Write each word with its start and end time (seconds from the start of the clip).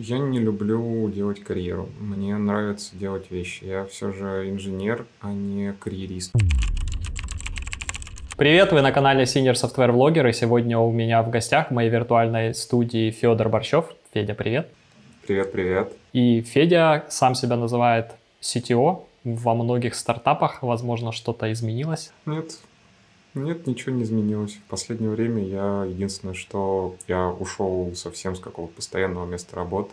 Я 0.00 0.18
не 0.18 0.38
люблю 0.38 1.10
делать 1.10 1.42
карьеру. 1.42 1.88
Мне 1.98 2.36
нравится 2.36 2.94
делать 2.94 3.32
вещи. 3.32 3.64
Я 3.64 3.84
все 3.84 4.12
же 4.12 4.48
инженер, 4.48 5.04
а 5.20 5.32
не 5.32 5.72
карьерист. 5.72 6.32
Привет, 8.36 8.70
вы 8.70 8.80
на 8.80 8.92
канале 8.92 9.24
Senior 9.24 9.54
Software 9.54 9.92
Vlogger, 9.92 10.30
и 10.30 10.32
сегодня 10.32 10.78
у 10.78 10.92
меня 10.92 11.20
в 11.24 11.30
гостях 11.30 11.70
в 11.70 11.74
моей 11.74 11.90
виртуальной 11.90 12.54
студии 12.54 13.10
Федор 13.10 13.48
Борщев. 13.48 13.86
Федя, 14.14 14.34
привет. 14.34 14.68
Привет, 15.26 15.50
привет. 15.50 15.92
И 16.12 16.42
Федя 16.42 17.04
сам 17.08 17.34
себя 17.34 17.56
называет 17.56 18.12
CTO. 18.40 19.04
Во 19.24 19.54
многих 19.56 19.96
стартапах, 19.96 20.62
возможно, 20.62 21.10
что-то 21.10 21.50
изменилось. 21.50 22.12
Нет, 22.24 22.60
нет, 23.38 23.66
ничего 23.66 23.94
не 23.94 24.02
изменилось. 24.02 24.54
В 24.54 24.62
последнее 24.68 25.10
время 25.10 25.44
я 25.44 25.84
единственное, 25.84 26.34
что 26.34 26.96
я 27.06 27.28
ушел 27.28 27.92
совсем 27.94 28.36
с 28.36 28.40
какого-то 28.40 28.74
постоянного 28.74 29.26
места 29.26 29.56
работы 29.56 29.90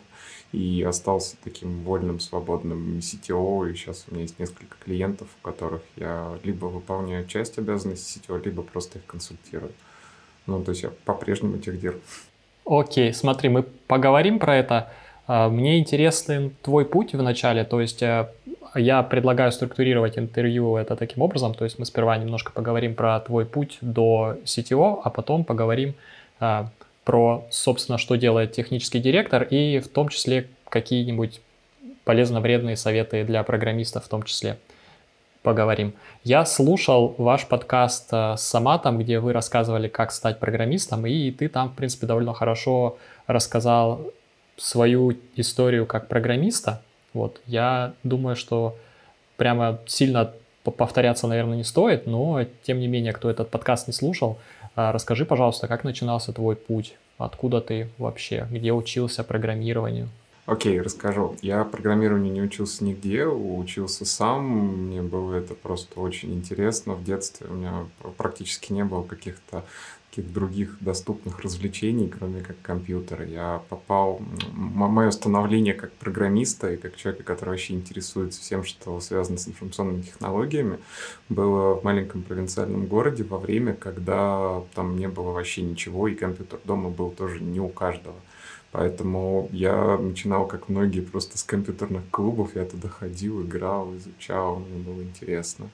и 0.51 0.83
остался 0.87 1.35
таким 1.43 1.83
вольным, 1.83 2.19
свободным 2.19 2.99
CTO. 2.99 3.71
И 3.71 3.75
сейчас 3.75 4.05
у 4.07 4.13
меня 4.13 4.23
есть 4.23 4.39
несколько 4.39 4.77
клиентов, 4.83 5.27
у 5.41 5.45
которых 5.45 5.81
я 5.95 6.37
либо 6.43 6.65
выполняю 6.65 7.25
часть 7.27 7.57
обязанностей 7.57 8.19
CTO, 8.19 8.43
либо 8.43 8.63
просто 8.63 8.99
их 8.99 9.05
консультирую. 9.05 9.71
Ну, 10.47 10.63
то 10.63 10.71
есть 10.71 10.83
я 10.83 10.91
по-прежнему 11.05 11.57
техдир. 11.57 11.99
Окей, 12.65 13.13
смотри, 13.13 13.49
мы 13.49 13.63
поговорим 13.63 14.39
про 14.39 14.57
это. 14.57 14.91
А, 15.27 15.49
мне 15.49 15.79
интересен 15.79 16.55
твой 16.61 16.85
путь 16.85 17.13
в 17.13 17.21
начале, 17.21 17.63
то 17.63 17.81
есть 17.81 18.03
э, 18.03 18.29
я 18.75 19.03
предлагаю 19.03 19.51
структурировать 19.51 20.17
интервью 20.17 20.77
это 20.77 20.95
таким 20.95 21.23
образом, 21.23 21.53
то 21.53 21.63
есть 21.63 21.79
мы 21.79 21.85
сперва 21.85 22.17
немножко 22.17 22.51
поговорим 22.51 22.95
про 22.95 23.19
твой 23.19 23.45
путь 23.45 23.77
до 23.81 24.37
CTO, 24.43 25.01
а 25.03 25.09
потом 25.09 25.43
поговорим 25.43 25.95
а, 26.39 26.69
про, 27.03 27.45
собственно, 27.49 27.97
что 27.97 28.15
делает 28.15 28.51
технический 28.51 28.99
директор 28.99 29.43
и 29.43 29.79
в 29.79 29.87
том 29.87 30.09
числе 30.09 30.47
какие-нибудь 30.69 31.41
полезно-вредные 32.03 32.75
советы 32.75 33.23
для 33.23 33.43
программистов 33.43 34.05
в 34.05 34.09
том 34.09 34.23
числе 34.23 34.57
поговорим. 35.41 35.93
Я 36.23 36.43
слушал 36.43 37.15
ваш 37.17 37.47
подкаст 37.47 38.09
а, 38.11 38.35
с 38.35 38.45
Саматом, 38.45 38.97
где 38.97 39.19
вы 39.19 39.31
рассказывали, 39.31 39.87
как 39.87 40.11
стать 40.11 40.39
программистом, 40.39 41.05
и 41.05 41.31
ты 41.31 41.47
там, 41.47 41.69
в 41.69 41.75
принципе, 41.75 42.07
довольно 42.07 42.33
хорошо 42.33 42.97
рассказал 43.27 44.01
свою 44.57 45.15
историю 45.35 45.85
как 45.85 46.07
программиста, 46.07 46.81
вот, 47.15 47.41
я 47.47 47.93
думаю, 48.03 48.35
что 48.35 48.77
прямо 49.37 49.79
сильно 49.87 50.31
повторяться, 50.63 51.27
наверное, 51.27 51.57
не 51.57 51.63
стоит, 51.63 52.05
но 52.05 52.45
тем 52.63 52.79
не 52.79 52.87
менее, 52.87 53.13
кто 53.13 53.29
этот 53.29 53.49
подкаст 53.49 53.87
не 53.87 53.93
слушал, 53.93 54.37
а, 54.75 54.91
расскажи, 54.91 55.25
пожалуйста, 55.25 55.67
как 55.67 55.83
начинался 55.83 56.33
твой 56.33 56.55
путь, 56.55 56.95
откуда 57.17 57.61
ты 57.61 57.89
вообще, 57.97 58.47
где 58.51 58.73
учился 58.73 59.23
программированию? 59.23 60.09
Окей, 60.45 60.77
okay, 60.77 60.81
расскажу. 60.81 61.35
Я 61.41 61.63
программированию 61.63 62.31
не 62.31 62.41
учился 62.41 62.83
нигде, 62.83 63.25
учился 63.25 64.05
сам. 64.05 64.45
Мне 64.87 65.01
было 65.01 65.33
это 65.33 65.55
просто 65.55 65.99
очень 65.99 66.35
интересно. 66.35 66.93
В 66.93 67.03
детстве 67.03 67.47
у 67.49 67.53
меня 67.53 67.85
практически 68.17 68.71
не 68.71 68.83
было 68.83 69.01
каких-то 69.01 69.63
каких 70.15 70.31
других 70.31 70.77
доступных 70.79 71.39
развлечений, 71.41 72.07
кроме 72.07 72.41
как 72.41 72.55
компьютера. 72.61 73.25
Я 73.25 73.61
попал... 73.69 74.21
Мое 74.53 75.11
становление 75.11 75.73
как 75.73 75.91
программиста 75.93 76.71
и 76.71 76.77
как 76.77 76.95
человека, 76.95 77.23
который 77.23 77.49
вообще 77.51 77.73
интересуется 77.73 78.41
всем, 78.41 78.63
что 78.63 78.99
связано 78.99 79.37
с 79.37 79.47
информационными 79.47 80.01
технологиями, 80.03 80.79
было 81.29 81.75
в 81.75 81.83
маленьком 81.83 82.23
провинциальном 82.23 82.85
городе 82.85 83.23
во 83.23 83.37
время, 83.37 83.73
когда 83.73 84.61
там 84.73 84.97
не 84.97 85.07
было 85.07 85.31
вообще 85.31 85.61
ничего, 85.61 86.07
и 86.07 86.15
компьютер 86.15 86.59
дома 86.63 86.89
был 86.89 87.11
тоже 87.11 87.41
не 87.41 87.59
у 87.59 87.69
каждого. 87.69 88.15
Поэтому 88.77 89.47
я 89.53 89.97
начинал, 89.97 90.47
как 90.47 90.67
многие, 90.67 90.99
просто 90.99 91.37
с 91.37 91.43
компьютерных 91.43 92.03
клубов. 92.11 92.55
Я 92.55 92.65
туда 92.65 92.89
ходил, 92.89 93.41
играл, 93.41 93.95
изучал, 93.95 94.57
мне 94.57 94.83
было 94.83 95.01
интересно. 95.01 95.69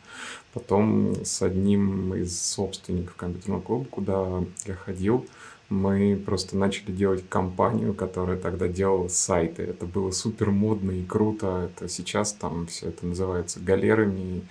Потом 0.54 1.16
с 1.26 1.42
одним 1.42 2.14
из 2.14 2.40
собственников 2.40 3.16
компьютерного 3.16 3.62
клуба, 3.62 3.86
куда 3.86 4.44
я 4.68 4.76
ходил, 4.76 5.26
мы 5.72 6.18
просто 6.18 6.58
начали 6.58 6.92
делать 6.92 7.24
компанию, 7.30 7.94
которая 7.94 8.38
тогда 8.38 8.68
делала 8.68 9.08
сайты. 9.08 9.64
Это 9.64 9.86
было 9.86 10.12
супер 10.12 10.52
модно 10.52 10.92
и 10.92 11.04
круто. 11.04 11.72
Это 11.72 11.88
сейчас 11.88 12.34
там 12.34 12.68
все 12.68 12.90
это 12.90 13.06
называется 13.06 13.62
галерами, 13.62 14.42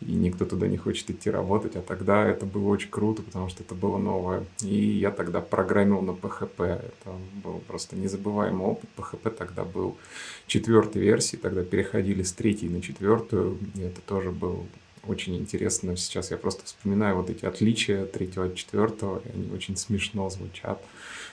и 0.00 0.12
никто 0.12 0.46
туда 0.46 0.66
не 0.68 0.78
хочет 0.78 1.10
идти 1.10 1.28
работать. 1.30 1.76
А 1.76 1.82
тогда 1.82 2.26
это 2.26 2.46
было 2.46 2.68
очень 2.68 2.88
круто, 2.88 3.22
потому 3.22 3.50
что 3.50 3.62
это 3.62 3.74
было 3.74 3.98
новое. 3.98 4.44
И 4.62 4.74
я 4.74 5.10
тогда 5.10 5.42
программил 5.42 6.00
на 6.00 6.12
PHP. 6.12 6.64
Это 6.64 7.14
был 7.44 7.60
просто 7.68 7.96
незабываемый 7.96 8.66
опыт. 8.66 8.88
PHP 8.96 9.30
тогда 9.30 9.64
был 9.64 9.98
четвертой 10.46 11.02
версии, 11.02 11.36
тогда 11.36 11.62
переходили 11.62 12.22
с 12.22 12.32
третьей 12.32 12.70
на 12.70 12.80
четвертую. 12.80 13.58
И 13.74 13.82
это 13.82 14.00
тоже 14.00 14.30
был 14.30 14.64
очень 15.06 15.36
интересно. 15.36 15.96
Сейчас 15.96 16.30
я 16.30 16.36
просто 16.36 16.64
вспоминаю 16.64 17.16
вот 17.16 17.30
эти 17.30 17.44
отличия 17.44 18.06
третьего 18.06 18.46
от 18.46 18.54
четвертого, 18.54 19.22
и 19.24 19.30
они 19.30 19.50
очень 19.52 19.76
смешно 19.76 20.28
звучат. 20.30 20.82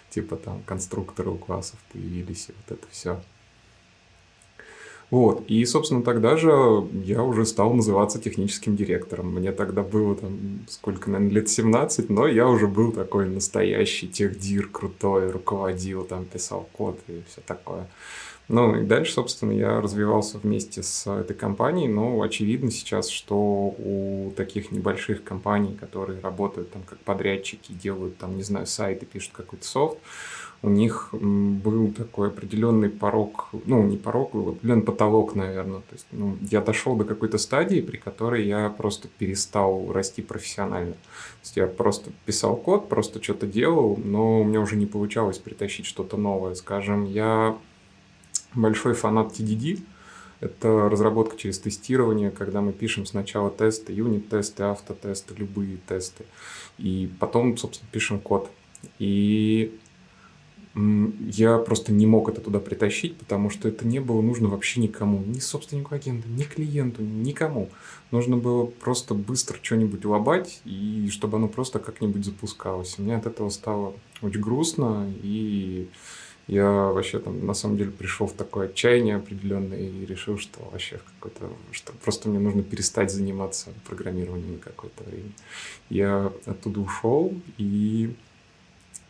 Типа 0.09 0.35
там 0.37 0.63
конструкторы 0.65 1.29
у 1.29 1.37
классов 1.37 1.79
появились, 1.91 2.49
и 2.49 2.53
вот 2.53 2.77
это 2.77 2.87
все. 2.91 3.21
Вот, 5.09 5.45
и, 5.47 5.63
собственно, 5.63 6.03
тогда 6.03 6.35
же 6.35 6.49
я 7.05 7.23
уже 7.23 7.45
стал 7.45 7.73
называться 7.73 8.19
техническим 8.19 8.75
директором. 8.75 9.33
Мне 9.33 9.53
тогда 9.53 9.81
было 9.81 10.15
там, 10.15 10.65
сколько, 10.67 11.09
наверное, 11.09 11.33
лет 11.33 11.49
17, 11.49 12.09
но 12.09 12.27
я 12.27 12.45
уже 12.47 12.67
был 12.67 12.91
такой 12.91 13.29
настоящий 13.29 14.09
техдир, 14.09 14.67
крутой, 14.67 15.31
руководил, 15.31 16.03
там, 16.03 16.25
писал 16.25 16.67
код 16.73 16.99
и 17.07 17.21
все 17.29 17.39
такое. 17.45 17.87
Ну 18.49 18.77
и 18.77 18.85
дальше, 18.85 19.13
собственно, 19.13 19.51
я 19.51 19.81
развивался 19.81 20.37
вместе 20.37 20.81
с 20.81 21.05
этой 21.05 21.35
компанией, 21.35 21.89
но 21.89 22.21
очевидно 22.21 22.71
сейчас, 22.71 23.09
что 23.09 23.35
у 23.37 24.31
таких 24.37 24.71
небольших 24.71 25.23
компаний, 25.23 25.75
которые 25.77 26.21
работают 26.21 26.71
там 26.71 26.83
как 26.83 26.97
подрядчики, 26.99 27.73
делают 27.73 28.17
там, 28.17 28.37
не 28.37 28.43
знаю, 28.43 28.65
сайты, 28.65 29.05
пишут 29.05 29.31
какой-то 29.33 29.65
софт, 29.65 29.97
у 30.63 30.69
них 30.69 31.09
был 31.11 31.91
такой 31.91 32.29
определенный 32.29 32.89
порог, 32.89 33.49
ну, 33.65 33.83
не 33.83 33.97
порог, 33.97 34.33
определенный 34.33 34.83
потолок, 34.83 35.35
наверное. 35.35 35.81
То 35.81 35.93
есть, 35.93 36.07
ну, 36.11 36.37
я 36.49 36.61
дошел 36.61 36.95
до 36.95 37.03
какой-то 37.03 37.37
стадии, 37.37 37.81
при 37.81 37.97
которой 37.97 38.47
я 38.47 38.69
просто 38.69 39.07
перестал 39.07 39.91
расти 39.91 40.21
профессионально. 40.21 40.93
То 40.93 41.43
есть, 41.43 41.57
я 41.57 41.67
просто 41.67 42.11
писал 42.25 42.55
код, 42.55 42.89
просто 42.89 43.21
что-то 43.21 43.45
делал, 43.45 43.99
но 44.03 44.41
у 44.41 44.43
меня 44.43 44.59
уже 44.59 44.77
не 44.77 44.87
получалось 44.87 45.37
притащить 45.37 45.85
что-то 45.85 46.17
новое. 46.17 46.55
Скажем, 46.55 47.05
я 47.05 47.55
большой 48.57 48.93
фанат 48.93 49.39
TDD. 49.39 49.81
Это 50.39 50.87
разработка 50.89 51.35
через 51.37 51.57
тестирование, 51.57 52.29
когда 52.29 52.61
мы 52.61 52.71
пишем 52.71 53.05
сначала 53.05 53.49
тесты, 53.49 53.93
юнит-тесты, 53.93 54.63
автотесты, 54.63 55.33
любые 55.35 55.77
тесты, 55.87 56.25
и 56.77 57.09
потом, 57.19 57.57
собственно, 57.57 57.89
пишем 57.91 58.19
код. 58.19 58.51
И 58.99 59.79
я 60.75 61.57
просто 61.57 61.91
не 61.91 62.05
мог 62.05 62.29
это 62.29 62.39
туда 62.39 62.59
притащить, 62.59 63.17
потому 63.17 63.49
что 63.49 63.67
это 63.67 63.87
не 63.87 63.99
было 63.99 64.21
нужно 64.21 64.47
вообще 64.47 64.79
никому, 64.79 65.23
ни 65.23 65.39
собственнику 65.39 65.95
агента, 65.95 66.29
ни 66.29 66.43
клиенту, 66.43 67.01
никому. 67.01 67.69
Нужно 68.11 68.37
было 68.37 68.67
просто 68.67 69.15
быстро 69.15 69.57
что-нибудь 69.59 70.05
лобать, 70.05 70.61
и 70.65 71.09
чтобы 71.11 71.37
оно 71.37 71.47
просто 71.47 71.79
как-нибудь 71.79 72.23
запускалось. 72.23 72.99
Мне 72.99 73.15
от 73.15 73.25
этого 73.25 73.49
стало 73.49 73.95
очень 74.21 74.39
грустно, 74.39 75.11
и 75.23 75.87
я 76.47 76.69
вообще 76.69 77.19
там 77.19 77.45
на 77.45 77.53
самом 77.53 77.77
деле 77.77 77.91
пришел 77.91 78.25
в 78.25 78.33
такое 78.33 78.67
отчаяние 78.67 79.17
определенное 79.17 79.79
и 79.79 80.05
решил, 80.05 80.37
что 80.37 80.59
вообще 80.71 80.97
в 80.97 81.03
какой-то, 81.19 81.53
что 81.71 81.91
просто 82.03 82.29
мне 82.29 82.39
нужно 82.39 82.63
перестать 82.63 83.11
заниматься 83.11 83.69
программированием 83.87 84.53
на 84.53 84.59
какое-то 84.59 85.03
время. 85.03 85.31
Я 85.89 86.31
оттуда 86.45 86.79
ушел 86.79 87.33
и 87.57 88.13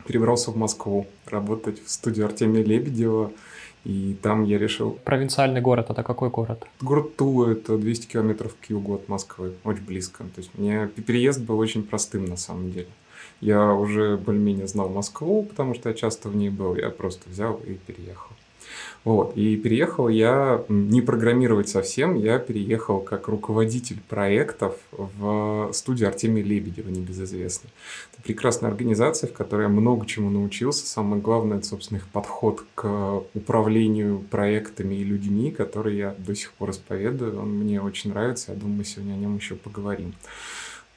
перебрался 0.08 0.50
в 0.52 0.58
Москву 0.58 1.06
работать 1.28 1.84
в 1.84 1.90
студию 1.92 2.26
Артемия 2.26 2.64
Лебедева. 2.64 3.32
И 3.84 4.18
там 4.22 4.44
я 4.44 4.58
решил... 4.58 5.00
Провинциальный 5.06 5.62
город, 5.62 5.92
это 5.92 6.04
какой 6.04 6.30
город? 6.30 6.66
Город 6.82 7.16
Тула, 7.16 7.52
это 7.52 7.78
200 7.78 8.08
километров 8.08 8.56
к 8.60 8.70
югу 8.70 8.96
от 8.96 9.08
Москвы, 9.08 9.54
очень 9.64 9.86
близко. 9.86 10.24
То 10.24 10.42
есть 10.42 10.50
мне 10.56 10.88
переезд 10.88 11.42
был 11.42 11.58
очень 11.60 11.84
простым 11.84 12.26
на 12.26 12.36
самом 12.36 12.72
деле. 12.72 12.90
Я 13.42 13.74
уже 13.74 14.18
более-менее 14.18 14.68
знал 14.68 14.90
Москву, 14.90 15.44
потому 15.44 15.76
что 15.76 15.90
я 15.90 15.96
часто 15.96 16.30
в 16.30 16.36
ней 16.36 16.50
был. 16.50 16.76
Я 16.76 16.90
просто 16.90 17.30
взял 17.30 17.62
и 17.66 17.74
переехал. 17.74 18.32
Вот. 19.04 19.38
И 19.38 19.56
переехал 19.56 20.10
я 20.10 20.66
не 20.68 21.02
программировать 21.02 21.70
совсем, 21.70 22.16
я 22.16 22.40
переехал 22.40 23.00
как 23.00 23.30
руководитель 23.30 24.02
проектов 24.10 24.76
в 24.92 25.70
студию 25.72 26.10
Артемия 26.10 26.44
Лебедева, 26.44 26.90
небезызвестной. 26.90 27.70
Это 28.12 28.22
прекрасная 28.24 28.70
организация, 28.70 29.30
в 29.30 29.34
которой 29.34 29.64
я 29.64 29.70
много 29.70 30.06
чему 30.06 30.30
научился. 30.30 30.86
Самое 30.86 31.22
главное, 31.22 31.60
это, 31.60 31.68
собственно, 31.68 32.00
их 32.00 32.08
подход 32.08 32.66
к 32.76 33.24
управлению 33.34 34.20
проектами 34.30 34.96
и 34.96 35.06
людьми, 35.06 35.52
который 35.52 35.96
я 35.96 36.14
до 36.18 36.36
сих 36.36 36.52
пор 36.54 36.72
исповедую. 36.72 37.40
Он 37.40 37.50
мне 37.50 37.82
очень 37.82 38.10
нравится, 38.10 38.52
я 38.52 38.58
думаю, 38.58 38.80
мы 38.80 38.84
сегодня 38.84 39.14
о 39.14 39.18
нем 39.18 39.38
еще 39.38 39.56
поговорим. 39.56 40.14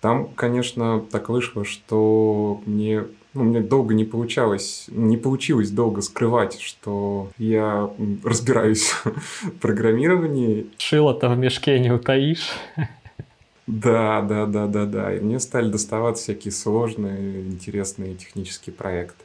Там, 0.00 0.28
конечно, 0.34 1.00
так 1.10 1.28
вышло, 1.28 1.64
что 1.64 2.60
мне 2.66 3.04
ну, 3.32 3.44
мне 3.44 3.60
долго 3.60 3.94
не 3.94 4.04
получалось, 4.04 4.86
не 4.88 5.16
получилось 5.16 5.70
долго 5.70 6.00
скрывать, 6.00 6.60
что 6.60 7.30
я 7.38 7.88
разбираюсь 8.24 8.90
в 9.04 9.50
программировании. 9.60 10.66
Шило-то 10.78 11.28
в 11.28 11.38
мешке 11.38 11.78
не 11.78 11.92
утаишь. 11.92 12.50
Да, 13.68 14.20
да, 14.22 14.46
да, 14.46 14.66
да, 14.66 14.84
да. 14.84 15.14
И 15.14 15.20
мне 15.20 15.38
стали 15.38 15.70
доставаться 15.70 16.24
всякие 16.24 16.50
сложные, 16.50 17.42
интересные 17.42 18.16
технические 18.16 18.74
проекты. 18.74 19.24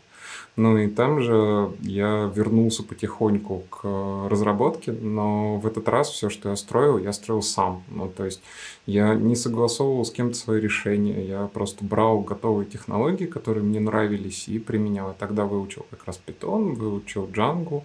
Ну 0.55 0.77
и 0.77 0.87
там 0.87 1.19
же 1.21 1.71
я 1.81 2.31
вернулся 2.33 2.81
потихоньку 2.81 3.63
к 3.69 4.29
разработке, 4.29 4.93
но 4.93 5.57
в 5.57 5.67
этот 5.67 5.89
раз 5.89 6.09
все, 6.09 6.29
что 6.29 6.49
я 6.49 6.55
строил, 6.55 6.97
я 6.97 7.11
строил 7.11 7.41
сам. 7.41 7.83
Ну, 7.89 8.07
то 8.07 8.23
есть 8.23 8.41
я 8.85 9.15
не 9.15 9.35
согласовывал 9.35 10.05
с 10.05 10.11
кем-то 10.11 10.37
свои 10.37 10.61
решения, 10.61 11.25
я 11.25 11.47
просто 11.47 11.83
брал 11.83 12.21
готовые 12.21 12.65
технологии, 12.65 13.25
которые 13.25 13.65
мне 13.65 13.81
нравились, 13.81 14.47
и 14.47 14.57
применял. 14.57 15.09
Я 15.09 15.13
тогда 15.13 15.43
выучил 15.45 15.85
как 15.89 16.05
раз 16.05 16.21
Python, 16.25 16.75
выучил 16.75 17.25
Django, 17.25 17.83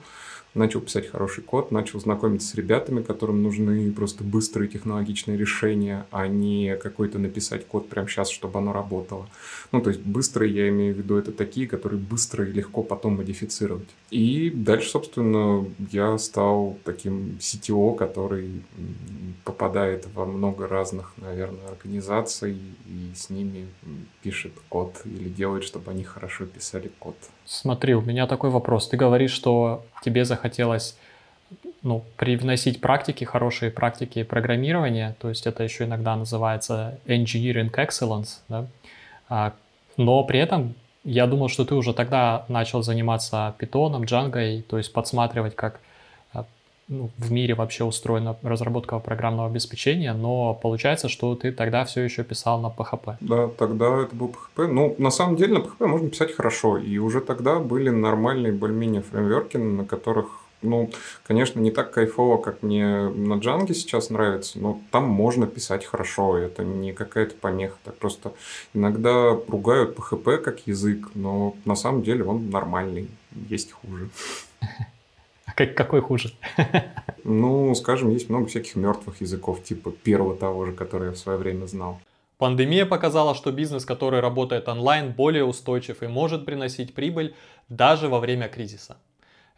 начал 0.54 0.80
писать 0.80 1.08
хороший 1.08 1.42
код, 1.42 1.70
начал 1.70 2.00
знакомиться 2.00 2.48
с 2.48 2.54
ребятами, 2.54 3.02
которым 3.02 3.42
нужны 3.42 3.90
просто 3.92 4.24
быстрые 4.24 4.68
технологичные 4.68 5.36
решения, 5.36 6.06
а 6.10 6.26
не 6.26 6.76
какой-то 6.76 7.18
написать 7.18 7.66
код 7.66 7.88
прямо 7.88 8.08
сейчас, 8.08 8.30
чтобы 8.30 8.58
оно 8.58 8.72
работало. 8.72 9.28
Ну, 9.72 9.80
то 9.80 9.90
есть 9.90 10.00
быстрые, 10.02 10.54
я 10.54 10.68
имею 10.68 10.94
в 10.94 10.98
виду, 10.98 11.16
это 11.16 11.32
такие, 11.32 11.66
которые 11.66 12.00
быстро 12.00 12.44
и 12.44 12.52
легко 12.52 12.82
потом 12.82 13.16
модифицировать. 13.16 13.88
И 14.10 14.50
дальше, 14.50 14.90
собственно, 14.90 15.66
я 15.90 16.18
стал 16.18 16.78
таким 16.84 17.38
CTO, 17.40 17.94
который 17.94 18.62
попадает 19.44 20.08
во 20.14 20.26
много 20.26 20.66
разных, 20.66 21.12
наверное, 21.16 21.68
организаций 21.68 22.56
и 22.86 23.12
с 23.14 23.30
ними 23.30 23.66
пишет 24.22 24.52
код 24.68 25.00
или 25.04 25.28
делает, 25.28 25.64
чтобы 25.64 25.90
они 25.92 26.02
хорошо 26.02 26.46
писали 26.46 26.90
код. 26.98 27.16
Смотри, 27.52 27.96
у 27.96 28.00
меня 28.00 28.28
такой 28.28 28.48
вопрос. 28.50 28.86
Ты 28.86 28.96
говоришь, 28.96 29.32
что 29.32 29.82
тебе 30.04 30.24
захотелось 30.24 30.96
ну, 31.82 32.04
привносить 32.16 32.80
практики, 32.80 33.24
хорошие 33.24 33.72
практики 33.72 34.22
программирования, 34.22 35.16
то 35.18 35.28
есть 35.28 35.48
это 35.48 35.64
еще 35.64 35.82
иногда 35.82 36.14
называется 36.14 37.00
engineering 37.06 37.72
excellence, 37.72 38.38
да? 38.48 38.66
а, 39.28 39.52
но 39.96 40.22
при 40.22 40.38
этом 40.38 40.76
я 41.02 41.26
думал, 41.26 41.48
что 41.48 41.64
ты 41.64 41.74
уже 41.74 41.92
тогда 41.92 42.44
начал 42.46 42.84
заниматься 42.84 43.56
питоном, 43.58 44.04
джангой, 44.04 44.62
то 44.62 44.78
есть 44.78 44.92
подсматривать, 44.92 45.56
как 45.56 45.80
ну, 46.90 47.08
в 47.18 47.30
мире 47.30 47.54
вообще 47.54 47.84
устроена 47.84 48.36
разработка 48.42 48.98
программного 48.98 49.48
обеспечения, 49.48 50.12
но 50.12 50.54
получается, 50.54 51.08
что 51.08 51.36
ты 51.36 51.52
тогда 51.52 51.84
все 51.84 52.00
еще 52.00 52.24
писал 52.24 52.60
на 52.60 52.66
PHP. 52.66 53.16
Да, 53.20 53.48
тогда 53.48 54.02
это 54.02 54.14
был 54.14 54.34
PHP. 54.56 54.66
Ну, 54.66 54.96
на 54.98 55.10
самом 55.10 55.36
деле 55.36 55.54
на 55.54 55.58
PHP 55.58 55.86
можно 55.86 56.10
писать 56.10 56.34
хорошо, 56.34 56.78
и 56.78 56.98
уже 56.98 57.20
тогда 57.20 57.60
были 57.60 57.90
нормальные 57.90 58.52
более-менее 58.52 59.02
фреймворки, 59.02 59.56
на 59.56 59.84
которых 59.84 60.26
ну, 60.62 60.90
конечно, 61.26 61.58
не 61.58 61.70
так 61.70 61.90
кайфово, 61.90 62.36
как 62.36 62.62
мне 62.62 63.08
на 63.08 63.38
Джанге 63.38 63.72
сейчас 63.72 64.10
нравится, 64.10 64.58
но 64.58 64.78
там 64.90 65.04
можно 65.04 65.46
писать 65.46 65.86
хорошо, 65.86 66.36
это 66.36 66.64
не 66.64 66.92
какая-то 66.92 67.34
помеха. 67.34 67.76
Так 67.82 67.96
просто 67.96 68.32
иногда 68.74 69.30
ругают 69.48 69.96
PHP 69.96 70.38
как 70.38 70.66
язык, 70.66 71.08
но 71.14 71.54
на 71.64 71.76
самом 71.76 72.02
деле 72.02 72.24
он 72.24 72.50
нормальный, 72.50 73.08
есть 73.48 73.72
хуже. 73.72 74.10
Как, 75.60 75.74
какой 75.74 76.00
хуже? 76.00 76.32
Ну, 77.22 77.74
скажем, 77.74 78.08
есть 78.08 78.30
много 78.30 78.46
всяких 78.46 78.76
мертвых 78.76 79.20
языков, 79.20 79.62
типа 79.62 79.90
первого 79.90 80.34
того 80.34 80.64
же, 80.64 80.72
который 80.72 81.08
я 81.08 81.12
в 81.12 81.18
свое 81.18 81.36
время 81.36 81.66
знал. 81.66 82.00
Пандемия 82.38 82.86
показала, 82.86 83.34
что 83.34 83.52
бизнес, 83.52 83.84
который 83.84 84.20
работает 84.20 84.68
онлайн, 84.68 85.12
более 85.12 85.44
устойчив 85.44 86.02
и 86.02 86.06
может 86.06 86.46
приносить 86.46 86.94
прибыль 86.94 87.34
даже 87.68 88.08
во 88.08 88.20
время 88.20 88.48
кризиса. 88.48 88.96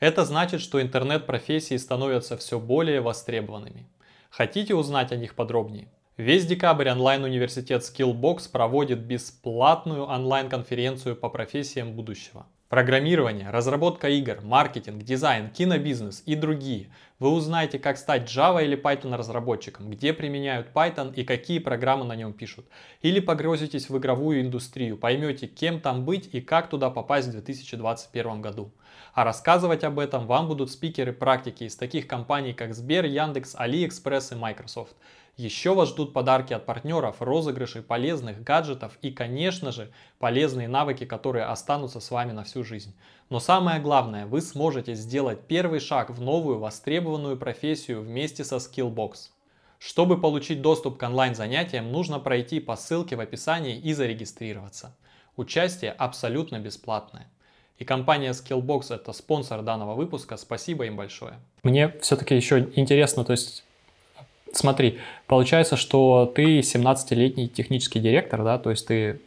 Это 0.01 0.25
значит, 0.25 0.61
что 0.61 0.83
интернет-профессии 0.83 1.77
становятся 1.77 2.37
все 2.37 2.59
более 2.59 3.01
востребованными. 3.01 3.87
Хотите 4.29 4.75
узнать 4.75 5.13
о 5.13 5.17
них 5.17 5.37
подробнее? 5.37 5.87
Весь 6.17 6.47
декабрь 6.47 6.91
онлайн-университет 6.91 7.83
Skillbox 7.83 8.51
проводит 8.51 8.99
бесплатную 8.99 10.03
онлайн-конференцию 10.03 11.15
по 11.15 11.29
профессиям 11.29 11.93
будущего. 11.93 12.47
Программирование, 12.73 13.51
разработка 13.51 14.09
игр, 14.09 14.39
маркетинг, 14.43 15.03
дизайн, 15.03 15.51
кинобизнес 15.51 16.23
и 16.25 16.35
другие. 16.35 16.89
Вы 17.19 17.29
узнаете, 17.29 17.79
как 17.79 17.99
стать 17.99 18.23
Java 18.23 18.65
или 18.65 18.81
Python 18.81 19.15
разработчиком, 19.15 19.91
где 19.91 20.15
применяют 20.15 20.69
Python 20.73 21.13
и 21.15 21.23
какие 21.23 21.59
программы 21.59 22.07
на 22.07 22.17
нем 22.17 22.33
пишут. 22.33 22.65
Или 23.03 23.21
погрузитесь 23.21 23.91
в 23.91 23.99
игровую 23.99 24.41
индустрию, 24.41 24.97
поймете, 24.97 25.49
кем 25.49 25.81
там 25.81 26.07
быть 26.07 26.31
и 26.33 26.41
как 26.41 26.71
туда 26.71 26.89
попасть 26.89 27.29
в 27.29 27.33
2021 27.33 28.41
году. 28.41 28.73
А 29.13 29.25
рассказывать 29.25 29.85
об 29.85 29.99
этом 29.99 30.27
вам 30.27 30.49
будут 30.49 30.71
спикеры 30.71 31.13
практики 31.13 31.65
из 31.65 31.77
таких 31.77 32.07
компаний, 32.07 32.55
как 32.55 32.75
Сбер, 32.75 33.05
Яндекс, 33.05 33.55
Алиэкспресс 33.55 34.33
и 34.33 34.35
Microsoft. 34.35 34.97
Еще 35.39 35.75
вас 35.75 35.89
ждут 35.89 36.13
подарки 36.13 36.53
от 36.53 36.67
партнеров, 36.67 37.17
розыгрыши 37.21 37.81
полезных 37.81 38.43
гаджетов 38.43 38.99
и, 39.01 39.11
конечно 39.11 39.73
же, 39.73 39.91
полезные 40.19 40.69
навыки, 40.69 41.07
которые 41.07 41.47
останутся 41.47 42.01
с 42.01 42.11
вами 42.11 42.33
на 42.33 42.45
всю 42.45 42.65
жизнь. 42.65 42.95
Но 43.31 43.41
самое 43.41 43.81
главное, 43.81 44.27
вы 44.27 44.43
сможете 44.43 44.95
сделать 44.95 45.41
первый 45.49 45.81
шаг 45.81 46.11
в 46.11 46.21
новую 46.21 46.59
востребованную 46.59 47.39
профессию 47.39 48.03
вместе 48.03 48.45
со 48.45 48.57
Skillbox. 48.57 49.31
Чтобы 49.79 50.21
получить 50.21 50.61
доступ 50.61 50.99
к 50.99 51.03
онлайн-занятиям, 51.03 51.91
нужно 51.91 52.21
пройти 52.21 52.61
по 52.61 52.77
ссылке 52.77 53.17
в 53.17 53.21
описании 53.21 53.79
и 53.79 53.95
зарегистрироваться. 53.95 54.95
Участие 55.37 55.93
абсолютно 55.93 56.59
бесплатное. 56.59 57.27
И 57.79 57.85
компания 57.85 58.33
Skillbox 58.33 58.95
это 58.95 59.13
спонсор 59.13 59.63
данного 59.63 59.95
выпуска. 59.95 60.37
Спасибо 60.37 60.85
им 60.85 60.97
большое. 60.97 61.41
Мне 61.63 61.89
все-таки 62.01 62.37
еще 62.37 62.69
интересно, 62.77 63.25
то 63.25 63.33
есть 63.33 63.65
смотри, 64.53 64.99
получается, 65.27 65.77
что 65.77 66.31
ты 66.35 66.61
17-летний 66.61 67.49
технический 67.49 68.01
директор, 68.01 68.45
да, 68.45 68.59
то 68.59 68.71
есть 68.71 68.87
ты 68.87 69.21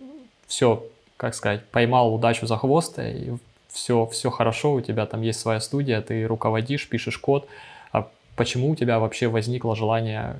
все, 0.47 0.85
как 1.17 1.35
сказать, 1.35 1.65
поймал 1.65 2.13
удачу 2.13 2.45
за 2.47 2.57
хвост, 2.57 2.99
и 2.99 3.33
все, 3.69 4.05
все 4.07 4.29
хорошо, 4.29 4.73
у 4.73 4.81
тебя 4.81 5.05
там 5.05 5.21
есть 5.21 5.39
своя 5.39 5.59
студия, 5.59 6.01
ты 6.01 6.25
руководишь, 6.25 6.87
пишешь 6.87 7.17
код. 7.17 7.47
А 7.91 8.07
почему 8.35 8.71
у 8.71 8.75
тебя 8.75 8.99
вообще 8.99 9.27
возникло 9.27 9.75
желание 9.75 10.37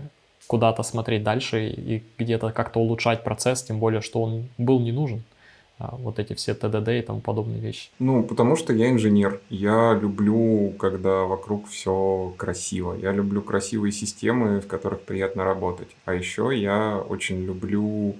куда-то 0.48 0.84
смотреть 0.84 1.24
дальше 1.24 1.68
и 1.70 2.04
где-то 2.18 2.52
как-то 2.52 2.80
улучшать 2.80 3.24
процесс, 3.24 3.64
тем 3.64 3.80
более, 3.80 4.02
что 4.02 4.22
он 4.22 4.48
был 4.58 4.80
не 4.80 4.92
нужен? 4.92 5.24
А, 5.77 5.95
вот 5.98 6.19
эти 6.19 6.33
все 6.33 6.54
ТДД 6.54 6.89
и 6.89 7.01
тому 7.01 7.19
подобные 7.19 7.60
вещи? 7.60 7.89
Ну, 8.00 8.24
потому 8.24 8.56
что 8.56 8.74
я 8.74 8.89
инженер. 8.89 9.42
Я 9.50 9.94
люблю, 9.94 10.74
когда 10.80 11.24
вокруг 11.24 11.68
все 11.68 12.33
красиво. 12.38 12.94
Я 12.94 13.12
люблю 13.12 13.42
красивые 13.42 13.92
системы, 13.92 14.61
в 14.61 14.68
которых 14.68 15.02
приятно 15.02 15.44
работать. 15.44 15.90
А 16.06 16.14
еще 16.14 16.52
я 16.54 16.97
очень 16.97 17.44
люблю 17.44 18.16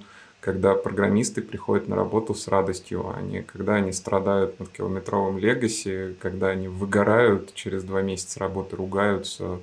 когда 0.46 0.76
программисты 0.76 1.42
приходят 1.42 1.88
на 1.88 1.96
работу 1.96 2.32
с 2.32 2.46
радостью, 2.46 3.12
а 3.12 3.20
не 3.20 3.42
когда 3.42 3.76
они 3.76 3.90
страдают 3.90 4.60
над 4.60 4.68
километровым 4.68 5.38
легаси, 5.38 6.14
когда 6.20 6.50
они 6.50 6.68
выгорают 6.68 7.52
через 7.54 7.82
два 7.82 8.00
месяца 8.00 8.38
работы, 8.38 8.76
ругаются 8.76 9.58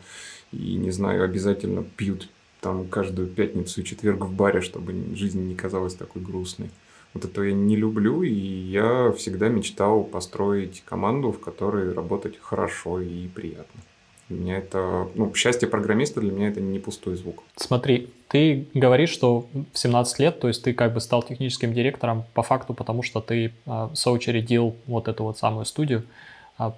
и, 0.51 0.75
не 0.75 0.91
знаю, 0.91 1.24
обязательно 1.24 1.84
пьют 1.84 2.27
там 2.60 2.86
каждую 2.88 3.29
пятницу 3.29 3.79
и 3.79 3.86
четверг 3.86 4.25
в 4.25 4.34
баре, 4.34 4.60
чтобы 4.60 4.94
жизнь 5.15 5.48
не 5.48 5.56
казалась 5.56 5.96
такой 5.96 6.22
грустной. 6.22 6.70
Вот 7.13 7.25
это 7.25 7.43
я 7.43 7.53
не 7.53 7.75
люблю, 7.75 8.24
и 8.24 8.34
я 8.34 9.12
всегда 9.12 9.48
мечтал 9.48 10.03
построить 10.03 10.82
команду, 10.86 11.32
в 11.32 11.39
которой 11.39 11.93
работать 11.93 12.39
хорошо 12.41 13.01
и 13.01 13.27
приятно. 13.27 13.82
Для 14.29 14.39
меня 14.39 14.58
это, 14.58 15.08
ну, 15.15 15.34
счастье 15.36 15.67
программиста 15.67 16.22
для 16.22 16.32
меня 16.32 16.48
это 16.48 16.62
не 16.62 16.79
пустой 16.79 17.15
звук. 17.15 17.43
Смотри, 17.55 18.10
ты 18.29 18.67
говоришь, 18.74 19.10
что 19.10 19.48
в 19.74 19.77
17 19.77 20.20
лет, 20.20 20.39
то 20.39 20.48
есть 20.48 20.63
ты 20.63 20.74
как 20.74 20.93
бы 20.93 21.01
стал 21.01 21.22
техническим 21.22 21.74
директором 21.74 22.24
по 22.34 22.41
факту, 22.41 22.74
потому 22.74 23.03
что 23.03 23.22
ты 23.22 23.53
а, 23.65 23.91
соучредил 23.93 24.75
вот 24.88 25.08
эту 25.08 25.24
вот 25.24 25.38
самую 25.38 25.65
студию. 25.65 26.03
А 26.58 26.75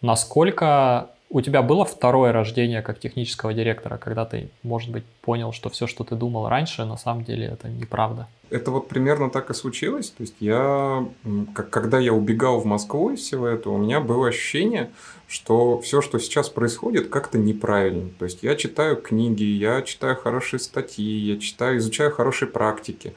насколько 0.00 1.10
у 1.30 1.40
тебя 1.40 1.62
было 1.62 1.84
второе 1.84 2.32
рождение 2.32 2.80
как 2.82 2.98
технического 2.98 3.52
директора, 3.52 3.98
когда 3.98 4.24
ты, 4.24 4.50
может 4.62 4.90
быть, 4.90 5.04
понял, 5.20 5.52
что 5.52 5.68
все, 5.68 5.86
что 5.86 6.04
ты 6.04 6.14
думал 6.14 6.48
раньше, 6.48 6.84
на 6.84 6.96
самом 6.96 7.24
деле 7.24 7.46
это 7.46 7.68
неправда? 7.68 8.28
Это 8.50 8.70
вот 8.70 8.88
примерно 8.88 9.28
так 9.28 9.50
и 9.50 9.54
случилось. 9.54 10.08
То 10.10 10.22
есть 10.22 10.36
я, 10.40 11.06
как, 11.54 11.68
когда 11.68 11.98
я 11.98 12.14
убегал 12.14 12.60
в 12.60 12.64
Москву 12.64 13.10
из 13.10 13.20
всего 13.20 13.46
этого, 13.46 13.74
у 13.74 13.78
меня 13.78 14.00
было 14.00 14.28
ощущение, 14.28 14.90
что 15.26 15.78
все, 15.80 16.00
что 16.00 16.18
сейчас 16.18 16.48
происходит, 16.48 17.08
как-то 17.08 17.36
неправильно. 17.36 18.08
То 18.18 18.24
есть 18.24 18.42
я 18.42 18.56
читаю 18.56 18.96
книги, 18.96 19.42
я 19.42 19.82
читаю 19.82 20.16
хорошие 20.16 20.60
статьи, 20.60 21.04
я 21.04 21.38
читаю, 21.38 21.76
изучаю 21.76 22.10
хорошие 22.10 22.48
практики. 22.48 23.12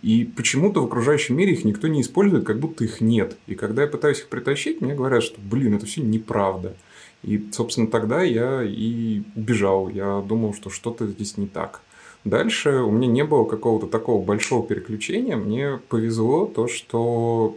И 0.00 0.24
почему-то 0.24 0.80
в 0.80 0.86
окружающем 0.86 1.36
мире 1.36 1.52
их 1.52 1.64
никто 1.64 1.86
не 1.88 2.00
использует, 2.00 2.46
как 2.46 2.58
будто 2.58 2.84
их 2.84 3.02
нет. 3.02 3.36
И 3.46 3.54
когда 3.54 3.82
я 3.82 3.88
пытаюсь 3.88 4.20
их 4.20 4.28
притащить, 4.28 4.80
мне 4.80 4.94
говорят, 4.94 5.22
что, 5.22 5.38
блин, 5.42 5.74
это 5.74 5.84
все 5.84 6.00
неправда. 6.00 6.74
И, 7.22 7.48
собственно, 7.52 7.86
тогда 7.86 8.22
я 8.22 8.62
и 8.62 9.22
убежал. 9.36 9.88
Я 9.88 10.20
думал, 10.20 10.54
что 10.54 10.70
что-то 10.70 11.06
здесь 11.06 11.36
не 11.36 11.46
так. 11.46 11.80
Дальше 12.24 12.80
у 12.80 12.90
меня 12.90 13.08
не 13.08 13.24
было 13.24 13.44
какого-то 13.44 13.86
такого 13.86 14.22
большого 14.22 14.66
переключения. 14.66 15.36
Мне 15.36 15.80
повезло 15.88 16.46
то, 16.46 16.68
что 16.68 17.56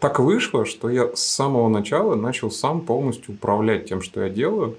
так 0.00 0.18
вышло, 0.20 0.66
что 0.66 0.90
я 0.90 1.14
с 1.14 1.24
самого 1.24 1.68
начала 1.68 2.14
начал 2.14 2.50
сам 2.50 2.82
полностью 2.82 3.34
управлять 3.34 3.86
тем, 3.86 4.02
что 4.02 4.22
я 4.22 4.28
делаю. 4.28 4.76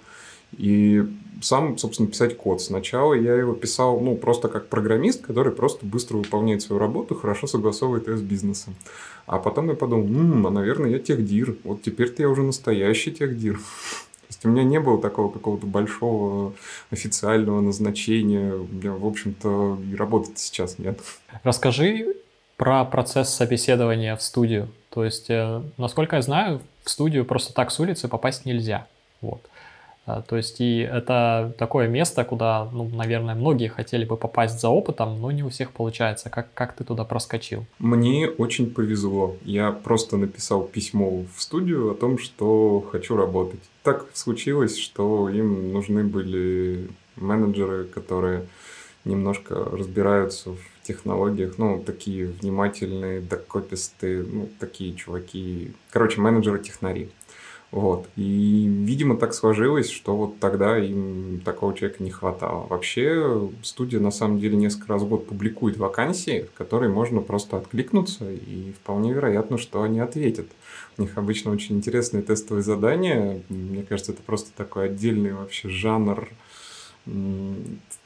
И 0.58 1.06
сам, 1.42 1.78
собственно, 1.78 2.10
писать 2.10 2.38
код. 2.38 2.62
Сначала 2.62 3.13
я 3.13 3.36
его 3.36 3.54
писал, 3.54 4.00
ну, 4.00 4.16
просто 4.16 4.48
как 4.48 4.68
программист, 4.68 5.22
который 5.22 5.51
просто 5.51 5.86
быстро 5.86 6.18
выполняет 6.18 6.62
свою 6.62 6.80
работу, 6.80 7.16
хорошо 7.16 7.48
согласовывает 7.48 8.08
ее 8.08 8.18
с 8.18 8.22
бизнесом. 8.22 8.75
А 9.30 9.38
потом 9.38 9.70
я 9.70 9.76
подумал, 9.76 10.08
м-м, 10.08 10.48
а, 10.48 10.50
наверное, 10.50 10.90
я 10.90 10.98
техдир. 10.98 11.56
Вот 11.64 11.84
теперь-то 11.84 12.24
я 12.24 12.30
уже 12.30 12.42
настоящий 12.42 13.12
техдир. 13.12 13.58
То 13.58 14.26
есть 14.28 14.44
у 14.44 14.50
меня 14.50 14.64
не 14.64 14.80
было 14.80 15.00
такого 15.00 15.32
какого-то 15.32 15.68
большого 15.68 16.54
официального 16.90 17.62
назначения. 17.62 18.56
У 18.56 18.66
меня, 18.66 18.92
в 18.92 19.06
общем-то, 19.06 19.78
и 19.92 19.96
работать 19.96 20.40
сейчас 20.40 20.80
нет. 20.80 21.00
Расскажи 21.44 22.16
про 22.58 22.84
процесс 22.86 23.30
собеседования 23.30 24.16
в 24.16 24.24
студию. 24.24 24.68
То 24.90 25.06
есть, 25.06 25.30
э, 25.30 25.62
насколько 25.78 26.16
я 26.16 26.24
знаю, 26.24 26.62
в 26.84 26.90
студию 26.90 27.24
просто 27.24 27.54
так 27.54 27.70
с 27.70 27.80
улицы 27.80 28.08
попасть 28.08 28.46
нельзя. 28.46 28.88
Вот. 29.22 29.42
А, 30.10 30.24
то 30.24 30.38
есть 30.38 30.60
и 30.60 30.80
это 30.80 31.54
такое 31.60 31.88
место, 31.88 32.24
куда, 32.24 32.68
ну, 32.74 32.89
наверное, 32.89 33.36
многие 33.36 33.68
хотели 33.68 34.06
бы 34.06 34.18
попасть 34.18 34.60
за 34.60 34.70
опытом, 34.70 35.22
но 35.22 35.32
не 35.32 35.44
у 35.44 35.50
всех 35.50 35.72
получается. 35.72 36.32
Как, 36.32 36.51
как 36.56 36.74
ты 36.74 36.84
туда 36.84 37.04
проскочил? 37.04 37.66
Мне 37.78 38.28
очень 38.28 38.72
повезло. 38.72 39.36
Я 39.44 39.72
просто 39.72 40.18
написал 40.18 40.63
письмо 40.63 41.25
в 41.36 41.42
студию 41.42 41.92
о 41.92 41.94
том, 41.94 42.18
что 42.18 42.84
хочу 42.92 43.16
работать. 43.16 43.60
Так 43.84 44.08
случилось, 44.13 44.80
что 44.80 45.30
им 45.30 45.74
нужны 45.74 46.04
были 46.04 46.89
менеджеры, 47.16 47.84
которые 47.84 48.48
немножко 49.06 49.56
разбираются 49.56 50.51
в 50.51 50.88
технологиях, 50.88 51.60
ну, 51.60 51.84
такие 51.86 52.25
внимательные, 52.25 53.22
докопистые, 53.22 54.24
ну, 54.24 54.50
такие 54.60 54.96
чуваки, 54.96 55.72
короче, 55.92 56.20
менеджеры-технари. 56.20 57.10
Вот. 57.72 58.08
И, 58.16 58.66
видимо, 58.68 59.16
так 59.16 59.34
сложилось, 59.34 59.92
что 59.92 60.16
вот 60.16 60.40
тогда 60.40 60.78
им 60.78 61.40
такого 61.46 61.76
человека 61.76 62.04
не 62.04 62.10
хватало. 62.10 62.66
Вообще, 62.68 63.50
студия 63.62 64.00
на 64.00 64.10
самом 64.10 64.40
деле 64.40 64.58
несколько 64.58 64.94
раз 64.94 65.04
в 65.04 65.08
год 65.08 65.28
публикует 65.28 65.78
вакансии, 65.78 66.48
в 66.52 66.58
которые 66.58 66.92
можно 66.92 67.22
просто 67.22 67.58
откликнуться, 67.58 68.32
и 68.32 68.74
вполне 68.74 69.14
вероятно, 69.14 69.60
что 69.60 69.84
они 69.84 70.00
ответят. 70.00 70.48
У 70.98 71.04
них 71.04 71.18
обычно 71.18 71.52
очень 71.52 71.78
интересные 71.78 72.24
тестовые 72.24 72.64
задания. 72.64 73.44
Мне 73.50 73.84
кажется, 73.84 74.14
это 74.14 74.22
просто 74.24 74.50
такой 74.58 74.86
отдельный 74.86 75.34
вообще 75.34 75.70
жанр 75.70 76.28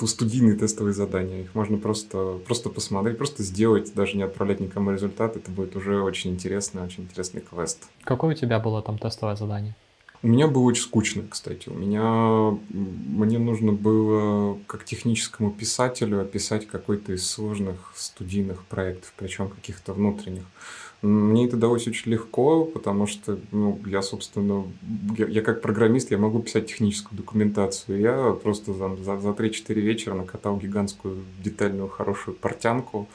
студийные 0.06 0.56
тестовые 0.56 0.94
задания. 0.94 1.42
Их 1.42 1.56
можно 1.56 1.78
просто, 1.78 2.40
просто 2.46 2.70
посмотреть, 2.70 3.18
просто 3.18 3.44
сделать, 3.44 3.94
даже 3.94 4.18
не 4.18 4.24
отправлять 4.24 4.60
никому 4.60 4.92
результат. 4.92 5.36
Это 5.36 5.52
будет 5.52 5.76
уже 5.76 6.02
очень 6.02 6.32
интересный, 6.32 6.82
очень 6.84 7.04
интересный 7.04 7.42
квест. 7.42 7.84
Какое 8.04 8.34
у 8.34 8.38
тебя 8.38 8.60
было 8.60 8.82
там 8.82 8.98
тестовое 8.98 9.36
задание? 9.36 9.76
У 10.22 10.28
меня 10.28 10.48
было 10.48 10.64
очень 10.64 10.84
скучно, 10.84 11.24
кстати. 11.30 11.68
У 11.68 11.74
меня 11.74 12.58
мне 12.70 13.40
нужно 13.40 13.74
было 13.74 14.58
как 14.68 14.86
техническому 14.86 15.52
писателю 15.52 16.22
описать 16.22 16.66
какой-то 16.66 17.12
из 17.12 17.30
сложных 17.30 17.92
студийных 17.96 18.64
проектов, 18.64 19.14
причем 19.18 19.50
каких-то 19.50 19.92
внутренних. 19.92 20.46
Мне 21.04 21.48
это 21.48 21.58
далось 21.58 21.86
очень 21.86 22.12
легко, 22.12 22.64
потому 22.64 23.08
что 23.08 23.38
ну, 23.52 23.78
я, 23.86 24.02
собственно, 24.02 24.64
я, 25.18 25.28
я 25.28 25.42
как 25.42 25.62
программист, 25.62 26.12
я 26.12 26.18
могу 26.18 26.40
писать 26.40 26.68
техническую 26.68 27.18
документацию. 27.18 28.00
Я 28.00 28.32
просто 28.32 28.74
за, 28.74 28.96
за, 28.96 29.20
за 29.20 29.30
3-4 29.32 29.74
вечера 29.74 30.14
накатал 30.14 30.58
гигантскую 30.58 31.18
детальную 31.44 31.90
хорошую 31.90 32.38
портянку, 32.38 33.10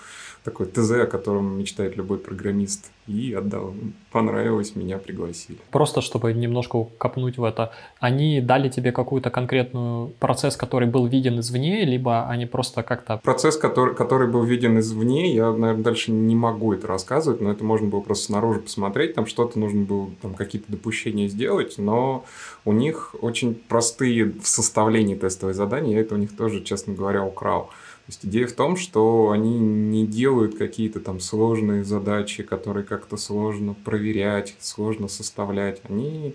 такой 0.48 0.66
ТЗ, 0.66 0.92
о 0.92 1.06
котором 1.06 1.58
мечтает 1.58 1.96
любой 1.96 2.18
программист, 2.18 2.90
и 3.06 3.32
отдал. 3.32 3.74
Понравилось, 4.10 4.76
меня 4.76 4.98
пригласили. 4.98 5.58
Просто 5.70 6.00
чтобы 6.00 6.32
немножко 6.32 6.84
копнуть 6.98 7.38
в 7.38 7.44
это, 7.44 7.72
они 8.00 8.40
дали 8.40 8.68
тебе 8.68 8.92
какую-то 8.92 9.30
конкретную 9.30 10.08
процесс, 10.18 10.56
который 10.56 10.88
был 10.88 11.06
виден 11.06 11.40
извне, 11.40 11.84
либо 11.84 12.28
они 12.28 12.46
просто 12.46 12.82
как-то... 12.82 13.18
Процесс, 13.22 13.56
который, 13.56 13.94
который 13.94 14.28
был 14.28 14.44
виден 14.44 14.78
извне, 14.78 15.34
я, 15.34 15.50
наверное, 15.52 15.84
дальше 15.84 16.12
не 16.12 16.34
могу 16.34 16.72
это 16.72 16.86
рассказывать, 16.86 17.40
но 17.40 17.50
это 17.50 17.64
можно 17.64 17.88
было 17.88 18.00
просто 18.00 18.26
снаружи 18.26 18.60
посмотреть, 18.60 19.14
там 19.14 19.26
что-то 19.26 19.58
нужно 19.58 19.84
было, 19.84 20.08
там 20.22 20.34
какие-то 20.34 20.70
допущения 20.70 21.28
сделать, 21.28 21.74
но 21.78 22.24
у 22.64 22.72
них 22.72 23.14
очень 23.20 23.54
простые 23.54 24.32
в 24.42 24.46
составлении 24.46 25.14
тестовые 25.14 25.54
задания, 25.54 25.94
я 25.94 26.00
это 26.00 26.14
у 26.14 26.18
них 26.18 26.36
тоже, 26.36 26.62
честно 26.62 26.94
говоря, 26.94 27.24
украл. 27.24 27.70
Есть 28.08 28.24
идея 28.24 28.46
в 28.46 28.52
том, 28.52 28.76
что 28.76 29.30
они 29.30 29.58
не 29.58 30.06
делают 30.06 30.56
какие-то 30.56 30.98
там 30.98 31.20
сложные 31.20 31.84
задачи, 31.84 32.42
которые 32.42 32.84
как-то 32.84 33.18
сложно 33.18 33.74
проверять, 33.84 34.56
сложно 34.60 35.08
составлять. 35.08 35.82
Они, 35.86 36.34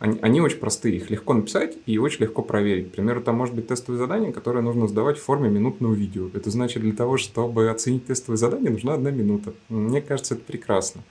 они, 0.00 0.18
они 0.20 0.42
очень 0.42 0.58
простые, 0.58 0.96
их 0.96 1.08
легко 1.08 1.32
написать 1.32 1.78
и 1.86 1.96
очень 1.96 2.24
легко 2.24 2.42
проверить. 2.42 2.92
К 2.92 2.96
примеру, 2.96 3.22
там 3.22 3.36
может 3.36 3.54
быть 3.54 3.68
тестовое 3.68 3.98
задание, 3.98 4.34
которое 4.34 4.60
нужно 4.60 4.86
сдавать 4.86 5.16
в 5.16 5.22
форме 5.22 5.48
минутного 5.48 5.94
видео. 5.94 6.28
Это 6.34 6.50
значит, 6.50 6.82
для 6.82 6.92
того, 6.92 7.16
чтобы 7.16 7.70
оценить 7.70 8.06
тестовое 8.06 8.36
задание, 8.36 8.70
нужна 8.70 8.92
одна 8.92 9.10
минута. 9.10 9.54
Мне 9.70 10.02
кажется, 10.02 10.34
это 10.34 10.44
прекрасно. 10.44 11.02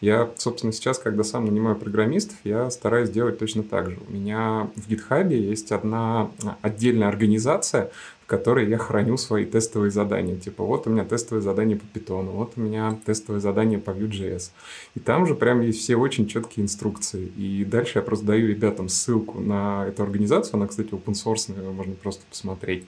Я, 0.00 0.30
собственно, 0.36 0.72
сейчас, 0.72 0.98
когда 0.98 1.24
сам 1.24 1.46
нанимаю 1.46 1.74
программистов, 1.76 2.36
я 2.44 2.68
стараюсь 2.70 3.08
делать 3.08 3.38
точно 3.38 3.62
так 3.62 3.90
же. 3.90 3.98
У 4.06 4.12
меня 4.12 4.68
в 4.76 4.90
GitHub 4.90 5.32
есть 5.32 5.72
одна 5.72 6.30
отдельная 6.60 7.08
организация, 7.08 7.90
в 8.26 8.28
которой 8.28 8.68
я 8.68 8.76
храню 8.76 9.16
свои 9.16 9.44
тестовые 9.44 9.92
задания. 9.92 10.34
Типа, 10.34 10.64
вот 10.64 10.88
у 10.88 10.90
меня 10.90 11.04
тестовые 11.04 11.42
задания 11.42 11.78
по 11.78 11.96
Python, 11.96 12.24
вот 12.32 12.54
у 12.56 12.60
меня 12.60 12.98
тестовые 13.06 13.40
задания 13.40 13.78
по 13.78 13.90
Vue.js. 13.90 14.50
И 14.96 15.00
там 15.00 15.26
же 15.26 15.36
прям 15.36 15.60
есть 15.60 15.78
все 15.78 15.94
очень 15.94 16.26
четкие 16.26 16.64
инструкции. 16.64 17.26
И 17.36 17.64
дальше 17.64 18.00
я 18.00 18.02
просто 18.02 18.26
даю 18.26 18.48
ребятам 18.48 18.88
ссылку 18.88 19.38
на 19.38 19.86
эту 19.86 20.02
организацию. 20.02 20.56
Она, 20.56 20.66
кстати, 20.66 20.88
open 20.90 21.12
source, 21.12 21.72
можно 21.72 21.94
просто 21.94 22.24
посмотреть. 22.28 22.84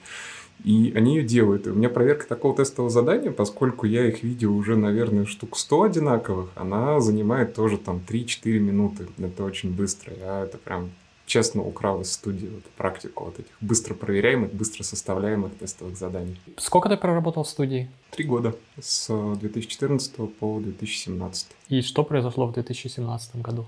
И 0.65 0.91
они 0.93 1.15
ее 1.15 1.23
делают. 1.23 1.67
И 1.67 1.69
у 1.69 1.73
меня 1.73 1.87
проверка 1.87 2.27
такого 2.27 2.53
тестового 2.53 2.89
задания, 2.89 3.31
поскольку 3.31 3.85
я 3.85 4.05
их 4.09 4.23
видел 4.23 4.53
уже, 4.53 4.75
наверное, 4.75 5.25
штук 5.25 5.57
100 5.57 5.83
одинаковых, 5.83 6.49
она 6.55 6.99
занимает 6.99 7.53
тоже 7.53 7.77
там 7.77 8.01
3-4 8.05 8.59
минуты. 8.59 9.07
Это 9.17 9.45
очень 9.45 9.71
быстро. 9.71 10.13
Я 10.19 10.43
это 10.43 10.57
прям 10.57 10.89
честно 11.29 11.61
украл 11.61 12.01
из 12.01 12.11
студии 12.11 12.47
вот, 12.47 12.63
практику 12.75 13.25
вот 13.25 13.39
этих 13.39 13.51
быстро 13.61 13.93
проверяемых, 13.93 14.51
быстро 14.51 14.83
составляемых 14.83 15.57
тестовых 15.57 15.95
заданий. 15.95 16.41
Сколько 16.57 16.89
ты 16.89 16.97
проработал 16.97 17.43
в 17.43 17.47
студии? 17.47 17.89
Три 18.11 18.25
года, 18.25 18.55
с 18.81 19.07
2014 19.35 20.33
по 20.39 20.59
2017. 20.59 21.47
И 21.69 21.81
что 21.81 22.03
произошло 22.03 22.47
в 22.47 22.53
2017 22.53 23.35
году? 23.37 23.65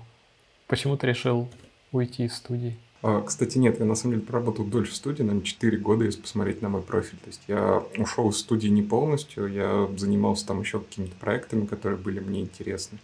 Почему 0.66 0.96
ты 0.96 1.06
решил 1.06 1.48
уйти 1.92 2.24
из 2.24 2.34
студии? 2.34 2.76
А, 3.02 3.20
кстати, 3.22 3.58
нет, 3.58 3.80
я 3.80 3.84
на 3.84 3.96
самом 3.96 4.14
деле 4.14 4.26
проработал 4.26 4.64
дольше 4.64 4.92
в 4.92 4.96
студии, 4.96 5.22
наверное, 5.22 5.44
4 5.44 5.76
года, 5.78 6.04
если 6.04 6.20
посмотреть 6.20 6.62
на 6.62 6.68
мой 6.68 6.82
профиль. 6.82 7.18
То 7.18 7.26
есть 7.26 7.42
я 7.48 7.82
ушел 7.98 8.30
из 8.30 8.36
студии 8.36 8.68
не 8.68 8.82
полностью, 8.82 9.52
я 9.52 9.88
занимался 9.96 10.46
там 10.46 10.60
еще 10.60 10.78
какими-то 10.78 11.16
проектами, 11.16 11.66
которые 11.66 11.98
были 11.98 12.20
мне 12.20 12.42
интересны. 12.42 12.98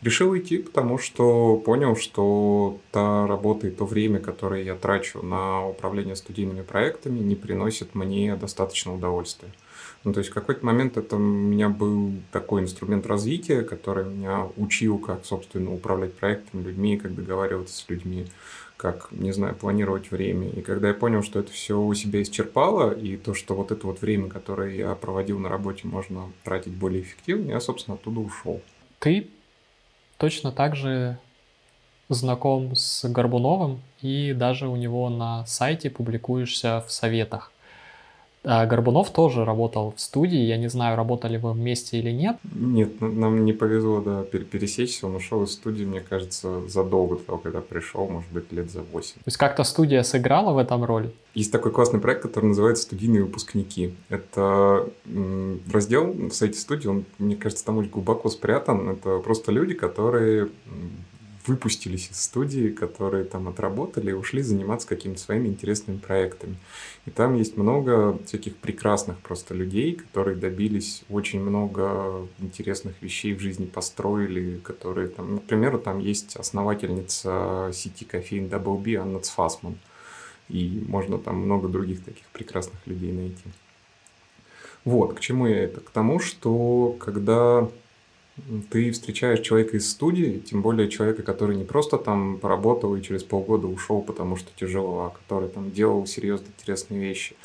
Решил 0.00 0.30
уйти, 0.30 0.58
потому 0.58 0.96
что 0.98 1.56
понял, 1.58 1.94
что 1.94 2.78
та 2.90 3.26
работа 3.26 3.66
и 3.66 3.70
то 3.70 3.84
время, 3.84 4.18
которое 4.18 4.62
я 4.62 4.74
трачу 4.74 5.22
на 5.22 5.66
управление 5.66 6.16
студийными 6.16 6.62
проектами, 6.62 7.18
не 7.20 7.36
приносит 7.36 7.94
мне 7.94 8.34
достаточно 8.36 8.94
удовольствия. 8.94 9.50
Ну, 10.04 10.12
то 10.12 10.18
есть 10.18 10.30
в 10.30 10.34
какой-то 10.34 10.64
момент 10.64 10.98
это 10.98 11.16
у 11.16 11.18
меня 11.18 11.70
был 11.70 12.12
такой 12.30 12.62
инструмент 12.62 13.06
развития, 13.06 13.62
который 13.62 14.04
меня 14.04 14.48
учил, 14.56 14.98
как, 14.98 15.24
собственно, 15.24 15.72
управлять 15.72 16.14
проектами, 16.14 16.62
людьми, 16.62 16.98
как 16.98 17.14
договариваться 17.14 17.74
с 17.74 17.88
людьми, 17.88 18.26
как, 18.76 19.08
не 19.12 19.32
знаю, 19.32 19.54
планировать 19.54 20.10
время. 20.10 20.48
И 20.48 20.60
когда 20.60 20.88
я 20.88 20.94
понял, 20.94 21.22
что 21.22 21.38
это 21.38 21.52
все 21.52 21.80
у 21.80 21.94
себя 21.94 22.22
исчерпало, 22.22 22.92
и 22.92 23.16
то, 23.16 23.34
что 23.34 23.54
вот 23.54 23.70
это 23.70 23.86
вот 23.86 24.00
время, 24.00 24.28
которое 24.28 24.74
я 24.74 24.94
проводил 24.94 25.38
на 25.38 25.48
работе, 25.48 25.86
можно 25.86 26.30
тратить 26.42 26.72
более 26.72 27.02
эффективно, 27.02 27.50
я, 27.50 27.60
собственно, 27.60 27.96
оттуда 27.96 28.20
ушел. 28.20 28.60
Ты 28.98 29.28
точно 30.18 30.52
так 30.52 30.76
же 30.76 31.18
знаком 32.08 32.74
с 32.74 33.08
Горбуновым 33.08 33.80
и 34.02 34.34
даже 34.34 34.68
у 34.68 34.76
него 34.76 35.08
на 35.08 35.46
сайте 35.46 35.90
публикуешься 35.90 36.84
в 36.86 36.92
советах. 36.92 37.50
А 38.44 38.66
Горбунов 38.66 39.10
тоже 39.10 39.44
работал 39.44 39.94
в 39.96 40.00
студии. 40.00 40.38
Я 40.38 40.58
не 40.58 40.68
знаю, 40.68 40.96
работали 40.96 41.38
вы 41.38 41.52
вместе 41.52 41.98
или 41.98 42.10
нет. 42.10 42.36
Нет, 42.54 43.00
нам 43.00 43.44
не 43.44 43.54
повезло 43.54 44.00
да, 44.00 44.22
пересечься. 44.22 45.06
Он 45.06 45.16
ушел 45.16 45.42
из 45.44 45.52
студии, 45.52 45.84
мне 45.84 46.00
кажется, 46.00 46.60
задолго 46.68 47.16
до 47.16 47.22
того, 47.22 47.38
когда 47.38 47.60
пришел, 47.60 48.06
может 48.06 48.30
быть, 48.30 48.52
лет 48.52 48.70
за 48.70 48.82
8. 48.82 49.14
То 49.14 49.20
есть 49.24 49.38
как-то 49.38 49.64
студия 49.64 50.02
сыграла 50.02 50.52
в 50.52 50.58
этом 50.58 50.84
роль? 50.84 51.10
Есть 51.34 51.52
такой 51.52 51.72
классный 51.72 52.00
проект, 52.00 52.22
который 52.22 52.46
называется 52.46 52.84
«Студийные 52.84 53.24
выпускники». 53.24 53.94
Это 54.08 54.88
раздел 55.72 56.12
в 56.12 56.32
сайте 56.32 56.58
студии, 56.58 56.86
он, 56.86 57.04
мне 57.18 57.36
кажется, 57.36 57.64
там 57.64 57.78
очень 57.78 57.90
глубоко 57.90 58.28
спрятан. 58.28 58.90
Это 58.90 59.18
просто 59.18 59.52
люди, 59.52 59.74
которые 59.74 60.48
выпустились 61.46 62.10
из 62.10 62.20
студии, 62.20 62.70
которые 62.70 63.24
там 63.24 63.48
отработали 63.48 64.10
и 64.10 64.14
ушли 64.14 64.42
заниматься 64.42 64.88
какими-то 64.88 65.20
своими 65.20 65.48
интересными 65.48 65.98
проектами. 65.98 66.56
И 67.06 67.10
там 67.10 67.34
есть 67.34 67.56
много 67.56 68.18
всяких 68.26 68.56
прекрасных 68.56 69.18
просто 69.18 69.54
людей, 69.54 69.94
которые 69.94 70.36
добились 70.36 71.02
очень 71.10 71.40
много 71.40 72.26
интересных 72.38 73.00
вещей 73.02 73.34
в 73.34 73.40
жизни, 73.40 73.66
построили, 73.66 74.58
которые 74.58 75.08
там, 75.08 75.34
например, 75.34 75.78
там 75.78 75.98
есть 75.98 76.36
основательница 76.36 77.70
сети 77.72 78.04
кофеин 78.04 78.46
Double 78.46 78.80
B 78.80 78.94
Анна 78.94 79.20
Цфасман. 79.20 79.76
И 80.48 80.84
можно 80.88 81.18
там 81.18 81.36
много 81.36 81.68
других 81.68 82.04
таких 82.04 82.26
прекрасных 82.26 82.86
людей 82.86 83.12
найти. 83.12 83.44
Вот, 84.84 85.14
к 85.14 85.20
чему 85.20 85.46
я 85.46 85.64
это? 85.64 85.80
К 85.80 85.88
тому, 85.88 86.20
что 86.20 86.94
когда 87.00 87.68
ты 88.70 88.90
встречаешь 88.90 89.40
человека 89.40 89.76
из 89.76 89.90
студии, 89.90 90.38
тем 90.38 90.62
более 90.62 90.88
человека, 90.88 91.22
который 91.22 91.56
не 91.56 91.64
просто 91.64 91.98
там 91.98 92.38
поработал 92.38 92.94
и 92.96 93.02
через 93.02 93.22
полгода 93.22 93.66
ушел, 93.68 94.02
потому 94.02 94.36
что 94.36 94.50
тяжело, 94.56 95.04
а 95.04 95.10
который 95.10 95.48
там 95.48 95.70
делал 95.70 96.06
серьезно 96.06 96.46
интересные 96.46 97.00
вещи, 97.00 97.36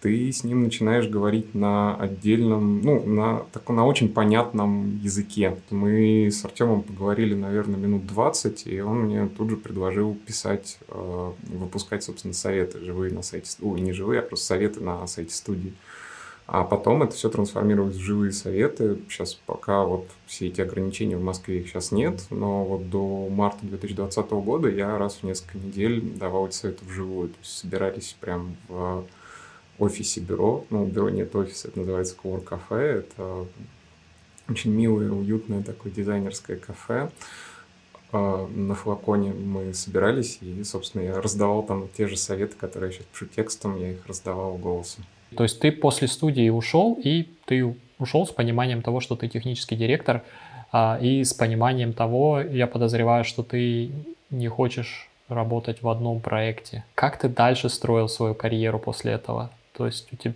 ты 0.00 0.30
с 0.30 0.44
ним 0.44 0.62
начинаешь 0.62 1.08
говорить 1.08 1.54
на 1.54 1.96
отдельном, 1.96 2.82
ну, 2.82 3.04
на, 3.04 3.40
так, 3.52 3.68
на 3.68 3.84
очень 3.84 4.08
понятном 4.08 5.00
языке. 5.00 5.56
Мы 5.70 6.28
с 6.30 6.44
Артемом 6.44 6.82
поговорили, 6.82 7.34
наверное, 7.34 7.80
минут 7.80 8.06
20, 8.06 8.66
и 8.68 8.80
он 8.80 9.06
мне 9.06 9.26
тут 9.26 9.50
же 9.50 9.56
предложил 9.56 10.14
писать, 10.14 10.78
э, 10.88 11.32
выпускать, 11.48 12.04
собственно, 12.04 12.34
советы 12.34 12.80
живые 12.80 13.12
на 13.12 13.22
сайте, 13.22 13.50
ой, 13.60 13.80
не 13.80 13.92
живые, 13.92 14.20
а 14.20 14.22
просто 14.22 14.46
советы 14.46 14.80
на 14.80 15.04
сайте 15.08 15.34
студии. 15.34 15.74
А 16.50 16.64
потом 16.64 17.02
это 17.02 17.14
все 17.14 17.28
трансформировалось 17.28 17.96
в 17.96 18.00
живые 18.00 18.32
советы. 18.32 18.98
Сейчас 19.10 19.34
пока 19.34 19.84
вот 19.84 20.08
все 20.24 20.46
эти 20.46 20.62
ограничения 20.62 21.18
в 21.18 21.22
Москве 21.22 21.60
их 21.60 21.68
сейчас 21.68 21.92
нет, 21.92 22.22
но 22.30 22.64
вот 22.64 22.88
до 22.88 23.28
марта 23.28 23.66
2020 23.66 24.30
года 24.30 24.70
я 24.70 24.96
раз 24.96 25.16
в 25.16 25.24
несколько 25.24 25.58
недель 25.58 26.00
давал 26.00 26.46
эти 26.46 26.54
советы 26.54 26.86
вживую. 26.86 27.28
То 27.28 27.36
есть 27.40 27.52
собирались 27.52 28.16
прям 28.18 28.56
в 28.66 29.04
офисе 29.78 30.20
бюро. 30.20 30.64
Ну, 30.70 30.86
бюро 30.86 31.10
нет 31.10 31.36
офиса, 31.36 31.68
это 31.68 31.80
называется 31.80 32.16
Core 32.22 32.42
Cafe. 32.42 33.00
Это 33.00 33.46
очень 34.48 34.72
милое, 34.72 35.10
уютное 35.10 35.62
такое 35.62 35.92
дизайнерское 35.92 36.56
кафе. 36.56 37.10
А, 38.10 38.46
на 38.46 38.74
флаконе 38.74 39.34
мы 39.34 39.74
собирались, 39.74 40.38
и, 40.40 40.64
собственно, 40.64 41.02
я 41.02 41.20
раздавал 41.20 41.62
там 41.62 41.88
те 41.94 42.08
же 42.08 42.16
советы, 42.16 42.56
которые 42.56 42.90
я 42.90 42.96
сейчас 42.96 43.06
пишу 43.12 43.26
текстом, 43.26 43.78
я 43.78 43.92
их 43.92 44.06
раздавал 44.06 44.56
голосом. 44.56 45.04
То 45.36 45.42
есть 45.42 45.60
ты 45.60 45.72
после 45.72 46.08
студии 46.08 46.48
ушел, 46.48 46.98
и 47.02 47.28
ты 47.46 47.74
ушел 47.98 48.26
с 48.26 48.30
пониманием 48.30 48.82
того, 48.82 49.00
что 49.00 49.16
ты 49.16 49.28
технический 49.28 49.76
директор, 49.76 50.22
а, 50.72 50.98
и 51.00 51.24
с 51.24 51.32
пониманием 51.34 51.92
того, 51.92 52.40
я 52.40 52.66
подозреваю, 52.66 53.24
что 53.24 53.42
ты 53.42 53.90
не 54.30 54.48
хочешь 54.48 55.08
работать 55.28 55.82
в 55.82 55.88
одном 55.88 56.20
проекте. 56.20 56.84
Как 56.94 57.18
ты 57.18 57.28
дальше 57.28 57.68
строил 57.68 58.08
свою 58.08 58.34
карьеру 58.34 58.78
после 58.78 59.12
этого? 59.12 59.50
То 59.76 59.86
есть 59.86 60.08
у 60.12 60.16
тебя, 60.16 60.34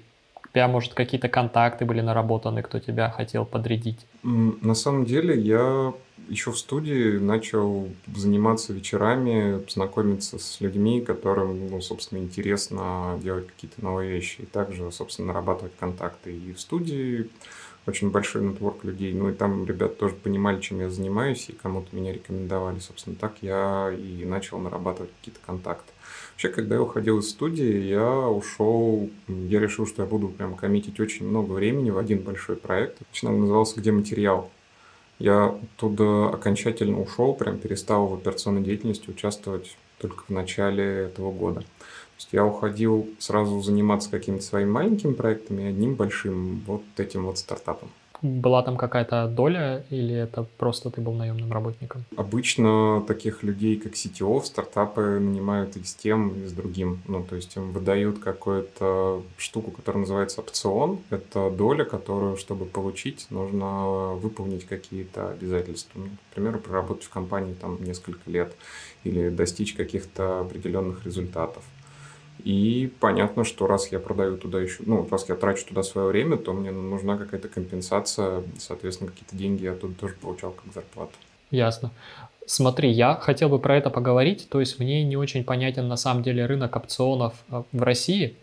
может, 0.68 0.94
какие-то 0.94 1.28
контакты 1.28 1.84
были 1.84 2.00
наработаны, 2.00 2.62
кто 2.62 2.78
тебя 2.78 3.10
хотел 3.10 3.44
подрядить? 3.44 4.06
На 4.22 4.74
самом 4.74 5.04
деле 5.04 5.38
я 5.38 5.94
еще 6.28 6.52
в 6.52 6.58
студии 6.58 7.18
начал 7.18 7.88
заниматься 8.14 8.72
вечерами, 8.72 9.62
знакомиться 9.68 10.38
с 10.38 10.60
людьми, 10.60 11.00
которым, 11.00 11.68
ну, 11.68 11.80
собственно, 11.80 12.18
интересно 12.20 13.18
делать 13.22 13.46
какие-то 13.48 13.82
новые 13.82 14.10
вещи. 14.10 14.42
И 14.42 14.46
также, 14.46 14.90
собственно, 14.92 15.28
нарабатывать 15.28 15.72
контакты. 15.78 16.34
И 16.34 16.52
в 16.52 16.60
студии 16.60 17.28
очень 17.86 18.10
большой 18.10 18.42
нетворк 18.42 18.84
людей. 18.84 19.12
Ну 19.12 19.30
и 19.30 19.32
там 19.32 19.66
ребята 19.66 19.94
тоже 19.94 20.14
понимали, 20.14 20.60
чем 20.60 20.80
я 20.80 20.90
занимаюсь, 20.90 21.48
и 21.48 21.52
кому-то 21.52 21.94
меня 21.94 22.12
рекомендовали. 22.12 22.78
Собственно, 22.78 23.16
так 23.16 23.34
я 23.40 23.90
и 23.90 24.24
начал 24.24 24.58
нарабатывать 24.58 25.10
какие-то 25.18 25.40
контакты. 25.44 25.91
Вообще, 26.42 26.56
когда 26.56 26.74
я 26.74 26.82
уходил 26.82 27.20
из 27.20 27.30
студии, 27.30 27.84
я 27.84 28.28
ушел, 28.28 29.08
я 29.28 29.60
решил, 29.60 29.86
что 29.86 30.02
я 30.02 30.08
буду 30.08 30.26
прям 30.26 30.56
коммитить 30.56 30.98
очень 30.98 31.24
много 31.24 31.52
времени 31.52 31.90
в 31.90 31.98
один 31.98 32.18
большой 32.18 32.56
проект. 32.56 32.98
Начинал 33.12 33.36
назывался 33.36 33.78
«Где 33.78 33.92
материал?». 33.92 34.50
Я 35.20 35.56
оттуда 35.76 36.30
окончательно 36.30 37.00
ушел, 37.00 37.34
прям 37.34 37.58
перестал 37.58 38.08
в 38.08 38.14
операционной 38.14 38.62
деятельности 38.62 39.08
участвовать 39.08 39.76
только 40.00 40.24
в 40.24 40.30
начале 40.30 40.82
этого 41.04 41.30
года. 41.30 41.60
То 41.60 42.16
есть 42.18 42.28
я 42.32 42.44
уходил 42.44 43.08
сразу 43.20 43.60
заниматься 43.60 44.10
какими-то 44.10 44.42
своими 44.42 44.70
маленькими 44.70 45.12
проектами, 45.12 45.68
одним 45.68 45.94
большим 45.94 46.64
вот 46.66 46.82
этим 46.96 47.26
вот 47.26 47.38
стартапом. 47.38 47.88
Была 48.22 48.62
там 48.62 48.76
какая-то 48.76 49.26
доля 49.26 49.84
или 49.90 50.14
это 50.14 50.46
просто 50.56 50.90
ты 50.90 51.00
был 51.00 51.12
наемным 51.12 51.52
работником? 51.52 52.04
Обычно 52.16 53.02
таких 53.06 53.42
людей, 53.42 53.76
как 53.76 53.94
CTO, 53.94 54.42
стартапы 54.44 55.18
нанимают 55.18 55.76
и 55.76 55.82
с 55.82 55.94
тем, 55.94 56.44
и 56.44 56.46
с 56.46 56.52
другим. 56.52 57.02
Ну, 57.08 57.24
то 57.24 57.34
есть 57.34 57.56
им 57.56 57.72
выдают 57.72 58.20
какую-то 58.20 59.22
штуку, 59.38 59.72
которая 59.72 60.02
называется 60.02 60.40
опцион. 60.40 61.00
Это 61.10 61.50
доля, 61.50 61.84
которую, 61.84 62.36
чтобы 62.36 62.64
получить, 62.64 63.26
нужно 63.30 64.12
выполнить 64.14 64.66
какие-то 64.66 65.30
обязательства. 65.30 65.98
Ну, 65.98 66.06
к 66.30 66.34
примеру, 66.34 66.60
проработать 66.60 67.04
в 67.04 67.10
компании 67.10 67.54
там 67.54 67.82
несколько 67.82 68.30
лет 68.30 68.54
или 69.02 69.30
достичь 69.30 69.74
каких-то 69.74 70.40
определенных 70.40 71.04
результатов. 71.04 71.64
И 72.44 72.92
понятно, 73.00 73.44
что 73.44 73.66
раз 73.66 73.92
я 73.92 73.98
продаю 73.98 74.36
туда 74.36 74.60
еще, 74.60 74.82
ну, 74.84 75.06
раз 75.10 75.28
я 75.28 75.36
трачу 75.36 75.64
туда 75.66 75.82
свое 75.82 76.08
время, 76.08 76.36
то 76.36 76.52
мне 76.52 76.70
нужна 76.70 77.16
какая-то 77.16 77.48
компенсация, 77.48 78.42
соответственно, 78.58 79.10
какие-то 79.10 79.36
деньги 79.36 79.64
я 79.64 79.74
тут 79.74 79.96
тоже 79.98 80.14
получал 80.20 80.50
как 80.50 80.72
зарплату. 80.74 81.12
Ясно. 81.50 81.90
Смотри, 82.46 82.90
я 82.90 83.14
хотел 83.14 83.48
бы 83.48 83.58
про 83.58 83.76
это 83.76 83.90
поговорить, 83.90 84.48
то 84.48 84.58
есть 84.58 84.80
мне 84.80 85.04
не 85.04 85.16
очень 85.16 85.44
понятен 85.44 85.86
на 85.86 85.96
самом 85.96 86.22
деле 86.24 86.46
рынок 86.46 86.74
опционов 86.74 87.34
э, 87.50 87.62
в 87.70 87.82
России. 87.82 88.36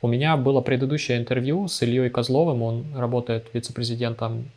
У 0.00 0.08
меня 0.08 0.36
было 0.36 0.60
предыдущее 0.62 1.18
интервью 1.18 1.68
с 1.68 1.82
Ильей 1.82 2.10
Козловым, 2.10 2.62
он 2.62 2.84
работает 2.96 3.46
вице-президентом 3.52 4.50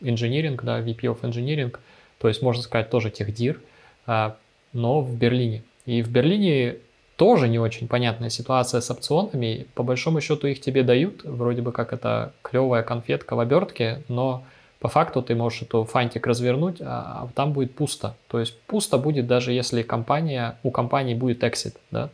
инжиниринг, 0.00 0.62
да, 0.62 0.80
VP 0.80 1.00
of 1.00 1.22
Engineering, 1.22 1.74
то 2.18 2.28
есть, 2.28 2.42
можно 2.42 2.62
сказать, 2.62 2.90
тоже 2.90 3.10
техдир, 3.10 3.60
а, 4.06 4.36
но 4.72 5.00
в 5.00 5.16
Берлине. 5.16 5.62
И 5.86 6.02
в 6.02 6.10
Берлине 6.10 6.76
тоже 7.16 7.48
не 7.48 7.58
очень 7.58 7.88
понятная 7.88 8.30
ситуация 8.30 8.80
с 8.80 8.90
опционами. 8.90 9.66
По 9.74 9.82
большому 9.82 10.20
счету 10.20 10.46
их 10.46 10.60
тебе 10.60 10.82
дают, 10.82 11.24
вроде 11.24 11.62
бы 11.62 11.72
как 11.72 11.92
это 11.92 12.32
клевая 12.42 12.82
конфетка 12.82 13.34
в 13.36 13.40
обертке, 13.40 14.02
но 14.08 14.44
по 14.80 14.88
факту 14.88 15.22
ты 15.22 15.34
можешь 15.34 15.62
эту 15.62 15.84
фантик 15.84 16.26
развернуть, 16.26 16.80
а, 16.80 17.22
а 17.22 17.28
там 17.34 17.52
будет 17.52 17.74
пусто. 17.74 18.14
То 18.28 18.38
есть 18.38 18.58
пусто 18.66 18.98
будет 18.98 19.26
даже 19.26 19.52
если 19.52 19.82
компания, 19.82 20.58
у 20.62 20.70
компании 20.70 21.14
будет 21.14 21.42
эксит. 21.42 21.76
Да? 21.90 22.10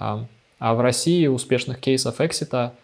А, 0.00 0.26
а 0.58 0.74
в 0.74 0.80
России 0.80 1.28
успешных 1.28 1.78
кейсов 1.78 2.20
эксита, 2.20 2.74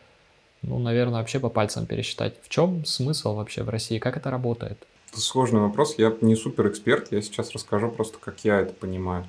ну, 0.62 0.78
наверное, 0.78 1.18
вообще 1.18 1.40
по 1.40 1.48
пальцам 1.48 1.86
пересчитать. 1.86 2.34
В 2.42 2.48
чем 2.48 2.84
смысл 2.84 3.34
вообще 3.34 3.64
в 3.64 3.68
России? 3.68 3.98
Как 3.98 4.16
это 4.16 4.30
работает? 4.30 4.78
Это 5.10 5.20
сложный 5.20 5.60
вопрос. 5.60 5.96
Я 5.98 6.14
не 6.20 6.36
супер 6.36 6.68
эксперт. 6.68 7.10
Я 7.10 7.20
сейчас 7.22 7.50
расскажу 7.50 7.90
просто, 7.90 8.18
как 8.18 8.44
я 8.44 8.60
это 8.60 8.72
понимаю. 8.72 9.26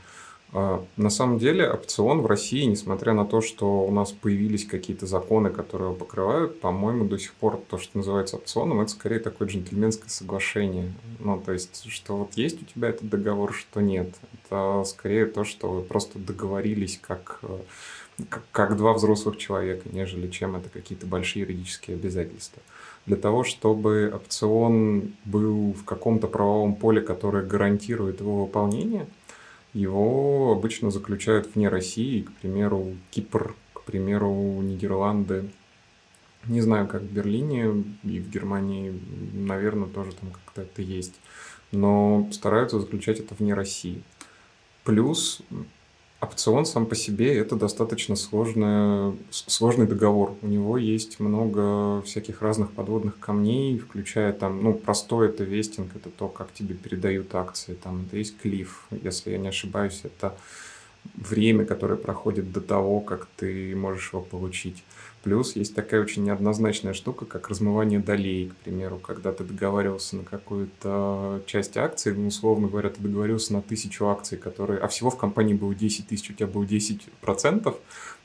На 0.54 1.10
самом 1.10 1.40
деле 1.40 1.70
опцион 1.70 2.22
в 2.22 2.26
России, 2.26 2.66
несмотря 2.66 3.14
на 3.14 3.26
то, 3.26 3.40
что 3.42 3.86
у 3.86 3.92
нас 3.92 4.12
появились 4.12 4.66
какие-то 4.66 5.06
законы, 5.08 5.50
которые 5.50 5.90
его 5.90 5.98
покрывают, 5.98 6.60
по-моему, 6.60 7.06
до 7.06 7.18
сих 7.18 7.34
пор 7.34 7.62
то, 7.70 7.78
что 7.78 7.98
называется 7.98 8.36
опционом, 8.36 8.82
это 8.82 8.92
скорее 8.92 9.20
такое 9.20 9.48
джентльменское 9.48 10.10
соглашение. 10.10 10.92
Ну, 11.20 11.40
то 11.40 11.54
есть, 11.54 11.90
что 11.90 12.18
вот 12.18 12.34
есть 12.34 12.62
у 12.62 12.66
тебя 12.66 12.90
этот 12.90 13.08
договор, 13.08 13.54
что 13.54 13.80
нет. 13.80 14.14
Это 14.34 14.84
скорее 14.86 15.26
то, 15.26 15.46
что 15.46 15.70
вы 15.70 15.82
просто 15.84 16.20
договорились 16.20 17.00
как, 17.02 17.40
как, 18.30 18.44
как 18.52 18.76
два 18.76 18.92
взрослых 18.92 19.38
человека, 19.38 19.88
нежели 19.90 20.30
чем 20.30 20.58
это 20.58 20.68
какие-то 20.68 21.06
большие 21.06 21.44
юридические 21.44 21.96
обязательства. 21.96 22.62
Для 23.06 23.16
того, 23.16 23.46
чтобы 23.46 24.12
опцион 24.14 25.14
был 25.24 25.72
в 25.72 25.86
каком-то 25.86 26.28
правовом 26.28 26.76
поле, 26.76 27.00
которое 27.00 27.44
гарантирует 27.46 28.20
его 28.20 28.44
выполнение– 28.44 29.08
его 29.74 30.52
обычно 30.52 30.92
заключают 30.92 31.54
вне 31.56 31.70
России, 31.70 32.22
к 32.22 32.32
примеру, 32.34 32.96
Кипр, 33.12 33.56
к 33.74 33.84
примеру, 33.84 34.32
Нидерланды. 34.62 35.50
Не 36.48 36.62
знаю, 36.62 36.88
как 36.88 37.04
в 37.04 37.12
Берлине 37.12 37.84
и 38.04 38.20
в 38.20 38.30
Германии, 38.30 39.00
наверное, 39.34 39.88
тоже 39.88 40.12
там 40.14 40.32
как-то 40.32 40.64
это 40.64 40.82
есть. 40.82 41.20
Но 41.72 42.28
стараются 42.32 42.80
заключать 42.80 43.20
это 43.20 43.36
вне 43.36 43.54
России. 43.54 44.02
Плюс 44.84 45.42
опцион 46.22 46.66
сам 46.66 46.86
по 46.86 46.96
себе 46.96 47.36
это 47.38 47.56
достаточно 47.56 48.16
сложный, 48.16 49.18
сложный 49.32 49.88
договор. 49.88 50.36
У 50.42 50.48
него 50.48 50.78
есть 50.78 51.20
много 51.20 52.02
всяких 52.04 52.42
разных 52.42 52.72
подводных 52.72 53.20
камней, 53.20 53.80
включая 53.80 54.32
там, 54.32 54.64
ну, 54.64 54.74
простой 54.74 55.30
это 55.30 55.44
вестинг, 55.44 55.96
это 55.96 56.10
то, 56.10 56.28
как 56.28 56.54
тебе 56.54 56.76
передают 56.76 57.34
акции, 57.34 57.74
там, 57.74 58.06
это 58.06 58.18
есть 58.18 58.38
клифф, 58.38 58.88
если 59.04 59.32
я 59.32 59.38
не 59.38 59.50
ошибаюсь, 59.50 60.02
это 60.04 60.36
время, 61.16 61.66
которое 61.66 61.96
проходит 61.96 62.52
до 62.52 62.62
того, 62.62 63.00
как 63.00 63.28
ты 63.38 63.76
можешь 63.76 64.14
его 64.14 64.22
получить. 64.22 64.84
Плюс 65.24 65.56
есть 65.56 65.76
такая 65.76 66.02
очень 66.02 66.24
неоднозначная 66.24 66.94
штука, 66.94 67.26
как 67.26 67.50
размывание 67.50 68.00
долей, 68.00 68.50
к 68.50 68.56
примеру, 68.64 68.98
когда 68.98 69.32
ты 69.32 69.44
договаривался 69.44 70.16
на 70.18 70.24
какую-то 70.24 71.44
часть 71.46 71.78
акций, 71.78 72.16
ну, 72.16 72.28
условно 72.28 72.68
говоря, 72.68 72.90
ты 72.90 73.02
договорился 73.02 73.54
на 73.54 73.62
тысячу 73.62 74.08
акций, 74.08 74.38
которые, 74.38 74.80
а 74.80 74.88
всего 74.88 75.12
в 75.12 75.18
компании 75.18 75.54
было 75.54 75.76
10 75.76 76.08
тысяч, 76.08 76.32
у 76.32 76.34
тебя 76.34 76.48
было 76.48 76.66
10 76.66 77.04
процентов, 77.22 77.78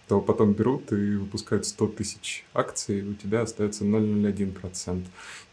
то 0.08 0.20
потом 0.20 0.52
берут 0.52 0.92
и 0.92 1.16
выпускают 1.16 1.66
100 1.66 1.86
тысяч 1.88 2.46
акций, 2.54 3.02
у 3.02 3.12
тебя 3.14 3.42
остается 3.42 3.84
0,01%. 3.84 5.04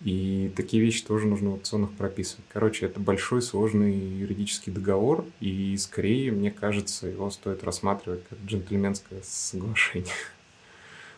И 0.03 0.51
такие 0.55 0.81
вещи 0.81 1.03
тоже 1.03 1.27
нужно 1.27 1.49
в 1.49 1.55
опционах 1.55 1.91
прописывать. 1.91 2.45
Короче, 2.53 2.85
это 2.85 2.99
большой 2.99 3.41
сложный 3.41 3.93
юридический 3.93 4.71
договор, 4.71 5.25
и 5.39 5.75
скорее, 5.77 6.31
мне 6.31 6.51
кажется, 6.51 7.07
его 7.07 7.29
стоит 7.31 7.63
рассматривать 7.63 8.21
как 8.29 8.37
джентльменское 8.45 9.21
соглашение. 9.23 10.13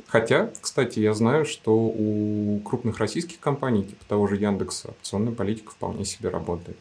Хотя, 0.07 0.49
кстати, 0.61 0.99
я 0.99 1.13
знаю, 1.13 1.45
что 1.45 1.75
у 1.75 2.59
крупных 2.59 2.99
российских 2.99 3.39
компаний, 3.39 3.83
типа 3.83 4.05
того 4.07 4.27
же 4.27 4.37
Яндекса, 4.37 4.89
опционная 4.89 5.33
политика 5.33 5.71
вполне 5.71 6.05
себе 6.05 6.29
работает. 6.29 6.77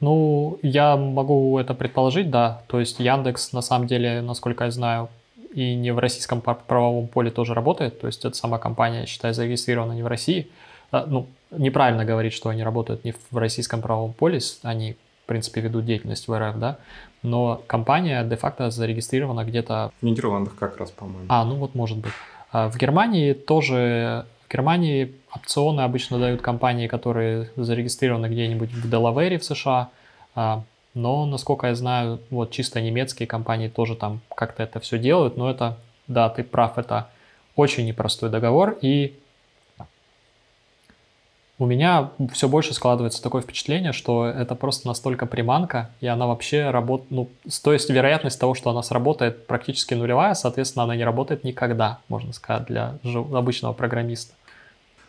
Ну, 0.00 0.58
я 0.62 0.96
могу 0.96 1.58
это 1.58 1.74
предположить, 1.74 2.30
да. 2.30 2.62
То 2.66 2.80
есть 2.80 3.00
Яндекс, 3.00 3.52
на 3.52 3.62
самом 3.62 3.86
деле, 3.86 4.20
насколько 4.20 4.64
я 4.64 4.70
знаю, 4.70 5.08
и 5.54 5.74
не 5.74 5.90
в 5.90 5.98
российском 5.98 6.42
правовом 6.42 7.08
поле 7.08 7.30
тоже 7.30 7.54
работает. 7.54 8.00
То 8.00 8.06
есть 8.06 8.24
это 8.24 8.36
сама 8.36 8.58
компания, 8.58 9.06
считай, 9.06 9.32
зарегистрирована 9.32 9.92
не 9.92 10.02
в 10.02 10.06
России. 10.06 10.48
А, 10.90 11.06
ну, 11.06 11.26
неправильно 11.50 12.04
говорить, 12.04 12.34
что 12.34 12.50
они 12.50 12.62
работают 12.62 13.04
не 13.04 13.14
в 13.30 13.36
российском 13.36 13.80
правовом 13.80 14.12
поле, 14.12 14.38
они, 14.62 14.96
в 15.26 15.28
принципе, 15.28 15.60
ведут 15.60 15.84
деятельность 15.84 16.28
в 16.28 16.38
РФ, 16.38 16.56
да, 16.56 16.78
но 17.24 17.60
компания 17.66 18.22
де-факто 18.22 18.70
зарегистрирована 18.70 19.44
где-то... 19.44 19.90
В 20.00 20.04
Нидерландах 20.04 20.54
как 20.54 20.76
раз, 20.76 20.92
по-моему. 20.92 21.26
А, 21.28 21.44
ну 21.44 21.56
вот 21.56 21.74
может 21.74 21.98
быть. 21.98 22.12
А 22.52 22.70
в 22.70 22.76
Германии 22.78 23.32
тоже... 23.32 24.24
В 24.46 24.52
Германии 24.52 25.12
опционы 25.34 25.80
обычно 25.80 26.20
дают 26.20 26.42
компании, 26.42 26.86
которые 26.86 27.50
зарегистрированы 27.56 28.26
где-нибудь 28.26 28.70
в 28.70 28.88
Делавере 28.88 29.38
в 29.40 29.44
США, 29.44 29.90
а 30.36 30.62
но, 30.94 31.26
насколько 31.26 31.66
я 31.66 31.74
знаю, 31.74 32.20
вот 32.30 32.52
чисто 32.52 32.80
немецкие 32.80 33.26
компании 33.26 33.66
тоже 33.66 33.96
там 33.96 34.20
как-то 34.32 34.62
это 34.62 34.78
все 34.78 34.96
делают, 34.96 35.36
но 35.36 35.50
это, 35.50 35.76
да, 36.06 36.28
ты 36.28 36.44
прав, 36.44 36.78
это 36.78 37.08
очень 37.56 37.84
непростой 37.84 38.30
договор, 38.30 38.78
и 38.80 39.18
у 41.58 41.66
меня 41.66 42.10
все 42.32 42.48
больше 42.48 42.74
складывается 42.74 43.22
такое 43.22 43.42
впечатление, 43.42 43.92
что 43.92 44.26
это 44.26 44.54
просто 44.54 44.86
настолько 44.86 45.26
приманка, 45.26 45.90
и 46.00 46.06
она 46.06 46.26
вообще 46.26 46.70
работает, 46.70 47.10
ну, 47.10 47.30
то 47.62 47.72
есть 47.72 47.88
вероятность 47.88 48.38
того, 48.38 48.54
что 48.54 48.70
она 48.70 48.82
сработает 48.82 49.46
практически 49.46 49.94
нулевая, 49.94 50.34
соответственно, 50.34 50.84
она 50.84 50.96
не 50.96 51.04
работает 51.04 51.44
никогда, 51.44 51.98
можно 52.08 52.32
сказать, 52.32 52.66
для 52.66 52.98
обычного 53.04 53.72
программиста. 53.72 54.34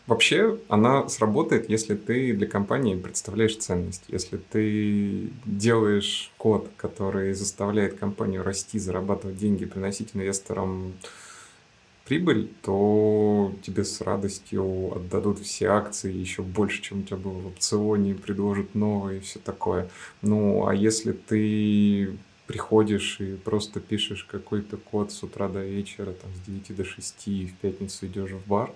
Вообще, 0.06 0.56
она 0.70 1.06
сработает, 1.10 1.68
если 1.68 1.94
ты 1.94 2.32
для 2.32 2.46
компании 2.46 2.96
представляешь 2.96 3.58
ценность. 3.58 4.04
Если 4.08 4.38
ты 4.38 5.28
делаешь 5.44 6.32
код, 6.38 6.70
который 6.78 7.34
заставляет 7.34 7.98
компанию 7.98 8.42
расти, 8.42 8.78
зарабатывать 8.78 9.36
деньги, 9.36 9.66
приносить 9.66 10.16
инвесторам 10.16 10.94
прибыль, 12.08 12.48
то 12.62 13.52
тебе 13.62 13.84
с 13.84 14.00
радостью 14.00 14.96
отдадут 14.96 15.40
все 15.40 15.66
акции 15.66 16.12
еще 16.12 16.42
больше, 16.42 16.80
чем 16.80 17.00
у 17.00 17.02
тебя 17.02 17.18
было 17.18 17.38
в 17.38 17.46
опционе, 17.48 18.14
предложат 18.14 18.74
новые 18.74 19.18
и 19.18 19.20
все 19.20 19.38
такое. 19.38 19.88
Ну, 20.22 20.66
а 20.66 20.74
если 20.74 21.12
ты 21.12 22.16
приходишь 22.46 23.20
и 23.20 23.36
просто 23.36 23.78
пишешь 23.78 24.24
какой-то 24.24 24.78
код 24.78 25.12
с 25.12 25.22
утра 25.22 25.48
до 25.48 25.62
вечера, 25.62 26.12
там, 26.12 26.30
с 26.34 26.46
9 26.46 26.76
до 26.76 26.84
6, 26.84 27.28
и 27.28 27.46
в 27.46 27.54
пятницу 27.56 28.06
идешь 28.06 28.30
в 28.30 28.48
бар, 28.48 28.72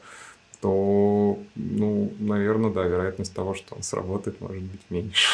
то, 0.60 1.38
ну, 1.56 2.12
наверное, 2.18 2.70
да, 2.70 2.84
вероятность 2.84 3.34
того, 3.34 3.54
что 3.54 3.74
он 3.74 3.82
сработает, 3.82 4.40
может 4.42 4.62
быть 4.62 4.82
меньше. 4.90 5.26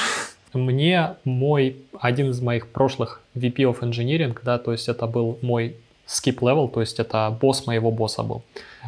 Мне 0.54 1.16
мой, 1.24 1.76
один 2.00 2.30
из 2.30 2.40
моих 2.40 2.68
прошлых 2.68 3.20
VP 3.34 3.56
of 3.56 3.80
Engineering, 3.80 4.38
да, 4.44 4.58
то 4.58 4.72
есть 4.72 4.88
это 4.88 5.06
был 5.06 5.38
мой 5.42 5.76
skip 6.08 6.38
level, 6.38 6.70
то 6.70 6.80
есть 6.80 6.98
это 6.98 7.36
босс 7.40 7.66
моего 7.66 7.90
босса 7.90 8.22
был. 8.22 8.42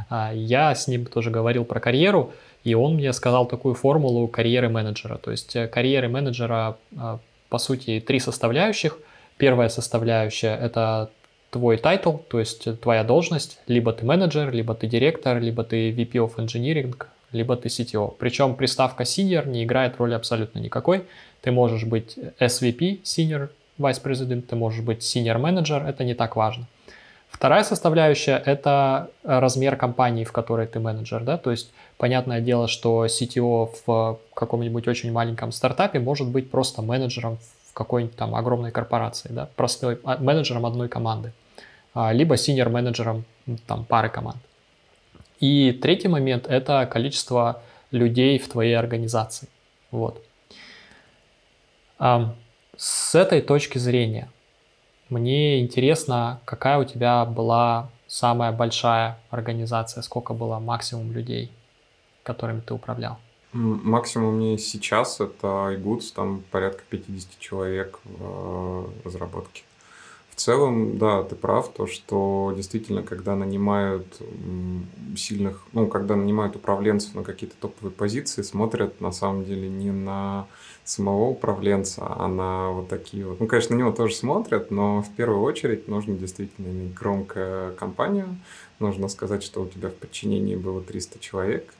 А, 0.09 0.33
я 0.33 0.75
с 0.75 0.89
ним 0.89 1.05
тоже 1.07 1.31
говорил 1.31 1.65
про 1.65 1.79
карьеру, 1.79 2.33
и 2.65 2.75
он 2.75 2.95
мне 2.95 3.13
сказал 3.13 3.47
такую 3.47 3.75
формулу 3.75 4.27
карьеры 4.29 4.69
менеджера. 4.69 5.19
То 5.19 5.31
есть 5.31 5.55
э, 5.55 5.69
карьеры 5.69 6.09
менеджера, 6.09 6.77
а, 6.97 7.19
по 7.49 7.59
сути, 7.59 8.01
три 8.01 8.21
составляющих. 8.21 8.99
Первая 9.37 9.69
составляющая— 9.69 10.57
это 10.63 11.11
твой 11.51 11.77
title, 11.77 12.19
то 12.29 12.39
есть 12.39 12.81
твоя 12.81 13.05
должность, 13.05 13.59
либо 13.67 13.93
ты 13.93 14.05
менеджер, 14.05 14.53
либо 14.53 14.75
ты 14.75 14.87
директор, 14.87 15.41
либо 15.41 15.65
ты 15.65 15.91
VP 15.91 16.13
of 16.13 16.37
Engineering, 16.37 16.95
либо 17.33 17.57
ты 17.57 17.69
CTO. 17.69 18.15
Причем 18.19 18.55
приставка 18.55 19.03
senior 19.05 19.49
не 19.49 19.65
играет 19.65 19.97
роли 19.99 20.15
абсолютно 20.15 20.59
никакой. 20.59 21.05
Ты 21.43 21.51
можешь 21.51 21.85
быть 21.85 22.17
SVP, 22.39 23.03
senior 23.03 23.49
vice 23.79 24.03
president, 24.03 24.43
ты 24.43 24.57
можешь 24.57 24.83
быть 24.83 24.99
senior 24.99 25.41
manager, 25.41 25.87
это 25.87 26.05
не 26.05 26.15
так 26.15 26.37
важно. 26.37 26.67
Вторая 27.31 27.65
составляющая– 27.65 28.37
это 28.45 29.11
размер 29.23 29.77
компании, 29.77 30.25
в 30.25 30.33
которой 30.33 30.67
ты 30.67 30.79
менеджер. 30.79 31.23
Да? 31.23 31.39
То 31.39 31.51
есть, 31.51 31.73
понятное 31.97 32.41
дело, 32.41 32.69
что 32.69 33.07
CTO 33.07 33.71
в 33.87 34.19
каком-нибудь 34.35 34.87
очень 34.89 35.11
маленьком 35.11 35.53
стартапе 35.53 36.01
может 36.01 36.29
быть 36.29 36.51
просто 36.51 36.83
менеджером 36.83 37.39
в 37.65 37.73
какой-нибудь 37.73 38.17
там 38.17 38.35
огромной 38.35 38.73
корпорации, 38.73 39.31
да? 39.33 39.49
простой 39.57 40.01
а, 40.05 40.19
менеджером 40.19 40.67
одной 40.67 40.89
команды. 40.89 41.33
А, 41.95 42.13
либо 42.13 42.37
синьор-менеджером 42.37 43.25
там, 43.67 43.85
пары 43.85 44.11
команд. 44.11 44.39
И 45.39 45.73
третий 45.73 46.09
момент– 46.09 46.47
это 46.49 46.87
количество 46.87 47.63
людей 47.91 48.39
в 48.39 48.49
твоей 48.49 48.75
организации. 48.75 49.49
Вот. 49.91 50.23
С 52.77 53.15
этой 53.15 53.41
точки 53.41 53.79
зрения 53.79 54.31
мне 55.11 55.61
интересно, 55.61 56.41
какая 56.45 56.79
у 56.79 56.85
тебя 56.85 57.25
была 57.25 57.89
самая 58.07 58.53
большая 58.53 59.19
организация, 59.31 60.03
сколько 60.03 60.35
было 60.35 60.59
максимум 60.59 61.13
людей, 61.13 61.51
которыми 62.23 62.61
ты 62.61 62.75
управлял? 62.75 63.19
Максимум 63.53 64.39
меня 64.39 64.59
сейчас 64.59 65.21
это 65.21 65.47
iGoods, 65.75 66.13
там 66.15 66.43
порядка 66.51 66.83
50 66.89 67.39
человек 67.41 67.99
в 68.05 68.17
э, 68.21 68.85
разработке 69.05 69.63
целом, 70.41 70.99
да, 70.99 71.23
ты 71.23 71.35
прав, 71.35 71.69
то, 71.73 71.87
что 71.87 72.53
действительно, 72.57 73.03
когда 73.03 73.37
нанимают 73.37 74.07
сильных, 75.17 75.63
ну, 75.73 75.87
когда 75.87 76.17
нанимают 76.17 76.57
управленцев 76.57 77.15
на 77.15 77.23
какие-то 77.23 77.57
топовые 77.61 77.93
позиции, 77.93 78.43
смотрят 78.43 79.01
на 79.01 79.13
самом 79.13 79.45
деле 79.45 79.69
не 79.69 79.91
на 79.91 80.47
самого 80.85 81.25
управленца, 81.25 82.03
а 82.09 82.27
на 82.27 82.71
вот 82.71 82.89
такие 82.89 83.27
вот. 83.27 83.41
Ну, 83.41 83.47
конечно, 83.47 83.77
на 83.77 83.81
него 83.81 83.93
тоже 83.93 84.15
смотрят, 84.15 84.71
но 84.71 85.03
в 85.03 85.11
первую 85.15 85.43
очередь 85.43 85.89
нужно 85.89 86.15
действительно 86.15 86.69
иметь 86.69 86.95
громкую 86.95 87.75
компанию, 87.75 88.37
нужно 88.79 89.09
сказать, 89.09 89.43
что 89.43 89.63
у 89.63 89.69
тебя 89.69 89.91
в 89.91 89.95
подчинении 89.95 90.57
было 90.57 90.81
300 90.81 91.19
человек, 91.21 91.73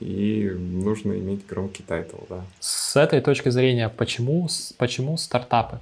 и 0.00 0.50
нужно 0.56 1.12
иметь 1.12 1.46
громкий 1.46 1.82
title, 1.82 2.16
да. 2.28 2.44
С 2.60 2.96
этой 2.96 3.20
точки 3.20 3.50
зрения, 3.50 3.88
почему, 3.88 4.48
почему 4.78 5.16
стартапы? 5.16 5.78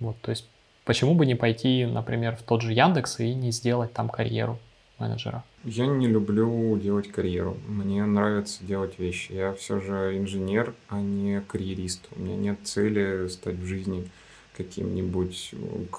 Вот, 0.00 0.16
то 0.20 0.30
есть 0.30 0.46
Почему 0.86 1.16
бы 1.16 1.26
не 1.26 1.34
пойти, 1.34 1.84
например, 1.84 2.36
в 2.36 2.42
тот 2.42 2.62
же 2.62 2.72
Яндекс 2.72 3.18
и 3.18 3.34
не 3.34 3.50
сделать 3.50 3.92
там 3.92 4.08
карьеру 4.08 4.56
менеджера? 5.00 5.42
Я 5.64 5.86
не 5.86 6.06
люблю 6.06 6.78
делать 6.78 7.10
карьеру. 7.10 7.56
Мне 7.66 8.06
нравится 8.06 8.64
делать 8.64 8.96
вещи. 9.00 9.32
Я 9.32 9.52
все 9.52 9.80
же 9.80 10.16
инженер, 10.16 10.74
а 10.88 11.00
не 11.00 11.40
карьерист. 11.40 12.06
У 12.14 12.20
меня 12.20 12.36
нет 12.36 12.58
цели 12.62 13.26
стать 13.26 13.56
в 13.56 13.66
жизни 13.66 14.08
каким-нибудь 14.56 15.54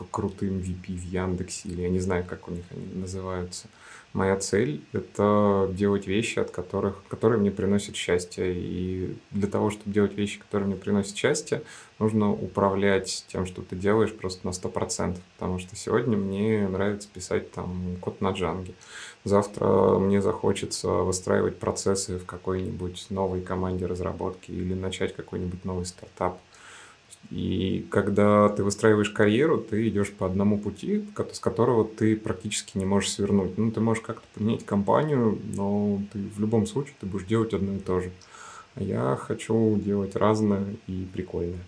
крутым 0.10 0.60
VP 0.60 0.96
в 0.96 1.04
Яндексе, 1.04 1.68
или 1.68 1.82
я 1.82 1.90
не 1.90 2.00
знаю, 2.00 2.24
как 2.26 2.48
у 2.48 2.52
них 2.52 2.64
они 2.72 2.86
называются. 2.96 3.68
Моя 4.14 4.38
цель— 4.38 4.82
это 4.94 5.70
делать 5.74 6.08
вещи, 6.08 6.40
от 6.40 6.50
которых, 6.50 7.04
которые 7.10 7.40
мне 7.40 7.52
приносят 7.52 7.96
счастье. 7.98 8.54
И 8.56 9.16
для 9.32 9.48
того, 9.48 9.70
чтобы 9.70 9.94
делать 9.94 10.16
вещи, 10.16 10.40
которые 10.40 10.68
мне 10.68 10.78
приносят 10.78 11.16
счастье, 11.16 11.62
нужно 12.00 12.32
управлять 12.32 13.26
тем, 13.28 13.46
что 13.46 13.62
ты 13.62 13.76
делаешь 13.76 14.14
просто 14.14 14.46
на 14.46 14.52
100%. 14.52 15.18
Потому 15.38 15.60
что 15.60 15.76
сегодня 15.76 16.18
мне 16.18 16.68
нравится 16.68 17.08
писать 17.14 17.52
там 17.52 17.98
код 18.02 18.22
на 18.22 18.32
джанге. 18.32 18.74
Завтра 19.24 19.98
мне 20.00 20.22
захочется 20.22 20.88
выстраивать 20.88 21.58
процессы 21.58 22.18
в 22.18 22.26
какой-нибудь 22.26 23.08
новой 23.10 23.42
команде 23.42 23.86
разработки 23.86 24.52
или 24.52 24.74
начать 24.74 25.16
какой-нибудь 25.16 25.66
новый 25.66 25.86
стартап. 25.86 26.40
И 27.30 27.86
когда 27.90 28.48
ты 28.50 28.64
выстраиваешь 28.64 29.10
карьеру, 29.10 29.58
ты 29.58 29.90
идешь 29.90 30.14
по 30.14 30.26
одному 30.26 30.58
пути, 30.58 31.06
с 31.34 31.40
которого 31.40 31.84
ты 31.84 32.16
практически 32.16 32.78
не 32.78 32.86
можешь 32.86 33.12
свернуть. 33.12 33.58
Ну, 33.58 33.72
ты 33.72 33.82
можешь 33.82 34.04
как-то 34.04 34.26
поменять 34.34 34.66
компанию, 34.66 35.38
но 35.56 36.00
ты 36.14 36.20
в 36.20 36.40
любом 36.40 36.66
случае 36.68 36.96
ты 37.00 37.06
будешь 37.06 37.26
делать 37.26 37.54
одно 37.54 37.74
и 37.74 37.80
то 37.80 38.00
же. 38.00 38.12
А 38.76 38.84
я 38.84 39.18
хочу 39.20 39.76
делать 39.78 40.16
разное 40.16 40.66
и 40.88 41.06
прикольное. 41.12 41.60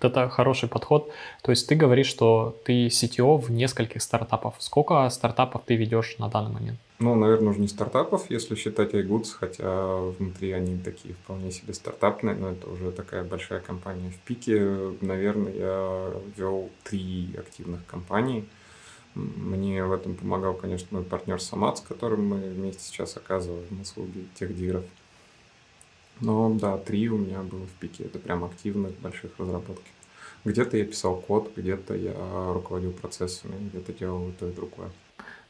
Это 0.00 0.28
хороший 0.28 0.68
подход. 0.68 1.10
То 1.42 1.52
есть 1.52 1.68
ты 1.68 1.74
говоришь, 1.74 2.06
что 2.06 2.56
ты 2.64 2.86
CTO 2.86 3.38
в 3.38 3.50
нескольких 3.50 4.02
стартапах. 4.02 4.54
Сколько 4.58 5.08
стартапов 5.10 5.62
ты 5.64 5.76
ведешь 5.76 6.16
на 6.18 6.28
данный 6.28 6.52
момент? 6.52 6.78
Ну, 7.00 7.14
наверное, 7.16 7.50
уже 7.50 7.60
не 7.60 7.68
стартапов, 7.68 8.30
если 8.30 8.54
считать 8.54 8.94
iGoods, 8.94 9.32
хотя 9.38 9.96
внутри 10.18 10.52
они 10.52 10.78
такие 10.78 11.14
вполне 11.14 11.50
себе 11.50 11.74
стартапные, 11.74 12.36
но 12.36 12.50
это 12.50 12.70
уже 12.70 12.92
такая 12.92 13.24
большая 13.24 13.60
компания 13.60 14.10
в 14.10 14.18
пике. 14.26 14.94
Наверное, 15.00 15.52
я 15.52 16.10
вел 16.36 16.70
три 16.84 17.34
активных 17.36 17.84
компании. 17.86 18.44
Мне 19.14 19.84
в 19.84 19.92
этом 19.92 20.14
помогал, 20.14 20.54
конечно, 20.54 20.88
мой 20.90 21.02
партнер 21.02 21.40
Самат, 21.40 21.78
с 21.78 21.80
которым 21.80 22.28
мы 22.28 22.36
вместе 22.36 22.82
сейчас 22.82 23.16
оказываем 23.16 23.80
услуги 23.80 24.26
тех 24.34 24.56
диров. 24.56 24.84
Но 26.20 26.54
да, 26.54 26.78
три 26.78 27.08
у 27.08 27.18
меня 27.18 27.42
было 27.42 27.66
в 27.66 27.72
пике. 27.80 28.04
Это 28.04 28.18
прям 28.18 28.44
активных 28.44 28.98
больших 29.00 29.32
разработки. 29.38 29.90
Где-то 30.44 30.76
я 30.76 30.84
писал 30.84 31.16
код, 31.16 31.50
где-то 31.56 31.94
я 31.94 32.14
руководил 32.52 32.92
процессами, 32.92 33.54
где-то 33.68 33.92
делал 33.92 34.30
то 34.38 34.48
и 34.48 34.52
другое. 34.52 34.90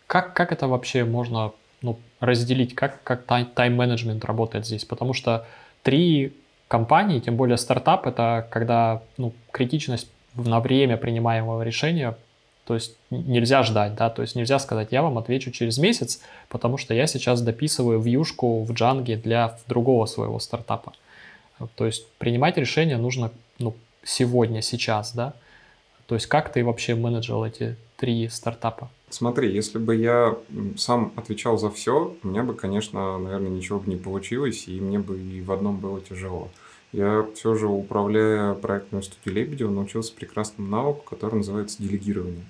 Как, 0.06 0.34
как 0.34 0.52
это 0.52 0.68
вообще 0.68 1.04
можно 1.04 1.52
ну, 1.82 1.98
разделить? 2.20 2.74
Как, 2.74 3.02
как 3.02 3.24
тайм-менеджмент 3.24 4.24
работает 4.24 4.66
здесь? 4.66 4.84
Потому 4.84 5.12
что 5.12 5.46
три 5.82 6.32
компании, 6.68 7.20
тем 7.20 7.36
более 7.36 7.56
стартап, 7.56 8.06
это 8.06 8.46
когда 8.50 9.02
ну, 9.16 9.34
критичность 9.50 10.08
на 10.34 10.60
время 10.60 10.96
принимаемого 10.96 11.62
решения 11.62 12.16
то 12.64 12.74
есть 12.74 12.96
нельзя 13.10 13.62
ждать, 13.62 13.94
да, 13.94 14.08
то 14.08 14.22
есть 14.22 14.36
нельзя 14.36 14.58
сказать, 14.58 14.88
я 14.90 15.02
вам 15.02 15.18
отвечу 15.18 15.50
через 15.50 15.78
месяц, 15.78 16.20
потому 16.48 16.78
что 16.78 16.94
я 16.94 17.06
сейчас 17.06 17.42
дописываю 17.42 18.00
вьюшку 18.00 18.64
в 18.64 18.72
джанге 18.72 19.16
для 19.16 19.58
другого 19.68 20.06
своего 20.06 20.38
стартапа. 20.38 20.94
То 21.76 21.86
есть 21.86 22.08
принимать 22.18 22.56
решение 22.56 22.96
нужно 22.96 23.30
ну, 23.58 23.74
сегодня, 24.02 24.62
сейчас, 24.62 25.14
да. 25.14 25.34
То 26.06 26.14
есть 26.14 26.26
как 26.26 26.52
ты 26.52 26.64
вообще 26.64 26.94
менеджил 26.94 27.44
эти 27.44 27.76
три 27.96 28.28
стартапа? 28.28 28.90
Смотри, 29.10 29.52
если 29.52 29.78
бы 29.78 29.94
я 29.94 30.34
сам 30.76 31.12
отвечал 31.16 31.56
за 31.56 31.70
все, 31.70 32.16
у 32.22 32.26
меня 32.26 32.42
бы, 32.42 32.54
конечно, 32.54 33.18
наверное, 33.18 33.50
ничего 33.50 33.78
бы 33.78 33.88
не 33.88 33.96
получилось, 33.96 34.64
и 34.66 34.80
мне 34.80 34.98
бы 34.98 35.20
и 35.20 35.40
в 35.40 35.52
одном 35.52 35.78
было 35.78 36.00
тяжело. 36.00 36.48
Я 36.94 37.26
все 37.34 37.56
же, 37.56 37.66
управляя 37.66 38.54
проектной 38.54 39.02
студией 39.02 39.42
Лебедева, 39.42 39.68
научился 39.68 40.14
прекрасному 40.14 40.70
навыку, 40.70 41.02
который 41.10 41.34
называется 41.34 41.82
делегирование. 41.82 42.44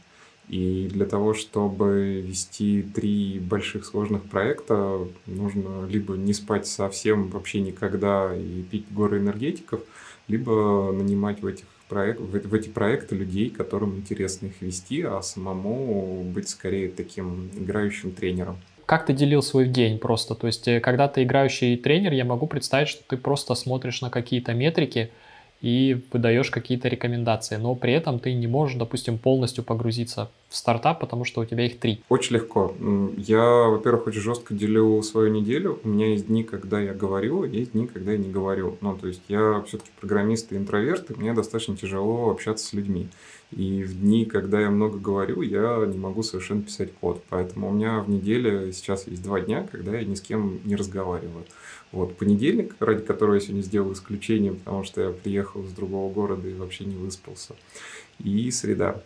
И 0.50 0.86
для 0.92 1.06
того, 1.06 1.32
чтобы 1.32 2.20
вести 2.20 2.82
три 2.82 3.38
больших 3.38 3.86
сложных 3.86 4.24
проекта, 4.24 5.08
нужно 5.24 5.86
либо 5.86 6.18
не 6.18 6.34
спать 6.34 6.66
совсем 6.66 7.30
вообще 7.30 7.62
никогда 7.62 8.36
и 8.36 8.62
пить 8.64 8.84
горы 8.90 9.20
энергетиков, 9.20 9.80
либо 10.28 10.92
нанимать 10.92 11.40
в 11.40 11.46
этих 11.46 11.64
проект, 11.88 12.20
в 12.20 12.54
эти 12.54 12.68
проекты 12.68 13.16
людей, 13.16 13.48
которым 13.48 13.96
интересно 13.96 14.48
их 14.48 14.60
вести, 14.60 15.00
а 15.00 15.22
самому 15.22 16.22
быть 16.22 16.50
скорее 16.50 16.90
таким 16.90 17.48
играющим 17.56 18.12
тренером. 18.12 18.58
Как 18.86 19.06
ты 19.06 19.12
делил 19.12 19.42
свой 19.42 19.66
день 19.66 19.98
просто? 19.98 20.34
То 20.34 20.46
есть, 20.46 20.68
э, 20.68 20.80
когда 20.80 21.08
ты 21.08 21.22
играющий 21.22 21.76
тренер, 21.76 22.12
я 22.12 22.24
могу 22.24 22.46
представить, 22.46 22.88
что 22.88 23.02
ты 23.06 23.16
просто 23.16 23.54
смотришь 23.54 24.00
на 24.02 24.10
какие-то 24.10 24.54
метрики, 24.54 25.10
и 25.64 25.98
выдаешь 26.12 26.50
какие-то 26.50 26.88
рекомендации, 26.88 27.56
но 27.56 27.74
при 27.74 27.94
этом 27.94 28.18
ты 28.18 28.34
не 28.34 28.46
можешь, 28.46 28.76
допустим, 28.76 29.16
полностью 29.16 29.64
погрузиться 29.64 30.30
в 30.50 30.56
стартап, 30.56 31.00
потому 31.00 31.24
что 31.24 31.40
у 31.40 31.46
тебя 31.46 31.64
их 31.64 31.78
три. 31.78 32.02
Очень 32.10 32.34
легко. 32.34 32.74
Я, 33.16 33.42
во-первых, 33.42 34.08
очень 34.08 34.20
жестко 34.20 34.52
делю 34.52 35.00
свою 35.02 35.30
неделю. 35.30 35.80
У 35.82 35.88
меня 35.88 36.08
есть 36.08 36.26
дни, 36.26 36.44
когда 36.44 36.80
я 36.80 36.92
говорю, 36.92 37.44
есть 37.44 37.72
дни, 37.72 37.86
когда 37.86 38.12
я 38.12 38.18
не 38.18 38.30
говорю. 38.30 38.76
Ну, 38.82 38.94
то 38.94 39.08
есть 39.08 39.22
я 39.28 39.64
все-таки 39.66 39.90
программист 39.98 40.52
и 40.52 40.56
интроверт, 40.56 41.10
и 41.10 41.14
мне 41.14 41.32
достаточно 41.32 41.74
тяжело 41.78 42.28
общаться 42.28 42.66
с 42.66 42.74
людьми. 42.74 43.08
И 43.56 43.84
в 43.84 44.00
дни, 44.00 44.24
когда 44.24 44.60
я 44.60 44.70
много 44.70 44.98
говорю, 44.98 45.42
я 45.42 45.84
не 45.86 45.96
могу 45.96 46.22
совершенно 46.22 46.62
писать 46.62 46.92
код. 47.00 47.22
Поэтому 47.28 47.68
у 47.68 47.72
меня 47.72 48.00
в 48.00 48.10
неделе 48.10 48.72
сейчас 48.72 49.06
есть 49.06 49.22
два 49.22 49.40
дня, 49.40 49.66
когда 49.70 49.96
я 49.96 50.04
ни 50.04 50.14
с 50.14 50.20
кем 50.20 50.58
не 50.64 50.74
разговариваю. 50.74 51.44
Вот, 51.94 52.16
понедельник, 52.16 52.74
ради 52.80 53.02
которого 53.02 53.34
я 53.34 53.40
сегодня 53.40 53.62
сделал 53.62 53.92
исключение, 53.92 54.52
потому 54.52 54.82
что 54.82 55.00
я 55.00 55.10
приехал 55.10 55.62
из 55.62 55.70
другого 55.70 56.12
города 56.12 56.48
и 56.48 56.52
вообще 56.52 56.84
не 56.84 56.96
выспался. 56.96 57.54
И 58.18 58.50
среда. 58.50 59.00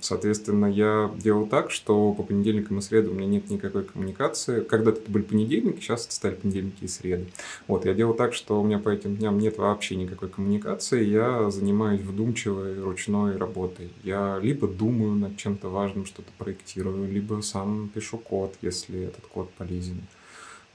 Соответственно, 0.00 0.66
я 0.66 1.12
делал 1.18 1.46
так, 1.46 1.70
что 1.70 2.12
по 2.14 2.24
понедельникам 2.24 2.78
и 2.78 2.82
средам 2.82 3.12
у 3.12 3.14
меня 3.14 3.28
нет 3.28 3.48
никакой 3.48 3.84
коммуникации. 3.84 4.60
Когда-то 4.60 5.00
это 5.02 5.10
были 5.10 5.22
понедельники, 5.22 5.80
сейчас 5.80 6.06
это 6.06 6.14
стали 6.14 6.34
понедельники 6.34 6.82
и 6.82 6.88
среды. 6.88 7.26
Вот, 7.68 7.84
я 7.84 7.94
делал 7.94 8.14
так, 8.14 8.34
что 8.34 8.60
у 8.60 8.64
меня 8.64 8.80
по 8.80 8.88
этим 8.88 9.16
дням 9.16 9.38
нет 9.38 9.56
вообще 9.58 9.94
никакой 9.94 10.28
коммуникации. 10.28 11.04
Я 11.04 11.48
занимаюсь 11.50 12.00
вдумчивой 12.00 12.80
ручной 12.80 13.36
работой. 13.36 13.90
Я 14.02 14.40
либо 14.42 14.66
думаю 14.66 15.14
над 15.14 15.36
чем-то 15.36 15.68
важным, 15.68 16.06
что-то 16.06 16.30
проектирую, 16.38 17.08
либо 17.08 17.40
сам 17.42 17.88
пишу 17.94 18.18
код, 18.18 18.54
если 18.62 19.04
этот 19.04 19.26
код 19.26 19.48
полезен 19.52 20.02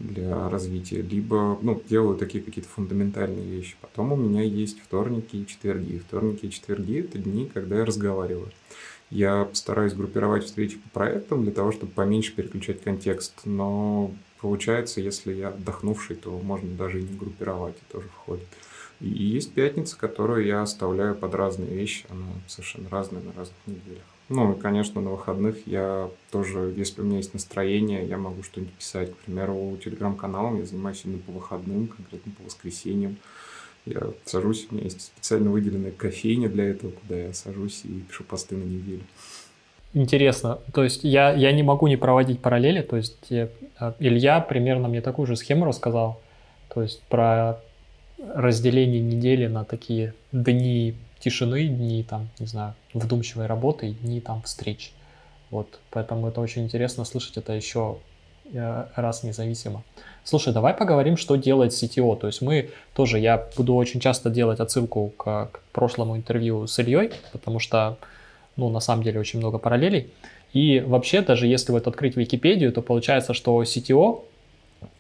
для 0.02 0.50
развития, 0.50 1.02
либо 1.02 1.58
ну, 1.62 1.82
делаю 1.90 2.18
такие 2.18 2.44
какие-то 2.44 2.70
фундаментальные 2.70 3.46
вещи. 3.46 3.76
Потом 3.82 4.12
у 4.14 4.16
меня 4.16 4.42
есть 4.42 4.82
вторники 4.82 5.36
и 5.36 5.48
четверги. 5.48 6.00
Вторники 6.00 6.46
и 6.46 6.50
четверги– 6.52 7.00
это 7.02 7.18
дни, 7.18 7.50
когда 7.54 7.78
я 7.78 7.86
разговариваю. 7.86 8.50
Я 9.10 9.50
стараюсь 9.54 9.94
группировать 9.94 10.46
встречи 10.46 10.78
по 10.78 10.90
проектам 10.90 11.44
для 11.44 11.52
того, 11.52 11.72
чтобы 11.72 11.92
поменьше 11.92 12.34
переключать 12.34 12.82
контекст, 12.82 13.34
но 13.44 14.12
получается, 14.40 15.02
если 15.02 15.34
я 15.34 15.50
отдохнувший, 15.50 16.16
то 16.16 16.32
можно 16.40 16.74
даже 16.76 17.00
и 17.00 17.04
не 17.04 17.18
группировать, 17.18 17.76
и 17.76 17.92
тоже 17.92 18.08
входит. 18.08 18.48
И 19.02 19.08
есть 19.08 19.54
пятница, 19.54 19.98
которую 19.98 20.46
я 20.46 20.62
оставляю 20.62 21.16
под 21.16 21.36
разные 21.36 21.70
вещи, 21.70 22.06
она 22.10 22.28
совершенно 22.48 22.88
разная 22.90 23.22
на 23.22 23.34
разных 23.34 23.58
неделях. 23.66 24.04
Ну, 24.32 24.54
и, 24.54 24.60
конечно, 24.60 25.02
на 25.02 25.10
выходных 25.10 25.68
я 25.68 26.10
тоже, 26.32 26.74
если 26.78 27.02
у 27.02 27.04
меня 27.04 27.18
есть 27.18 27.34
настроение, 27.34 28.08
я 28.08 28.18
могу 28.18 28.44
что-нибудь 28.44 28.74
писать. 28.74 29.12
К 29.12 29.18
примеру, 29.18 29.78
телеграм-каналом 29.84 30.58
я 30.58 30.66
занимаюсь 30.66 31.02
именно 31.04 31.20
по 31.20 31.34
выходным, 31.34 31.88
конкретно 31.88 32.32
по 32.38 32.44
воскресеньям. 32.46 33.18
Я 33.86 34.02
сажусь, 34.24 34.68
у 34.70 34.76
меня 34.76 34.86
есть 34.86 35.02
специально 35.02 35.50
выделенная 35.50 35.92
кофейня 35.92 36.48
для 36.48 36.70
этого, 36.70 36.92
куда 36.92 37.18
я 37.18 37.34
сажусь 37.34 37.82
и 37.84 38.00
пишу 38.08 38.24
посты 38.24 38.56
на 38.56 38.64
неделю. 38.64 39.02
Интересно. 39.94 40.60
То 40.74 40.86
есть 40.86 41.04
я, 41.04 41.34
я 41.34 41.52
не 41.52 41.64
могу 41.64 41.88
не 41.88 41.98
проводить 41.98 42.40
параллели. 42.40 42.82
То 42.82 42.96
есть 42.96 43.30
э, 43.32 43.50
Илья 44.00 44.40
примерно 44.40 44.88
мне 44.88 45.02
такую 45.02 45.26
же 45.26 45.36
схему 45.36 45.66
рассказал. 45.66 46.22
То 46.74 46.84
есть 46.84 47.02
про 47.10 47.60
разделение 48.34 49.02
недели 49.02 49.48
на 49.48 49.66
такие 49.66 50.14
дни 50.32 50.96
тишины, 51.22 51.68
дни 51.68 52.04
там, 52.04 52.30
не 52.40 52.48
знаю, 52.48 52.74
вдумчивой 52.94 53.46
работы 53.46 53.90
и 53.90 53.94
дни 53.94 54.20
там 54.20 54.42
встреч. 54.42 54.92
Вот, 55.50 55.80
поэтому 55.90 56.28
это 56.28 56.42
очень 56.42 56.64
интересно 56.64 57.06
слышать 57.06 57.38
это 57.38 57.54
еще 57.54 57.98
э, 58.54 58.86
раз 58.96 59.24
независимо. 59.24 59.84
Слушай, 60.24 60.54
давай 60.54 60.74
поговорим, 60.74 61.18
что 61.18 61.36
делает 61.36 61.72
CTO. 61.72 62.18
То 62.18 62.28
есть 62.28 62.42
мы 62.42 62.70
тоже, 62.94 63.20
я 63.20 63.48
буду 63.58 63.76
очень 63.76 64.00
часто 64.00 64.30
делать 64.30 64.60
отсылку 64.60 65.10
к, 65.18 65.50
к 65.52 65.60
прошлому 65.72 66.16
интервью 66.16 66.68
с 66.68 66.80
Ильей, 66.80 67.12
потому 67.32 67.60
что, 67.60 67.98
ну, 68.56 68.70
на 68.70 68.80
самом 68.80 69.04
деле 69.04 69.20
очень 69.20 69.40
много 69.40 69.58
параллелей. 69.58 70.12
И 70.54 70.80
вообще, 70.80 71.22
даже 71.22 71.48
если 71.48 71.72
вот 71.72 71.88
открыть 71.88 72.18
Википедию, 72.18 72.72
то 72.72 72.82
получается, 72.82 73.34
что 73.34 73.62
CTO 73.64 74.24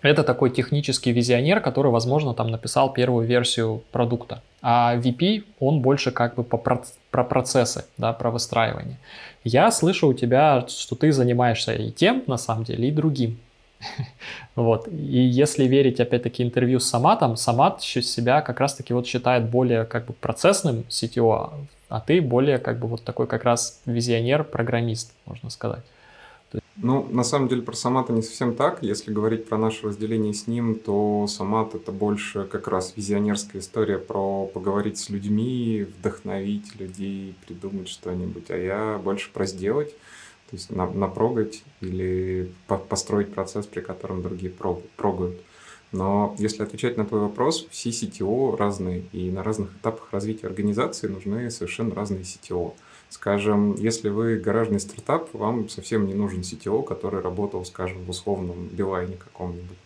это 0.02 0.24
такой 0.24 0.50
технический 0.50 1.12
визионер, 1.12 1.60
который, 1.60 1.92
возможно, 1.92 2.34
там 2.34 2.50
написал 2.50 2.94
первую 2.94 3.28
версию 3.28 3.84
продукта. 3.92 4.42
А 4.62 4.96
VP, 4.98 5.44
он 5.60 5.82
больше 5.82 6.12
как 6.12 6.36
бы 6.36 6.44
про, 6.44 6.84
про 7.10 7.24
процессы, 7.24 7.86
да, 7.98 8.14
про 8.14 8.32
выстраивание. 8.32 8.98
Я 9.44 9.72
слышу 9.72 10.08
у 10.08 10.14
тебя, 10.14 10.66
что 10.68 10.96
ты 10.96 11.12
занимаешься 11.12 11.74
и 11.74 11.92
тем, 11.92 12.24
на 12.28 12.38
самом 12.38 12.64
деле, 12.64 12.90
и 12.90 12.92
другим. 12.92 13.40
Вот. 14.56 14.88
И 14.88 15.20
если 15.20 15.66
верить, 15.66 16.00
опять-таки, 16.00 16.44
интервью 16.44 16.80
с 16.80 16.90
Саматом, 16.90 17.38
Самат 17.38 17.82
себя 17.82 18.42
как 18.42 18.60
раз-таки 18.60 18.94
вот 18.94 19.08
считает 19.08 19.50
более 19.50 19.86
как 19.86 20.06
бы 20.06 20.14
процессным 20.14 20.84
CTO, 20.90 21.52
а 21.90 22.00
ты 22.02 22.22
более 22.22 22.58
как 22.58 22.80
бы 22.80 22.88
вот 22.88 23.04
такой 23.04 23.28
как 23.28 23.44
раз 23.44 23.82
визионер, 23.86 24.44
программист, 24.44 25.14
можно 25.26 25.50
сказать. 25.50 25.84
Ну, 26.84 27.08
на 27.12 27.24
самом 27.24 27.48
деле 27.48 27.62
про 27.62 27.76
Самата 27.76 28.12
не 28.12 28.24
совсем 28.24 28.56
так. 28.56 28.82
Если 28.82 29.14
говорить 29.14 29.48
про 29.48 29.58
наше 29.58 29.88
разделение 29.88 30.34
с 30.34 30.48
ним, 30.48 30.76
то 30.76 31.28
Самат 31.28 31.76
это 31.76 31.92
больше 31.92 32.46
как 32.46 32.68
раз 32.68 32.94
визионерская 32.96 33.62
история 33.62 34.00
про 34.00 34.48
поговорить 34.48 34.98
с 34.98 35.10
людьми, 35.10 35.86
вдохновить 36.00 36.76
людей, 36.80 37.36
придумать 37.46 37.88
что-нибудь. 37.88 38.50
А 38.50 38.58
я 38.58 39.00
больше 39.04 39.30
про 39.32 39.46
сделать, 39.46 39.92
то 40.50 40.56
есть 40.56 40.72
напрогать 40.72 41.64
или 41.82 42.52
построить 42.68 43.32
процесс, 43.34 43.68
при 43.68 43.82
котором 43.82 44.24
другие 44.24 44.52
прогают. 44.52 45.40
Но 45.92 46.36
если 46.40 46.64
отвечать 46.64 46.98
на 46.98 47.06
твой 47.06 47.22
вопрос, 47.22 47.68
все 47.70 47.90
CTO 47.90 48.56
разные, 48.58 49.04
и 49.12 49.30
на 49.30 49.44
разных 49.44 49.76
этапах 49.76 50.08
развития 50.12 50.48
организации 50.48 51.08
нужны 51.08 51.52
совершенно 51.52 51.94
разные 51.94 52.22
CTO. 52.22 52.74
Скажем, 53.12 53.76
если 53.76 54.08
вы 54.08 54.38
гаражный 54.38 54.80
стартап, 54.80 55.34
вам 55.34 55.68
совсем 55.68 56.08
не 56.08 56.14
нужен 56.14 56.40
CTO, 56.40 56.82
который 56.82 57.20
работал, 57.20 57.66
скажем, 57.66 58.06
в 58.06 58.10
условном 58.10 58.70
Билайне 58.70 59.18
каком-нибудь. 59.18 59.78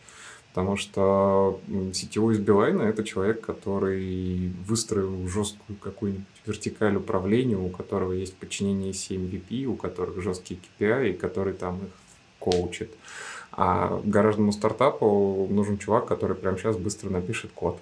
Потому 0.54 0.78
что 0.78 1.60
CTO 1.68 2.32
из 2.32 2.38
Билайна– 2.38 2.82
это 2.84 3.04
человек, 3.04 3.42
который 3.42 4.54
выстроил 4.68 5.28
жесткую 5.28 5.76
какую-нибудь 5.80 6.28
вертикаль 6.46 6.96
управления, 6.98 7.58
у 7.58 7.70
которого 7.70 8.12
есть 8.12 8.38
подчинение 8.38 8.94
7 8.94 9.28
VP, 9.28 9.66
у 9.66 9.76
которых 9.76 10.22
жесткие 10.22 10.60
KPI, 10.80 11.10
и 11.10 11.14
который 11.14 11.54
там 11.54 11.78
их 11.78 11.90
коучит. 12.38 12.92
А 13.52 14.00
гаражному 14.06 14.52
стартапу 14.52 15.48
нужен 15.50 15.80
чувак, 15.80 16.06
который 16.06 16.36
прямо 16.36 16.60
сейчас 16.60 16.78
быстро 16.78 17.10
напишет 17.10 17.52
код. 17.56 17.80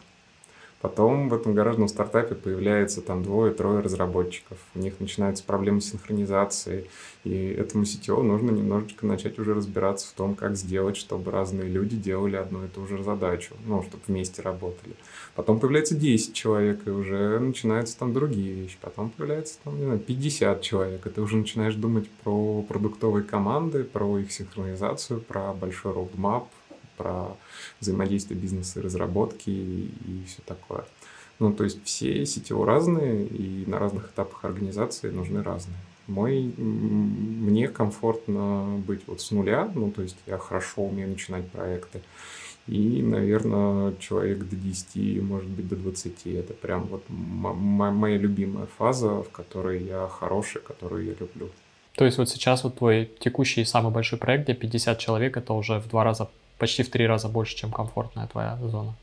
Потом 0.84 1.30
в 1.30 1.34
этом 1.34 1.54
гаражном 1.54 1.88
стартапе 1.88 2.36
появляется 2.36 3.00
там 3.00 3.24
двое-трое 3.24 3.80
разработчиков. 3.80 4.58
У 4.76 4.80
них 4.80 5.00
начинаются 5.00 5.41
проблемы 5.41 5.80
с 5.80 5.91
синхронизацией. 5.91 6.89
И 7.24 7.56
этому 7.58 7.86
CTO 7.86 8.22
нужно 8.22 8.52
немножечко 8.52 9.06
начать 9.06 9.39
уже 9.39 9.54
разбираться 9.54 10.10
в 10.10 10.12
том, 10.12 10.36
как 10.36 10.58
сделать, 10.58 10.98
чтобы 10.98 11.32
разные 11.32 11.69
люди 11.69 11.96
делали 11.96 12.36
одну 12.36 12.65
и 12.65 12.67
ту 12.67 12.86
же 12.86 13.02
задачу. 13.02 13.56
Ну, 13.65 13.82
чтобы 13.84 14.04
вместе 14.08 14.41
работали. 14.41 14.93
Потом 15.36 15.62
появляется 15.62 15.96
10 15.96 16.34
человек, 16.34 16.86
и 16.86 16.89
уже 16.89 17.39
начинаются 17.39 17.98
там 17.98 18.12
другие 18.12 18.54
вещи. 18.54 18.78
Потом 18.82 19.10
появляется 19.10 19.60
там, 19.63 19.78
не 19.78 19.86
знаю, 19.86 20.00
50 20.00 20.62
человек, 20.62 21.06
и 21.06 21.10
ты 21.10 21.22
уже 21.22 21.38
начинаешь 21.38 21.76
думать 21.76 22.10
про 22.26 22.62
продуктовые 22.62 23.24
команды, 23.24 23.86
про 23.86 24.19
их 24.19 24.34
синхронизацию, 24.34 25.22
про 25.22 25.54
большой 25.54 25.93
roadmap, 25.93 26.48
про 26.97 27.36
взаимодействие 27.79 28.39
бизнеса 28.39 28.79
и 28.79 28.84
разработки 28.84 29.49
и, 29.49 30.23
все 30.27 30.41
такое. 30.45 30.86
Ну, 31.39 31.51
то 31.53 31.63
есть 31.63 31.84
все 31.84 32.25
сетевые 32.25 32.65
разные, 32.65 33.25
и 33.25 33.65
на 33.67 33.79
разных 33.79 34.12
этапах 34.12 34.45
организации 34.45 35.10
нужны 35.10 35.43
разные. 35.43 35.77
Мой, 36.08 36.53
мне 36.58 37.67
комфортно 37.67 38.82
быть 38.86 39.01
вот 39.08 39.21
с 39.21 39.32
нуля, 39.32 39.71
ну, 39.73 39.91
то 39.91 40.01
есть 40.01 40.17
я 40.27 40.38
хорошо 40.38 40.84
умею 40.84 41.10
начинать 41.10 41.49
проекты. 41.49 42.01
И, 42.67 43.01
наверное, 43.01 43.93
человек 43.99 44.39
до 44.47 44.56
10, 44.56 45.21
может 45.21 45.49
быть, 45.49 45.67
до 45.67 45.75
20. 45.75 46.27
Это 46.27 46.53
прям 46.53 46.84
вот 46.86 47.03
моя 47.10 48.17
любимая 48.17 48.67
фаза, 48.77 49.21
в 49.21 49.29
которой 49.32 49.84
я 49.84 50.08
хороший, 50.08 50.62
которую 50.62 51.06
я 51.06 51.13
люблю. 51.19 51.49
То 51.95 52.06
есть 52.06 52.17
вот 52.17 52.29
сейчас 52.29 52.63
вот 52.63 52.77
твой 52.77 53.12
текущий 53.19 53.65
самый 53.65 53.91
большой 53.91 54.17
проект, 54.17 54.45
где 54.45 54.53
50 54.53 54.97
человек, 54.97 55.38
это 55.38 55.53
уже 55.53 55.79
в 55.79 55.89
два 55.89 56.03
раза 56.03 56.29
почти 56.63 56.84
в 56.84 56.89
три 56.89 57.06
раза 57.06 57.28
больше, 57.28 57.58
чем 57.58 57.71
комфортная 57.71 58.26
твоя 58.28 58.58
зона. 58.62 58.95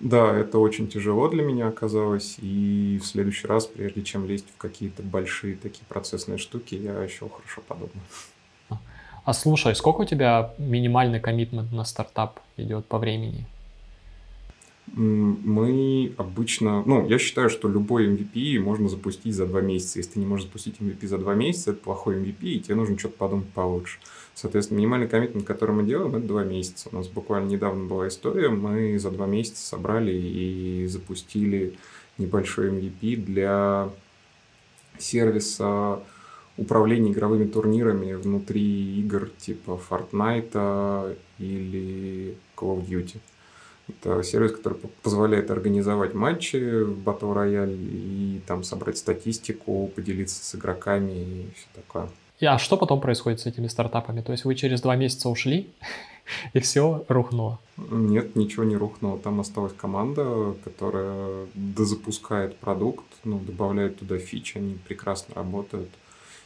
Да, 0.00 0.36
это 0.36 0.58
очень 0.58 0.88
тяжело 0.88 1.28
для 1.28 1.44
меня 1.44 1.68
оказалось, 1.68 2.38
и 2.42 2.98
в 3.00 3.06
следующий 3.06 3.46
раз, 3.46 3.66
прежде 3.66 4.02
чем 4.02 4.26
лезть 4.26 4.46
в 4.52 4.56
какие-то 4.56 5.04
большие 5.04 5.54
такие 5.54 5.84
процессные 5.88 6.38
штуки, 6.38 6.74
я 6.74 7.00
еще 7.00 7.28
хорошо 7.28 7.62
подумаю. 7.68 8.02
А 9.24 9.32
слушай, 9.32 9.76
сколько 9.76 10.00
у 10.00 10.04
тебя 10.04 10.52
минимальный 10.58 11.20
коммитмент 11.20 11.70
на 11.70 11.84
стартап 11.84 12.40
идет 12.56 12.86
по 12.86 12.98
времени? 12.98 13.46
Мы 14.92 16.14
обычно, 16.16 16.82
ну, 16.84 17.06
я 17.06 17.18
считаю, 17.20 17.48
что 17.48 17.68
любой 17.68 18.08
MVP 18.08 18.58
можно 18.58 18.88
запустить 18.88 19.36
за 19.36 19.46
два 19.46 19.60
месяца. 19.60 20.00
Если 20.00 20.14
ты 20.14 20.18
не 20.18 20.26
можешь 20.26 20.46
запустить 20.46 20.80
MVP 20.80 21.06
за 21.06 21.18
два 21.18 21.34
месяца, 21.34 21.70
это 21.70 21.80
плохой 21.80 22.16
MVP, 22.16 22.42
и 22.42 22.58
тебе 22.58 22.74
нужно 22.74 22.98
что-то 22.98 23.18
подумать 23.18 23.48
получше. 23.50 23.98
Соответственно, 24.40 24.78
минимальный 24.78 25.08
коммитмент, 25.08 25.44
который 25.44 25.72
мы 25.74 25.82
делаем, 25.82 26.14
это 26.14 26.24
два 26.24 26.44
месяца. 26.44 26.88
У 26.92 26.94
нас 26.94 27.08
буквально 27.08 27.48
недавно 27.48 27.86
была 27.86 28.06
история, 28.06 28.50
мы 28.50 28.96
за 28.96 29.10
два 29.10 29.26
месяца 29.26 29.66
собрали 29.66 30.12
и 30.12 30.86
запустили 30.86 31.74
небольшой 32.18 32.70
MVP 32.70 33.16
для 33.16 33.90
сервиса 34.96 35.98
управления 36.56 37.10
игровыми 37.10 37.48
турнирами 37.48 38.12
внутри 38.12 39.00
игр 39.00 39.28
типа 39.38 39.80
Fortnite 39.90 41.16
или 41.40 42.36
Call 42.56 42.78
of 42.78 42.86
Duty. 42.86 43.18
Это 43.88 44.22
сервис, 44.22 44.52
который 44.52 44.78
позволяет 45.02 45.50
организовать 45.50 46.14
матчи 46.14 46.84
в 46.84 47.02
Battle 47.02 47.34
Royale 47.34 47.76
и 47.76 48.40
там 48.46 48.62
собрать 48.62 48.98
статистику, 48.98 49.90
поделиться 49.96 50.44
с 50.44 50.54
игроками 50.54 51.10
и 51.10 51.48
все 51.56 51.66
такое. 51.74 52.08
А 52.40 52.58
что 52.58 52.76
потом 52.76 53.00
происходит 53.00 53.40
с 53.40 53.46
этими 53.46 53.66
стартапами? 53.66 54.20
То 54.20 54.32
есть 54.32 54.44
вы 54.44 54.54
через 54.54 54.80
два 54.80 54.96
месяца 54.96 55.28
ушли, 55.28 55.70
и 56.52 56.60
все 56.60 57.04
рухнуло? 57.08 57.58
Нет, 57.76 58.36
ничего 58.36 58.64
не 58.64 58.76
рухнуло. 58.76 59.18
Там 59.18 59.40
осталась 59.40 59.72
команда, 59.72 60.54
которая 60.64 61.46
дозапускает 61.54 62.56
продукт, 62.56 63.04
ну, 63.24 63.38
добавляет 63.38 63.98
туда 63.98 64.18
фичи, 64.18 64.58
они 64.58 64.78
прекрасно 64.86 65.34
работают. 65.34 65.88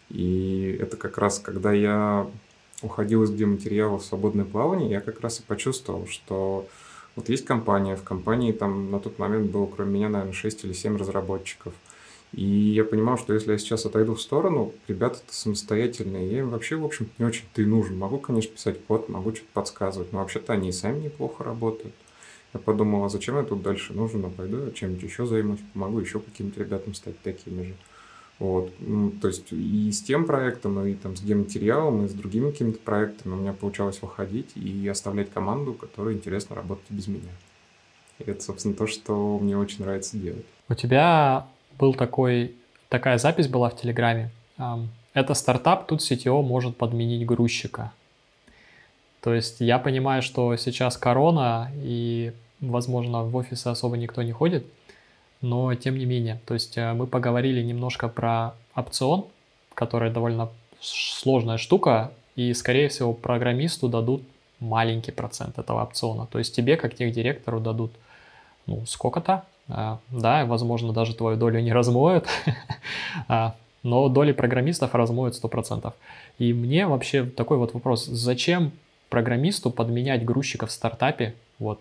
И 0.09 0.77
это 0.81 0.97
как 0.97 1.19
раз, 1.19 1.39
когда 1.39 1.73
я 1.73 2.27
уходил 2.83 3.23
из 3.23 3.31
где 3.31 3.47
материала 3.47 3.99
в 3.99 4.05
свободное 4.05 4.45
плавание, 4.45 4.91
я 4.91 5.01
как 5.01 5.21
раз 5.21 5.41
и 5.41 5.43
почувствовал, 5.43 6.07
что 6.07 6.67
вот 7.17 7.29
есть 7.29 7.45
компания, 7.45 7.97
в 7.97 8.03
компании 8.03 8.53
там 8.53 8.91
на 8.91 8.99
тот 8.99 9.19
момент 9.19 9.51
было, 9.51 9.67
кроме 9.67 9.93
меня, 9.93 10.09
наверное, 10.09 10.33
6 10.33 10.65
или 10.65 10.73
7 10.73 10.97
разработчиков. 10.97 11.75
И 12.33 12.45
я 12.45 12.85
понимал, 12.85 13.19
что 13.19 13.35
если 13.35 13.53
я 13.53 13.59
сейчас 13.59 13.85
отойду 13.85 14.15
в 14.15 14.23
сторону, 14.23 14.73
ребята-то 14.89 15.35
самостоятельные, 15.35 16.31
я 16.31 16.39
им 16.41 16.49
вообще, 16.49 16.77
в 16.77 16.85
общем 16.85 17.11
не 17.19 17.27
очень-то 17.27 17.61
и 17.61 17.67
нужен. 17.67 17.99
Могу, 17.99 18.19
конечно, 18.19 18.53
писать 18.53 18.83
код, 18.87 19.09
могу 19.09 19.35
что-то 19.35 19.51
подсказывать, 19.53 20.13
но 20.13 20.21
вообще-то 20.21 20.55
они 20.55 20.71
и 20.71 20.73
сами 20.73 21.05
неплохо 21.05 21.45
работают. 21.45 21.95
Я 22.55 22.61
подумал, 22.61 23.05
а 23.05 23.09
зачем 23.09 23.37
я 23.37 23.43
тут 23.43 23.63
дальше 23.63 23.93
нужен, 23.93 24.25
а 24.25 24.31
пойду 24.31 24.65
я 24.65 24.71
чем-нибудь 24.71 25.03
еще 25.03 25.27
займусь, 25.27 25.61
помогу 25.75 26.01
еще 26.01 26.21
каким-то 26.21 26.61
ребятам 26.61 26.95
стать 26.95 27.19
такими 27.21 27.65
же. 27.65 27.75
Вот. 28.39 28.73
Ну, 28.81 29.11
то 29.11 29.29
есть 29.29 29.53
и 29.53 29.93
с 29.93 30.03
тем 30.03 30.25
проектом, 30.25 30.85
и 30.85 30.95
там 30.95 31.17
с 31.17 31.23
геоматериалом, 31.23 32.05
и 32.05 32.09
с 32.09 32.13
другими 32.13 32.51
какими-то 32.51 32.79
проектами 32.81 33.35
у 33.35 33.37
меня 33.37 33.53
получалось 33.53 34.01
выходить 34.03 34.57
и 34.57 34.89
оставлять 34.89 35.31
команду, 35.31 35.75
которая 35.75 36.15
интересно 36.15 36.57
работает 36.57 36.91
без 36.91 37.09
меня. 37.09 37.31
И 38.19 38.25
это, 38.25 38.43
собственно, 38.43 38.75
то, 38.75 38.87
что 38.87 39.39
мне 39.39 39.57
очень 39.57 39.85
нравится 39.85 40.17
делать. 40.17 40.45
У 40.69 40.75
тебя 40.75 41.47
был 41.79 41.95
такой, 41.95 42.55
такая 42.89 43.19
запись 43.19 43.49
была 43.49 43.71
в 43.71 43.77
Телеграме. 43.77 44.31
Это 45.15 45.35
стартап, 45.35 45.87
тут 45.87 46.01
CTO 46.01 46.43
может 46.43 46.77
подменить 46.77 47.27
грузчика. 47.27 47.93
То 49.21 49.35
есть 49.35 49.61
я 49.61 49.79
понимаю, 49.79 50.23
что 50.23 50.57
сейчас 50.57 50.97
корона, 50.97 51.71
и, 51.77 52.33
возможно, 52.61 53.23
в 53.23 53.37
офисы 53.37 53.69
особо 53.69 53.97
никто 53.97 54.23
не 54.23 54.33
ходит– 54.33 54.67
но 55.43 55.75
тем 55.75 55.99
не 55.99 56.07
менее, 56.07 56.41
то 56.47 56.55
есть 56.55 56.79
э, 56.79 56.93
мы 56.93 57.07
поговорили 57.09 57.61
немножко 57.63 58.09
про 58.09 58.55
опцион, 58.77 59.27
который 59.75 60.11
довольно 60.11 60.49
сложная 60.81 61.59
штука, 61.59 62.13
и, 62.37 62.55
скорее 62.55 62.89
всего, 62.89 63.13
программисту 63.13 63.89
дадут 63.89 64.23
маленький 64.61 65.11
процент 65.11 65.59
этого 65.59 65.83
опциона. 65.83 66.27
То 66.27 66.39
есть 66.39 66.55
тебе, 66.55 66.77
как 66.77 66.95
техдиректору, 66.95 67.59
дадут 67.59 67.93
ну, 68.67 68.87
сколько-то, 68.87 69.45
да, 69.69 70.45
возможно, 70.47 70.93
даже 70.93 71.15
твою 71.15 71.37
долю 71.37 71.61
не 71.61 71.73
размоют, 71.73 72.27
а, 73.29 73.55
но 73.83 74.09
доли 74.09 74.33
программистов 74.33 74.95
размоют 74.95 75.35
100%. 75.43 75.93
И 76.39 76.53
мне 76.53 76.87
вообще 76.87 77.25
такой 77.25 77.59
вот 77.59 77.75
вопрос, 77.75 78.05
зачем 78.07 78.73
программисту 79.09 79.71
подменять 79.71 80.25
грузчика 80.25 80.67
в 80.67 80.73
стартапе? 80.73 81.35
Вот 81.59 81.81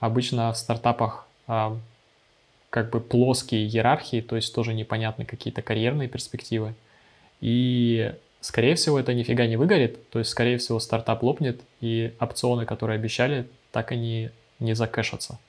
обычно 0.00 0.52
в 0.52 0.56
стартапах 0.56 1.26
а, 1.46 1.76
как 2.70 2.90
бы 2.90 3.00
плоские 3.00 3.66
иерархии, 3.66 4.20
то 4.20 4.36
есть 4.36 4.54
тоже 4.54 4.72
непонятны 4.72 5.24
какие-то 5.24 5.62
карьерные 5.62 6.08
перспективы. 6.08 6.74
И, 7.40 8.14
скорее 8.40 8.76
всего, 8.76 8.98
это 8.98 9.12
нифига 9.14 9.46
не 9.46 9.56
выгорит, 9.56 10.08
то 10.10 10.18
есть, 10.18 10.30
скорее 10.30 10.58
всего, 10.58 10.78
стартап 10.78 11.22
лопнет, 11.22 11.60
и 11.80 12.12
опционы, 12.20 12.66
которые 12.66 12.96
обещали, 12.96 13.46
так 13.72 13.92
они 13.92 14.30
не 14.58 14.74
закэшатся. 14.74 15.38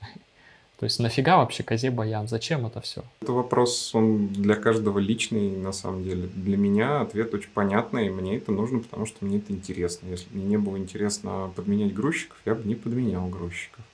То 0.78 0.84
есть 0.84 0.98
нафига 0.98 1.36
вообще 1.36 1.62
козе 1.62 1.90
баян? 1.90 2.26
Зачем 2.26 2.66
это 2.66 2.80
все? 2.80 3.04
Это 3.20 3.32
вопрос, 3.32 3.94
он 3.94 4.28
для 4.28 4.56
каждого 4.56 4.98
личный, 4.98 5.56
на 5.56 5.72
самом 5.72 6.02
деле. 6.02 6.28
Для 6.34 6.56
меня 6.56 7.02
ответ 7.02 7.32
очень 7.34 7.50
понятный, 7.50 8.08
и 8.08 8.10
мне 8.10 8.36
это 8.36 8.50
нужно, 8.50 8.80
потому 8.80 9.06
что 9.06 9.24
мне 9.24 9.38
это 9.38 9.52
интересно. 9.52 10.08
Если 10.08 10.26
мне 10.32 10.44
не 10.44 10.56
было 10.58 10.76
интересно 10.76 11.52
подменять 11.54 11.94
грузчиков, 11.94 12.36
я 12.44 12.56
бы 12.56 12.66
не 12.66 12.74
подменял 12.74 13.28
грузчиков. 13.28 13.84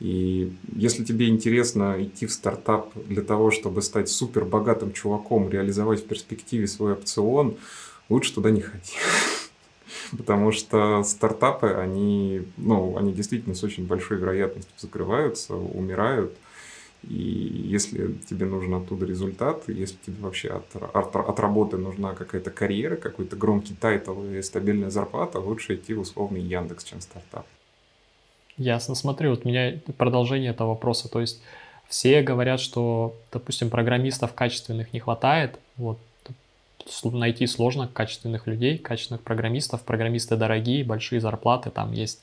И 0.00 0.52
если 0.74 1.04
тебе 1.04 1.28
интересно 1.28 1.96
идти 1.98 2.26
в 2.26 2.32
стартап 2.32 2.92
для 2.94 3.22
того, 3.22 3.50
чтобы 3.50 3.82
стать 3.82 4.08
супер 4.08 4.44
богатым 4.44 4.92
чуваком, 4.92 5.50
реализовать 5.50 6.00
в 6.00 6.06
перспективе 6.06 6.66
свой 6.66 6.92
опцион, 6.92 7.56
лучше 8.08 8.34
туда 8.34 8.50
не 8.50 8.60
ходи. 8.60 8.92
Потому 10.16 10.52
что 10.52 11.02
стартапы, 11.02 11.68
они, 11.68 12.42
ну, 12.56 12.96
они 12.96 13.12
действительно 13.12 13.54
с 13.54 13.64
очень 13.64 13.86
большой 13.86 14.18
вероятностью 14.18 14.72
закрываются, 14.78 15.54
умирают. 15.54 16.32
И 17.02 17.14
если 17.14 18.12
тебе 18.28 18.46
нужен 18.46 18.74
оттуда 18.74 19.04
результат, 19.04 19.68
если 19.68 19.96
тебе 20.06 20.16
вообще 20.20 20.48
от, 20.48 20.64
от, 20.94 21.16
от 21.16 21.40
работы 21.40 21.76
нужна 21.76 22.14
какая-то 22.14 22.50
карьера, 22.50 22.96
какой-то 22.96 23.36
громкий 23.36 23.74
title 23.74 24.22
и 24.24 24.40
стабильная 24.42 24.90
зарплата, 24.90 25.38
лучше 25.38 25.74
идти 25.74 25.94
в 25.94 26.00
условный 26.00 26.40
Яндекс, 26.40 26.84
чем 26.84 27.00
стартап. 27.00 27.46
Ясно. 28.56 28.94
Смотри, 28.94 29.28
вот 29.28 29.44
у 29.44 29.48
меня 29.48 29.80
продолжение 29.98 30.50
этого 30.50 30.70
вопроса. 30.70 31.10
То 31.10 31.20
есть 31.20 31.42
все 31.88 32.22
говорят, 32.22 32.60
что, 32.60 33.14
допустим, 33.32 33.68
программистов 33.68 34.32
качественных 34.32 34.92
не 34.92 35.00
хватает. 35.00 35.58
Вот 35.76 35.98
найти 37.04 37.46
сложно 37.46 37.88
качественных 37.88 38.46
людей, 38.46 38.78
качественных 38.78 39.22
программистов. 39.22 39.82
Программисты 39.82 40.36
дорогие, 40.36 40.84
большие 40.84 41.20
зарплаты, 41.20 41.70
там 41.70 41.92
есть 41.92 42.22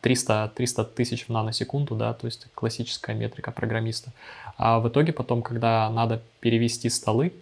300, 0.00 0.52
300 0.54 0.84
тысяч 0.84 1.26
в 1.26 1.28
наносекунду, 1.30 1.94
да, 1.94 2.12
то 2.14 2.26
есть 2.26 2.46
классическая 2.54 3.14
метрика 3.14 3.52
программиста. 3.52 4.10
А 4.56 4.80
в 4.80 4.88
итоге 4.88 5.12
потом, 5.12 5.42
когда 5.42 5.88
надо 5.90 6.22
перевести 6.40 6.88
столы, 6.88 7.32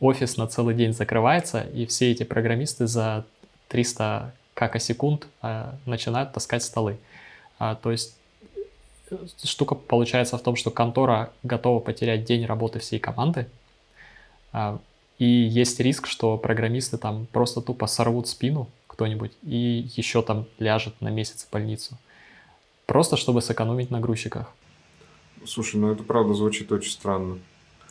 офис 0.00 0.36
на 0.36 0.46
целый 0.46 0.74
день 0.74 0.92
закрывается, 0.92 1.60
и 1.60 1.86
все 1.86 2.10
эти 2.10 2.24
программисты 2.24 2.86
за 2.86 3.24
300 3.68 4.34
какосекунд 4.54 5.26
а, 5.42 5.74
начинают 5.86 6.32
таскать 6.32 6.62
столы. 6.62 6.98
А, 7.58 7.74
то 7.74 7.90
есть 7.90 8.16
э, 9.10 9.16
штука 9.42 9.74
получается 9.74 10.38
в 10.38 10.42
том, 10.42 10.56
что 10.56 10.70
контора 10.70 11.32
готова 11.42 11.80
потерять 11.80 12.24
день 12.24 12.46
работы 12.46 12.78
всей 12.78 12.98
команды, 12.98 13.48
а, 14.52 14.78
и 15.18 15.24
есть 15.24 15.80
риск, 15.80 16.06
что 16.06 16.36
программисты 16.36 16.98
там 16.98 17.26
просто 17.32 17.60
тупо 17.60 17.86
сорвут 17.86 18.28
спину 18.28 18.68
кто-нибудь 18.86 19.32
и 19.42 19.88
еще 19.96 20.22
там 20.22 20.46
ляжет 20.58 20.94
на 21.00 21.08
месяц 21.08 21.44
в 21.44 21.52
больницу. 21.52 21.96
Просто 22.86 23.16
чтобы 23.16 23.42
сэкономить 23.42 23.90
на 23.90 24.00
грузчиках. 24.00 24.52
Слушай, 25.46 25.76
ну 25.76 25.92
это 25.92 26.02
правда 26.02 26.34
звучит 26.34 26.70
очень 26.72 26.90
странно. 26.90 27.38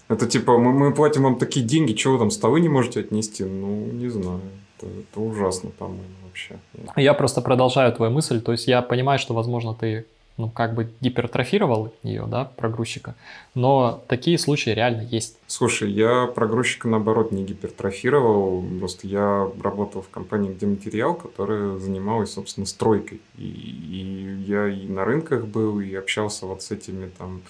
Это 0.07 0.27
типа, 0.27 0.57
мы, 0.57 0.73
мы 0.73 0.93
платим 0.93 1.23
вам 1.23 1.37
такие 1.37 1.65
деньги, 1.65 1.93
чего 1.93 2.13
вы 2.13 2.19
там 2.19 2.31
столы 2.31 2.59
не 2.59 2.69
можете 2.69 2.99
отнести? 2.99 3.43
Ну, 3.43 3.85
не 3.85 4.09
знаю. 4.09 4.41
Это, 4.77 4.87
это 4.87 5.19
ужасно, 5.19 5.69
по-моему, 5.69 6.03
вообще. 6.23 6.59
Я 6.95 7.13
просто 7.13 7.41
продолжаю 7.41 7.93
твою 7.93 8.11
мысль. 8.11 8.41
То 8.41 8.51
есть 8.51 8.67
я 8.67 8.81
понимаю, 8.81 9.17
что, 9.19 9.33
возможно, 9.33 9.73
ты 9.73 10.05
ну, 10.37 10.49
как 10.49 10.73
бы 10.73 10.91
гипертрофировал 10.99 11.93
ее, 12.01 12.25
да, 12.27 12.45
прогрузчика, 12.45 13.15
но 13.53 14.03
такие 14.07 14.39
случаи 14.39 14.71
реально 14.71 15.01
есть. 15.01 15.37
Слушай, 15.47 15.91
я 15.91 16.25
прогрузчика, 16.25 16.87
наоборот, 16.87 17.31
не 17.31 17.43
гипертрофировал, 17.43 18.63
просто 18.79 19.07
я 19.07 19.47
работал 19.61 20.01
в 20.01 20.09
компании 20.09 20.51
«Где 20.51 20.65
материал», 20.65 21.13
которая 21.13 21.77
занималась, 21.77 22.33
собственно, 22.33 22.65
стройкой, 22.65 23.21
и, 23.37 23.43
и 23.43 24.43
я 24.47 24.67
и 24.67 24.87
на 24.87 25.05
рынках 25.05 25.45
был, 25.45 25.79
и 25.79 25.93
общался 25.93 26.47
вот 26.47 26.63
с 26.63 26.71
этими 26.71 27.09
там 27.17 27.41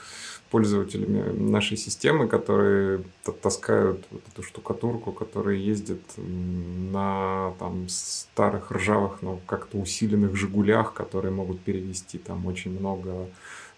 пользователями 0.53 1.31
нашей 1.49 1.77
системы, 1.77 2.27
которые 2.27 3.01
таскают 3.41 4.05
вот 4.11 4.21
эту 4.31 4.43
штукатурку, 4.43 5.11
которые 5.11 5.65
ездят 5.65 5.99
на 6.17 7.53
там, 7.57 7.89
старых 7.89 8.69
ржавых, 8.69 9.23
но 9.23 9.39
как-то 9.47 9.79
усиленных 9.79 10.35
«Жигулях», 10.35 10.93
которые 10.93 11.31
могут 11.31 11.59
перевести 11.61 12.19
там 12.19 12.45
очень 12.45 12.79
много 12.79 13.25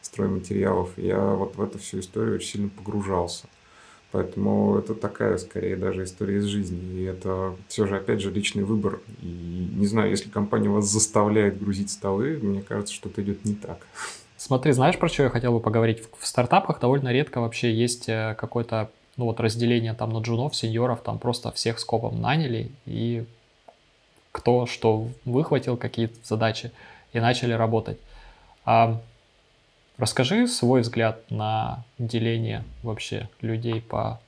стройматериалов. 0.01 0.89
Я 0.97 1.21
вот 1.21 1.55
в 1.55 1.61
эту 1.61 1.79
всю 1.79 2.01
историю 2.01 2.35
очень 2.35 2.49
сильно 2.49 2.69
погружался. 2.69 3.47
Поэтому 4.11 4.77
это 4.77 4.95
такая, 4.95 5.37
скорее, 5.37 5.77
даже 5.77 6.03
история 6.03 6.39
из 6.39 6.43
жизни. 6.43 6.99
И 6.99 7.03
это 7.03 7.55
все 7.69 7.87
же, 7.87 7.95
опять 7.95 8.19
же, 8.19 8.31
личный 8.31 8.65
выбор. 8.65 8.99
И 9.21 9.69
не 9.75 9.87
знаю, 9.87 10.09
если 10.09 10.29
компания 10.29 10.67
вас 10.67 10.91
заставляет 10.91 11.57
грузить 11.57 11.89
столы, 11.89 12.37
мне 12.41 12.61
кажется, 12.61 12.93
что 12.93 13.07
это 13.07 13.21
идет 13.21 13.45
не 13.45 13.55
так. 13.55 13.79
Смотри, 14.45 14.73
знаешь, 14.73 14.99
про 14.99 15.09
что 15.09 15.23
я 15.23 15.31
хотел 15.31 15.53
бы 15.53 15.59
поговорить? 15.59 16.03
В 16.19 16.27
стартапах 16.27 16.79
довольно 16.79 17.11
редко 17.11 17.41
вообще 17.41 17.73
есть 17.73 18.07
э, 18.07 18.35
какое-то 18.37 18.91
ну 19.17 19.25
вот 19.25 19.39
разделение 19.39 19.95
там 19.95 20.11
на 20.11 20.19
джунов, 20.19 20.55
сеньоров, 20.55 21.01
там 21.01 21.17
просто 21.17 21.51
всех 21.51 21.79
скопом 21.79 22.21
наняли 22.21 22.69
и 22.85 23.25
кто 24.31 24.67
что 24.67 25.07
выхватил, 25.25 25.77
какие 25.77 26.11
задачи 26.23 26.71
и 27.11 27.19
начали 27.19 27.53
работать. 27.53 27.97
А 28.65 29.01
расскажи 29.97 30.47
свой 30.47 30.81
взгляд 30.81 31.31
на 31.31 31.83
деление 31.97 32.63
вообще 32.83 33.29
людей 33.41 33.81
по, 33.81 34.21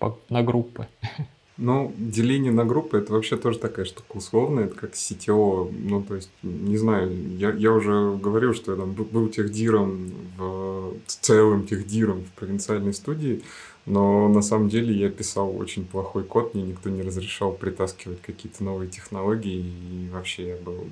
по 0.00 0.18
на 0.30 0.42
группы. 0.42 0.88
Ну, 1.58 1.94
деление 1.96 2.52
на 2.52 2.66
группы 2.66 2.98
это 2.98 3.14
вообще 3.14 3.38
тоже 3.38 3.58
такая 3.58 3.86
штука 3.86 4.18
условная, 4.18 4.64
это 4.64 4.74
как 4.74 4.92
CTO, 4.92 5.72
ну, 5.72 6.02
то 6.02 6.14
есть, 6.14 6.30
не 6.42 6.76
знаю, 6.76 7.10
я, 7.38 7.50
я 7.50 7.72
уже 7.72 8.14
говорил, 8.16 8.52
что 8.52 8.72
я 8.72 8.78
там 8.78 8.92
был 8.92 9.28
техдиром, 9.28 10.10
в, 10.36 10.92
целым 11.06 11.66
техдиром 11.66 12.24
в 12.24 12.38
провинциальной 12.38 12.92
студии, 12.92 13.42
но 13.86 14.28
на 14.28 14.42
самом 14.42 14.68
деле 14.68 14.92
я 14.94 15.08
писал 15.08 15.56
очень 15.56 15.86
плохой 15.86 16.24
код, 16.24 16.52
мне 16.54 16.62
никто 16.62 16.90
не 16.90 17.00
разрешал 17.00 17.52
притаскивать 17.52 18.20
какие-то 18.20 18.62
новые 18.62 18.90
технологии, 18.90 19.64
и 19.64 20.10
вообще 20.12 20.48
я 20.48 20.56
был 20.56 20.86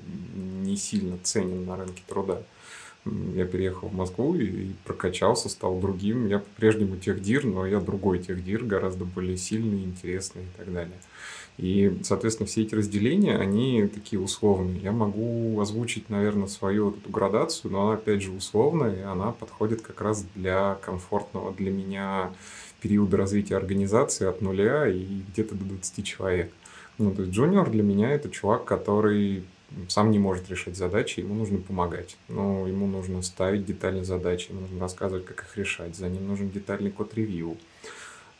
не 0.63 0.77
сильно 0.77 1.19
ценен 1.21 1.63
на 1.65 1.77
рынке 1.77 2.01
труда 2.07 2.41
я 3.05 3.45
переехал 3.45 3.89
в 3.89 3.93
Москву 3.93 4.35
и 4.35 4.71
прокачался, 4.83 5.49
стал 5.49 5.79
другим. 5.79 6.27
Я 6.27 6.39
по-прежнему 6.39 6.97
техдир, 6.97 7.45
но 7.45 7.65
я 7.65 7.79
другой 7.79 8.19
техдир, 8.19 8.63
гораздо 8.63 9.05
более 9.05 9.37
сильный, 9.37 9.83
интересный 9.83 10.43
и 10.43 10.57
так 10.57 10.73
далее. 10.73 10.97
И, 11.57 11.99
соответственно, 12.03 12.47
все 12.47 12.63
эти 12.63 12.75
разделения, 12.75 13.37
они 13.37 13.87
такие 13.87 14.19
условные. 14.19 14.79
Я 14.79 14.91
могу 14.91 15.59
озвучить, 15.61 16.09
наверное, 16.09 16.47
свою 16.47 16.85
вот 16.85 16.97
эту 16.97 17.09
градацию, 17.09 17.71
но 17.71 17.87
она, 17.87 17.93
опять 17.93 18.21
же, 18.21 18.31
условная, 18.31 18.95
и 18.95 19.01
она 19.01 19.31
подходит 19.31 19.81
как 19.81 20.01
раз 20.01 20.25
для 20.35 20.75
комфортного 20.81 21.53
для 21.53 21.71
меня 21.71 22.31
периода 22.81 23.17
развития 23.17 23.55
организации 23.55 24.27
от 24.27 24.41
нуля 24.41 24.87
и 24.87 25.21
где-то 25.31 25.55
до 25.55 25.63
20 25.63 26.05
человек. 26.05 26.51
Ну, 26.97 27.13
то 27.13 27.21
есть 27.21 27.33
джуниор 27.33 27.69
для 27.69 27.83
меня 27.83 28.11
это 28.11 28.29
чувак, 28.29 28.65
который 28.65 29.43
сам 29.87 30.11
не 30.11 30.19
может 30.19 30.49
решать 30.49 30.77
задачи, 30.77 31.19
ему 31.19 31.35
нужно 31.35 31.59
помогать. 31.59 32.17
Ну, 32.27 32.65
ему 32.67 32.87
нужно 32.87 33.21
ставить 33.21 33.65
детальные 33.65 34.05
задачи, 34.05 34.51
ему 34.51 34.61
нужно 34.61 34.79
рассказывать, 34.79 35.25
как 35.25 35.43
их 35.43 35.57
решать. 35.57 35.95
За 35.95 36.09
ним 36.09 36.27
нужен 36.27 36.49
детальный 36.49 36.91
код-ревью. 36.91 37.57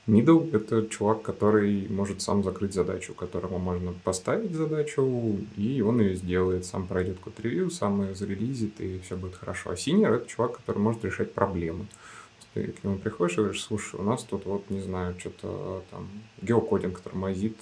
Middle– 0.08 0.52
это 0.56 0.86
чувак, 0.88 1.24
который 1.24 1.88
может 1.90 2.22
сам 2.22 2.44
закрыть 2.44 2.76
задачу, 2.76 3.16
которому 3.16 3.58
можно 3.58 3.92
поставить 4.04 4.54
задачу, 4.54 5.40
и 5.58 5.82
он 5.82 6.00
ее 6.00 6.16
сделает, 6.16 6.66
сам 6.66 6.86
пройдет 6.86 7.18
код-ревью, 7.20 7.72
сам 7.72 8.04
ее 8.04 8.14
зарелизит, 8.14 8.80
и 8.80 9.00
все 9.00 9.18
будет 9.18 9.36
хорошо. 9.36 9.72
А 9.72 9.74
Senior– 9.74 10.16
это 10.16 10.28
чувак, 10.28 10.58
который 10.58 10.78
может 10.78 11.04
решать 11.04 11.34
проблемы 11.34 11.88
ты 12.56 12.68
к 12.72 12.86
нему 12.86 12.98
приходишь 12.98 13.34
и 13.34 13.42
говоришь, 13.42 13.62
слушай, 13.62 14.00
у 14.00 14.04
нас 14.04 14.24
тут 14.24 14.46
вот, 14.46 14.70
не 14.70 14.80
знаю, 14.80 15.14
что-то 15.20 15.84
там 15.92 16.08
геокодинг 16.42 17.02
тормозит, 17.02 17.58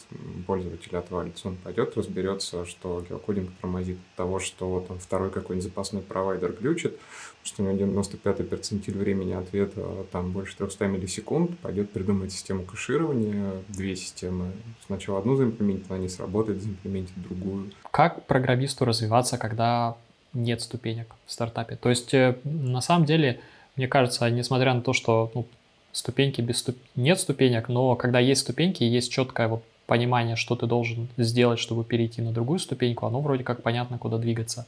пользователь 0.45 0.95
отвалится, 0.95 1.47
он 1.47 1.55
пойдет, 1.55 1.97
разберется, 1.97 2.65
что 2.65 3.03
геокодинг 3.09 3.49
тормозит 3.59 3.97
от 3.97 4.15
того, 4.15 4.39
что 4.39 4.85
там 4.87 4.99
второй 4.99 5.31
какой-нибудь 5.31 5.67
запасной 5.67 6.03
провайдер 6.03 6.53
глючит, 6.53 6.99
что 7.43 7.63
у 7.63 7.65
него 7.65 7.75
95 7.75 8.47
перцентиль 8.47 8.95
времени 8.95 9.33
ответа 9.33 10.05
там 10.11 10.31
больше 10.31 10.55
300 10.57 10.85
миллисекунд, 10.85 11.57
пойдет 11.57 11.89
придумать 11.91 12.31
систему 12.31 12.61
кэширования, 12.61 13.51
две 13.69 13.95
системы. 13.95 14.51
Сначала 14.85 15.17
одну 15.17 15.35
заимплементит, 15.35 15.89
она 15.89 15.97
не 15.97 16.09
сработает, 16.09 16.61
заимплементит 16.61 17.15
другую. 17.15 17.71
Как 17.89 18.27
программисту 18.27 18.85
развиваться, 18.85 19.39
когда 19.39 19.97
нет 20.33 20.61
ступенек 20.61 21.07
в 21.25 21.31
стартапе? 21.31 21.77
То 21.77 21.89
есть, 21.89 22.13
э, 22.13 22.37
на 22.43 22.81
самом 22.81 23.05
деле, 23.05 23.41
мне 23.75 23.87
кажется, 23.87 24.29
несмотря 24.29 24.73
на 24.73 24.81
то, 24.81 24.93
что 24.93 25.31
ну, 25.33 25.45
ступеньки 25.91 26.41
без 26.41 26.59
ступ... 26.59 26.77
нет 26.95 27.19
ступенек, 27.19 27.69
но 27.69 27.95
когда 27.95 28.19
есть 28.19 28.41
ступеньки, 28.41 28.83
есть 28.83 29.11
четкое 29.11 29.47
вот 29.47 29.63
понимание, 29.85 30.35
что 30.35 30.55
ты 30.55 30.65
должен 30.65 31.07
сделать, 31.17 31.59
чтобы 31.59 31.83
перейти 31.83 32.21
на 32.21 32.31
другую 32.31 32.59
ступеньку, 32.59 33.05
оно 33.05 33.19
вроде 33.21 33.43
как 33.43 33.63
понятно, 33.63 33.97
куда 33.97 34.17
двигаться. 34.17 34.65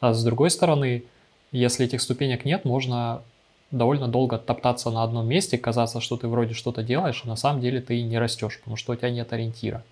А 0.00 0.12
с 0.12 0.24
другой 0.24 0.50
стороны, 0.50 1.04
если 1.52 1.86
этих 1.86 2.00
ступенек 2.00 2.44
нет, 2.44 2.64
можно 2.64 3.22
довольно 3.70 4.08
долго 4.08 4.38
топтаться 4.38 4.90
на 4.90 5.02
одном 5.02 5.28
месте, 5.28 5.58
казаться, 5.58 6.00
что 6.00 6.16
ты 6.16 6.26
вроде 6.26 6.54
что-то 6.54 6.82
делаешь, 6.82 7.22
а 7.24 7.28
на 7.28 7.36
самом 7.36 7.60
деле 7.60 7.80
ты 7.80 8.02
не 8.02 8.18
растешь, 8.18 8.58
потому 8.58 8.76
что 8.76 8.92
у 8.92 8.96
тебя 8.96 9.10
нет 9.10 9.32
ориентира. 9.32 9.82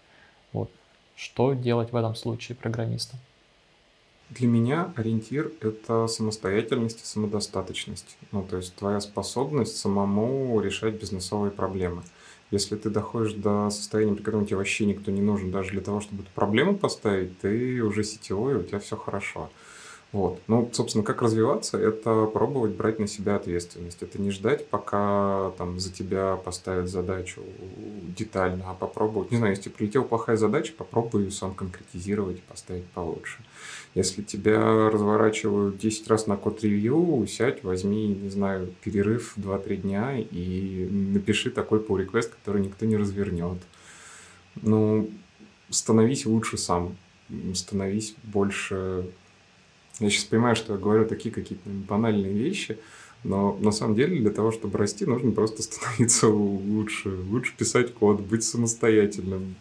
Вот. 0.53 0.71
Что 1.15 1.53
делать 1.55 1.93
в 1.93 1.97
этом 1.97 2.15
случае 2.15 2.57
программистам? 2.57 3.19
Для 4.31 4.49
меня 4.49 4.93
ориентир– 4.97 5.53
это 5.61 6.09
самостоятельность 6.09 7.01
и 7.03 7.07
самодостаточность. 7.07 8.19
Ну, 8.33 8.43
то 8.43 8.57
есть 8.57 8.75
твоя 8.75 9.01
способность 9.01 9.77
самому 9.77 10.61
решать 10.61 10.95
бизнесовые 10.95 11.53
проблемы. 11.53 12.03
Если 12.51 12.77
ты 12.77 12.91
доходишь 12.91 13.35
до 13.35 13.71
состояния, 13.71 14.15
при 14.15 14.23
котором 14.23 14.47
тебе 14.47 14.57
вообще 14.57 14.85
никто 14.85 15.11
не 15.13 15.21
нужен, 15.21 15.51
даже 15.53 15.71
для 15.71 15.81
того, 15.81 16.01
чтобы 16.01 16.23
эту 16.23 16.31
проблему 16.35 16.77
поставить, 16.77 17.39
ты 17.41 17.81
уже 17.83 18.03
сетевой, 18.03 18.55
и 18.55 18.57
у 18.57 18.63
тебя 18.63 18.81
все 18.81 18.97
хорошо. 18.97 19.49
Вот. 20.13 20.41
Ну, 20.47 20.71
собственно, 20.73 21.05
как 21.05 21.23
развиваться, 21.23 21.77
это 21.79 22.27
пробовать 22.27 22.73
брать 22.73 22.99
на 22.99 23.07
себя 23.07 23.37
ответственность. 23.37 24.03
Это 24.03 24.21
не 24.21 24.31
ждать, 24.31 24.67
пока 24.69 25.53
там 25.59 25.79
за 25.79 25.93
тебя 25.93 26.37
поставят 26.37 26.89
задачу 26.89 27.43
детально, 28.17 28.71
а 28.71 28.75
попробовать. 28.75 29.31
Не 29.31 29.39
знаю, 29.39 29.55
если 29.55 29.69
прилетела 29.69 30.05
плохая 30.05 30.37
задача, 30.37 30.73
попробуй 30.77 31.25
ее 31.25 31.31
сам 31.31 31.55
конкретизировать 31.55 32.39
и 32.39 32.43
поставить 32.49 32.87
получше. 32.87 33.45
Если 33.97 34.21
тебя 34.21 34.91
разворачивают 34.91 35.79
10 35.79 36.07
раз 36.09 36.27
на 36.27 36.37
код-ревью, 36.37 37.27
сядь, 37.27 37.65
возьми, 37.65 38.09
не 38.09 38.29
знаю, 38.29 38.69
перерыв 38.85 39.33
2-3 39.39 39.77
дня 39.77 40.19
и 40.19 40.87
напиши 40.91 41.51
такой 41.51 41.79
pull 41.79 42.07
request, 42.07 42.33
который 42.33 42.61
никто 42.61 42.85
не 42.85 42.99
развернет. 42.99 43.57
Ну, 44.61 45.09
становись 45.71 46.27
лучше 46.27 46.59
сам, 46.59 46.95
становись 47.55 48.15
больше... 48.23 49.07
Я 49.99 50.11
сейчас 50.11 50.25
понимаю, 50.25 50.57
что 50.57 50.75
я 50.75 50.79
говорю 50.79 51.07
такие 51.07 51.35
какие-то 51.35 51.67
банальные 51.67 52.35
вещи, 52.35 52.77
но 53.25 53.57
на 53.63 53.71
самом 53.71 53.95
деле 53.95 54.21
для 54.21 54.31
того, 54.31 54.53
чтобы 54.53 54.77
расти, 54.77 55.07
нужно 55.07 55.31
просто 55.31 55.63
становиться 55.63 56.29
лучше, 56.29 57.09
лучше 57.31 57.57
писать 57.57 57.95
код, 57.95 58.21
быть 58.21 58.45
самостоятельным, 58.45 59.55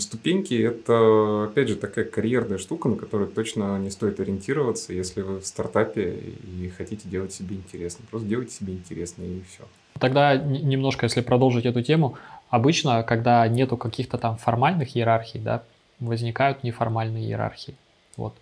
Ступеньки– 0.00 0.54
это, 0.62 1.44
опять 1.44 1.68
же, 1.68 1.76
такая 1.76 2.04
карьерная 2.04 2.58
штука, 2.58 2.88
на 2.88 2.96
которую 2.96 3.30
точно 3.30 3.78
не 3.78 3.90
стоит 3.90 4.20
ориентироваться, 4.20 4.92
если 4.92 5.22
вы 5.22 5.40
в 5.40 5.46
стартапе 5.46 6.14
и 6.14 6.68
хотите 6.76 7.08
делать 7.08 7.32
себе 7.32 7.56
интересно. 7.56 8.04
Просто 8.10 8.28
делайте 8.28 8.54
себе 8.54 8.74
интересно, 8.74 9.22
и 9.22 9.42
все. 9.48 9.64
Тогда 9.98 10.36
немножко, 10.36 11.06
если 11.06 11.20
продолжить 11.20 11.66
эту 11.66 11.82
тему, 11.82 12.16
обычно, 12.50 13.02
когда 13.02 13.46
нету 13.48 13.76
каких-то 13.76 14.18
там 14.18 14.36
формальных 14.36 14.96
иерархий, 14.96 15.40
да, 15.40 15.62
возникают 16.00 16.64
неформальные 16.64 17.24
иерархии. 17.24 17.74
Вот. 18.16 18.34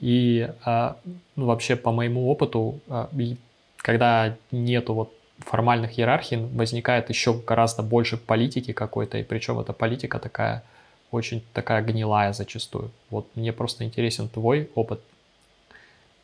И 0.00 0.48
а, 0.64 0.96
ну, 1.36 1.46
вообще 1.46 1.76
по 1.76 1.92
моему 1.92 2.28
опыту, 2.28 2.80
а, 2.88 3.08
когда 3.76 4.36
нету 4.50 4.94
вот 4.94 5.12
формальных 5.40 5.98
иерархий, 5.98 6.36
возникает 6.36 7.08
еще 7.08 7.34
гораздо 7.34 7.82
больше 7.82 8.16
политики 8.16 8.72
какой-то, 8.72 9.18
и 9.18 9.22
причем 9.22 9.58
эта 9.58 9.72
политика 9.72 10.18
такая 10.18 10.62
очень 11.10 11.42
такая 11.52 11.82
гнилая 11.82 12.32
зачастую. 12.32 12.90
Вот 13.10 13.26
мне 13.34 13.52
просто 13.52 13.84
интересен 13.84 14.28
твой 14.28 14.70
опыт. 14.74 15.00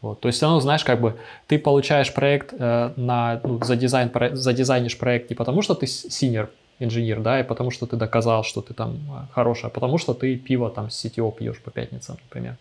Вот. 0.01 0.21
То 0.21 0.29
есть, 0.29 0.41
ну, 0.43 0.61
знаешь, 0.61 0.85
как 0.85 1.01
бы 1.01 1.19
ты 1.49 1.59
получаешь 1.59 2.13
проект 2.13 2.55
э, 2.57 2.93
на, 2.97 3.41
ну, 3.43 3.63
за 3.65 3.77
дизайн, 3.77 4.09
про, 4.09 4.37
задизайнишь 4.37 4.99
проект 4.99 5.31
не 5.31 5.35
потому, 5.37 5.63
что 5.63 5.75
ты 5.75 5.87
senior 5.87 6.51
инженер, 6.79 7.21
да, 7.21 7.41
и 7.41 7.43
потому 7.43 7.71
что 7.71 7.87
ты 7.87 7.97
доказал, 7.97 8.45
что 8.45 8.61
ты 8.61 8.75
там 8.75 8.97
э, 8.97 9.33
хороший, 9.33 9.67
а 9.67 9.71
потому 9.71 9.99
что 9.99 10.15
ты 10.15 10.37
пиво 10.37 10.71
там 10.71 10.91
с 10.91 11.05
CTO 11.05 11.35
пьешь 11.35 11.61
по 11.61 11.71
пятницам, 11.71 12.19
например. 12.25 12.57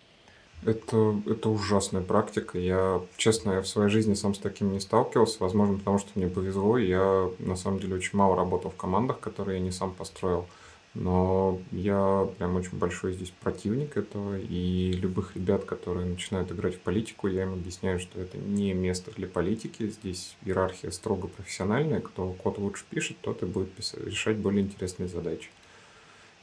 Это, 0.64 1.16
это 1.28 1.50
ужасная 1.50 2.02
практика. 2.02 2.58
Я, 2.58 3.02
честно, 3.18 3.52
я 3.52 3.62
в 3.62 3.68
своей 3.68 3.90
жизни 3.90 4.14
сам 4.16 4.34
с 4.34 4.40
таким 4.40 4.72
не 4.72 4.80
сталкивался. 4.80 5.38
Возможно, 5.40 5.78
потому 5.78 6.00
что 6.00 6.10
мне 6.16 6.28
повезло. 6.28 6.78
Я, 6.78 7.30
на 7.40 7.56
самом 7.56 7.80
деле, 7.80 7.96
очень 7.96 8.18
мало 8.18 8.36
работал 8.36 8.72
в 8.72 8.76
командах, 8.76 9.20
которые 9.20 9.60
я 9.60 9.64
не 9.64 9.72
сам 9.72 9.94
построил. 9.94 10.48
Но 10.96 11.60
я 11.72 12.28
прям 12.38 12.56
очень 12.56 12.78
большой 12.78 13.14
здесь 13.14 13.32
противник 13.42 13.98
этого. 13.98 14.40
И 14.40 14.94
любых 14.94 15.36
ребят, 15.36 15.66
которые 15.66 16.08
начинают 16.08 16.52
играть 16.52 16.76
в 16.76 16.80
политику, 16.80 17.28
я 17.28 17.44
им 17.44 17.54
объясняю, 17.54 18.00
что 18.00 18.20
это 18.20 18.38
не 18.38 18.74
место 18.74 19.12
для 19.12 19.28
политики. 19.28 19.90
Здесь 19.90 20.38
иерархия 20.46 20.92
строго 20.92 21.28
профессиональная. 21.28 22.00
Кто 22.00 22.32
код 22.32 22.58
лучше 22.58 22.86
пишет, 22.90 23.18
тот 23.22 23.44
и 23.44 23.46
будет 23.46 23.72
писать, 23.74 24.06
решать 24.06 24.38
более 24.38 24.64
интересные 24.64 25.10
задачи. 25.10 25.50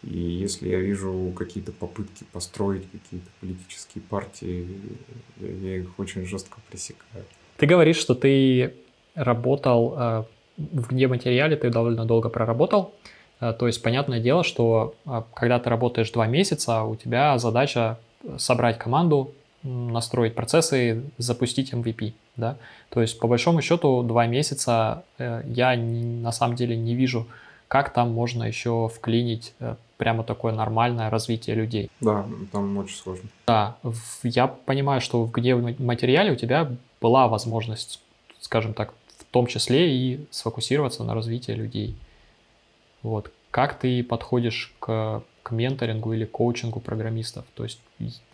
И 0.02 0.18
если 0.18 0.68
я 0.68 0.80
вижу 0.80 1.32
какие-то 1.36 1.70
попытки 1.72 2.24
построить 2.32 2.90
какие-то 2.90 3.28
политические 3.40 4.02
партии, 4.02 4.66
я 5.40 5.76
их 5.76 5.98
очень 5.98 6.26
жестко 6.26 6.58
пресекаю. 6.70 7.24
Ты 7.56 7.66
говоришь, 7.66 7.96
что 7.96 8.14
ты 8.14 8.74
работал 9.14 9.94
э, 9.96 10.24
в 10.56 10.92
материале, 10.92 11.56
ты 11.56 11.70
довольно 11.70 12.04
долго 12.04 12.28
проработал. 12.28 12.92
Э, 13.40 13.52
то 13.52 13.68
есть, 13.68 13.82
понятное 13.82 14.18
дело, 14.18 14.42
что 14.42 14.94
э, 15.06 15.22
когда 15.34 15.60
ты 15.60 15.70
работаешь 15.70 16.10
два 16.10 16.26
месяца, 16.26 16.82
у 16.82 16.96
тебя 16.96 17.38
задача 17.38 17.98
собрать 18.38 18.78
команду, 18.78 19.32
настроить 19.62 20.34
процессы, 20.34 21.04
запустить 21.18 21.72
MVP. 21.72 22.14
Да? 22.36 22.56
То 22.88 23.00
есть, 23.00 23.20
по 23.20 23.28
большому 23.28 23.62
счету, 23.62 24.02
два 24.02 24.26
месяца 24.26 25.04
я 25.18 25.76
на 25.76 26.32
самом 26.32 26.56
деле 26.56 26.76
не 26.76 26.96
вижу, 26.96 27.28
как 27.72 27.88
там 27.88 28.12
можно 28.12 28.44
еще 28.44 28.90
вклинить 28.94 29.54
прямо 29.96 30.24
такое 30.24 30.52
нормальное 30.52 31.08
развитие 31.08 31.56
людей. 31.56 31.90
Да, 32.02 32.26
там 32.52 32.76
очень 32.76 32.98
сложно. 32.98 33.30
Да, 33.46 33.78
я 34.22 34.46
понимаю, 34.46 35.00
что 35.00 35.24
в 35.24 35.30
где 35.30 35.54
материале 35.54 36.32
у 36.32 36.36
тебя 36.36 36.70
была 37.00 37.28
возможность, 37.28 38.02
скажем 38.40 38.74
так, 38.74 38.92
в 39.16 39.24
том 39.30 39.46
числе 39.46 39.90
и 39.90 40.26
сфокусироваться 40.30 41.02
на 41.02 41.14
развитии 41.14 41.52
людей. 41.52 41.96
Вот. 43.02 43.32
Как 43.50 43.78
ты 43.78 44.04
подходишь 44.04 44.74
к, 44.78 45.22
к 45.42 45.50
менторингу 45.50 46.12
или 46.12 46.26
коучингу 46.26 46.78
программистов? 46.78 47.46
То 47.54 47.64
есть 47.64 47.80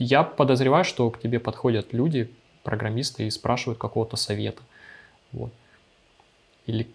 я 0.01 0.25
подозреваю, 0.25 0.85
что 0.85 1.09
к 1.13 1.21
тебе 1.21 1.39
подходят 1.39 1.93
люди, 1.93 2.29
программисты, 2.65 3.29
и 3.29 3.31
спрашивают 3.31 3.79
какого-то 3.79 4.17
совета. 4.17 4.63
Вот. 5.31 5.53
Или 6.67 6.89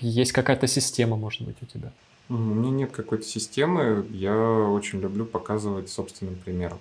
есть 0.00 0.32
какая-то 0.32 0.66
система, 0.66 1.16
может 1.16 1.42
быть, 1.42 1.56
у 1.62 1.66
тебя? 1.66 1.92
У 2.28 2.34
меня 2.34 2.70
нет 2.70 2.92
какой-то 2.92 3.24
системы, 3.24 4.06
я 4.10 4.34
очень 4.36 5.00
люблю 5.00 5.24
показывать 5.24 5.90
собственным 5.90 6.36
примером. 6.36 6.78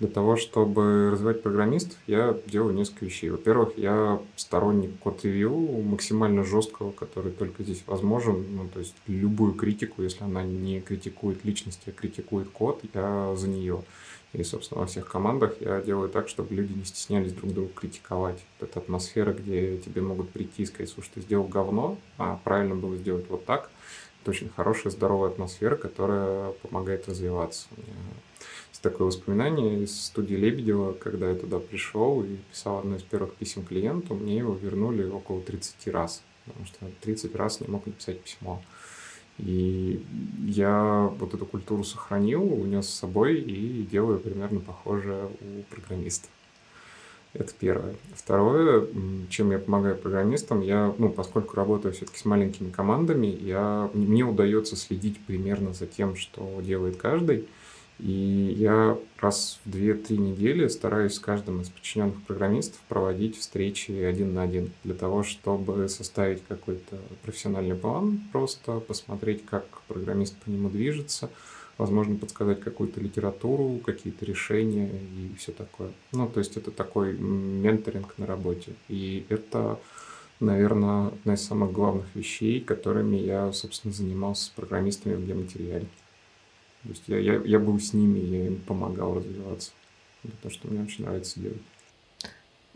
Для 0.00 0.08
того, 0.08 0.36
чтобы 0.36 1.10
развивать 1.12 1.42
программистов, 1.42 1.98
я 2.06 2.34
делаю 2.46 2.74
несколько 2.74 3.04
вещей. 3.04 3.28
Во-первых, 3.28 3.74
я 3.76 4.18
сторонник 4.34 4.98
код-ревью 4.98 5.50
максимально 5.82 6.42
жесткого, 6.42 6.90
который 6.90 7.32
только 7.32 7.62
здесь 7.62 7.82
возможен. 7.86 8.46
Ну, 8.56 8.66
то 8.72 8.80
есть 8.80 8.94
любую 9.06 9.52
критику, 9.52 10.02
если 10.02 10.24
она 10.24 10.42
не 10.42 10.80
критикует 10.80 11.44
личности, 11.44 11.82
а 11.90 11.92
критикует 11.92 12.48
код, 12.48 12.80
я 12.94 13.36
за 13.36 13.46
нее. 13.46 13.84
И, 14.32 14.42
собственно, 14.44 14.80
во 14.80 14.86
всех 14.86 15.08
командах 15.08 15.60
я 15.60 15.80
делаю 15.80 16.08
так, 16.08 16.28
чтобы 16.28 16.54
люди 16.54 16.72
не 16.72 16.84
стеснялись 16.84 17.32
друг 17.32 17.52
друга 17.52 17.70
критиковать. 17.74 18.38
Это 18.60 18.78
атмосфера, 18.78 19.32
где 19.32 19.76
тебе 19.78 20.02
могут 20.02 20.30
прийти 20.30 20.62
и 20.62 20.66
сказать, 20.66 20.88
слушай, 20.88 21.10
ты 21.14 21.20
сделал 21.20 21.48
говно, 21.48 21.98
а 22.16 22.40
правильно 22.44 22.76
было 22.76 22.96
сделать 22.96 23.26
вот 23.28 23.44
так– 23.44 23.70
это 24.22 24.32
очень 24.32 24.50
хорошая, 24.50 24.92
здоровая 24.92 25.30
атмосфера, 25.30 25.76
которая 25.76 26.52
помогает 26.52 27.08
развиваться. 27.08 27.68
У 27.74 27.80
меня 27.80 27.94
есть 28.68 28.82
такое 28.82 29.06
воспоминание 29.06 29.82
из 29.82 29.98
студии 29.98 30.34
Лебедева, 30.34 30.92
когда 30.92 31.30
я 31.30 31.34
туда 31.34 31.58
пришел 31.58 32.22
и 32.22 32.36
писал 32.50 32.80
одно 32.80 32.96
из 32.96 33.02
первых 33.02 33.34
писем 33.34 33.64
клиенту, 33.64 34.14
мне 34.14 34.38
его 34.38 34.54
вернули 34.54 35.04
около 35.04 35.40
30 35.40 35.88
раз, 35.88 36.22
потому 36.44 36.66
что 36.66 36.86
30 37.00 37.34
раз 37.34 37.60
не 37.60 37.68
мог 37.68 37.86
написать 37.86 38.20
письмо. 38.20 38.62
И 39.44 40.04
я 40.46 41.10
вот 41.18 41.34
эту 41.34 41.46
культуру 41.46 41.82
сохранил, 41.84 42.42
унес 42.42 42.88
с 42.88 42.98
собой 42.98 43.40
и 43.40 43.86
делаю 43.90 44.18
примерно 44.18 44.60
похожее 44.60 45.26
у 45.40 45.62
программистов. 45.74 46.30
Это 47.32 47.52
первое. 47.58 47.94
Второе, 48.14 48.86
чем 49.28 49.52
я 49.52 49.58
помогаю 49.58 49.96
программистам, 49.96 50.60
я, 50.62 50.92
ну, 50.98 51.10
поскольку 51.10 51.54
работаю 51.54 51.94
все-таки 51.94 52.18
с 52.18 52.24
маленькими 52.24 52.70
командами, 52.70 53.26
я, 53.26 53.88
мне 53.94 54.24
удается 54.24 54.74
следить 54.74 55.18
примерно 55.26 55.72
за 55.72 55.86
тем, 55.86 56.16
что 56.16 56.60
делает 56.60 56.96
каждый. 56.96 57.46
И 58.02 58.56
я 58.58 58.96
раз 59.18 59.60
в 59.64 59.70
2-3 59.70 60.16
недели 60.16 60.68
стараюсь 60.68 61.14
с 61.14 61.18
каждым 61.18 61.60
из 61.60 61.68
подчиненных 61.68 62.22
программистов 62.22 62.80
проводить 62.88 63.38
встречи 63.38 63.92
один 63.92 64.32
на 64.34 64.42
один 64.42 64.70
для 64.84 64.94
того, 64.94 65.22
чтобы 65.22 65.88
составить 65.88 66.42
какой-то 66.48 66.96
профессиональный 67.22 67.74
план, 67.74 68.20
просто 68.32 68.80
посмотреть, 68.80 69.44
как 69.44 69.64
программист 69.86 70.36
по 70.36 70.48
нему 70.48 70.70
движется, 70.70 71.28
возможно, 71.76 72.16
подсказать 72.16 72.60
какую-то 72.60 73.00
литературу, 73.00 73.78
какие-то 73.84 74.24
решения 74.24 74.88
и 74.88 75.36
все 75.38 75.52
такое. 75.52 75.90
Ну, 76.12 76.28
то 76.28 76.40
есть 76.40 76.56
это 76.56 76.70
такой 76.70 77.12
менторинг 77.14 78.14
на 78.16 78.26
работе. 78.26 78.72
И 78.88 79.26
это, 79.28 79.78
наверное, 80.40 81.08
одна 81.08 81.34
из 81.34 81.42
самых 81.42 81.72
главных 81.72 82.06
вещей, 82.14 82.60
которыми 82.60 83.16
я, 83.16 83.52
собственно, 83.52 83.92
занимался 83.92 84.46
с 84.46 84.48
программистами 84.48 85.14
в 85.14 85.26
геоматериале. 85.26 85.86
То 86.82 86.88
есть 86.88 87.02
я, 87.06 87.18
я, 87.18 87.40
я 87.44 87.58
был 87.58 87.78
с 87.78 87.92
ними, 87.92 88.18
я 88.18 88.46
им 88.46 88.56
помогал 88.60 89.16
развиваться. 89.16 89.72
Это 90.24 90.34
то, 90.42 90.50
что 90.50 90.68
мне 90.68 90.82
очень 90.82 91.04
нравится 91.04 91.40
делать. 91.40 91.60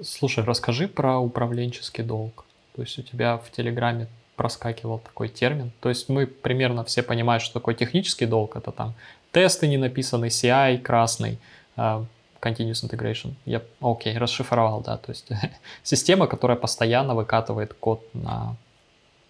Слушай, 0.02 0.44
расскажи 0.44 0.88
про 0.88 1.18
управленческий 1.18 2.04
долг. 2.04 2.44
То 2.74 2.82
есть 2.82 2.98
у 2.98 3.02
тебя 3.02 3.38
в 3.38 3.50
Телеграме 3.50 4.08
проскакивал 4.36 4.98
такой 4.98 5.28
термин. 5.28 5.70
То 5.80 5.88
есть 5.88 6.08
мы 6.08 6.26
примерно 6.26 6.84
все 6.84 7.02
понимают, 7.02 7.42
что 7.42 7.54
такое 7.54 7.74
технический 7.74 8.26
долг. 8.26 8.56
Это 8.56 8.72
там 8.72 8.94
тесты 9.32 9.68
не 9.68 9.76
написаны, 9.76 10.26
CI 10.26 10.78
красный, 10.78 11.38
uh, 11.76 12.04
Continuous 12.40 12.84
Integration. 12.84 13.34
Я, 13.46 13.62
окей, 13.80 14.18
расшифровал, 14.18 14.80
да. 14.80 14.96
То 14.96 15.12
есть 15.12 15.28
система, 15.82 16.26
которая 16.26 16.56
постоянно 16.56 17.14
выкатывает 17.14 17.74
код 17.74 18.02
на, 18.12 18.56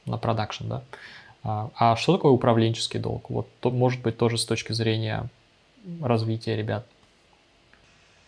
на 0.07 0.19
продакшн, 0.19 0.69
да. 0.69 0.83
Uh, 1.45 1.71
а 1.77 1.95
что 1.97 2.17
такое 2.17 2.33
управленческий 2.33 2.99
долг? 2.99 3.29
Вот, 3.29 3.47
то, 3.61 3.71
может 3.71 4.01
быть, 4.03 4.17
тоже 4.17 4.39
с 4.39 4.47
точки 4.47 4.73
зрения 4.73 5.29
развития 6.01 6.57
ребят 6.57 6.87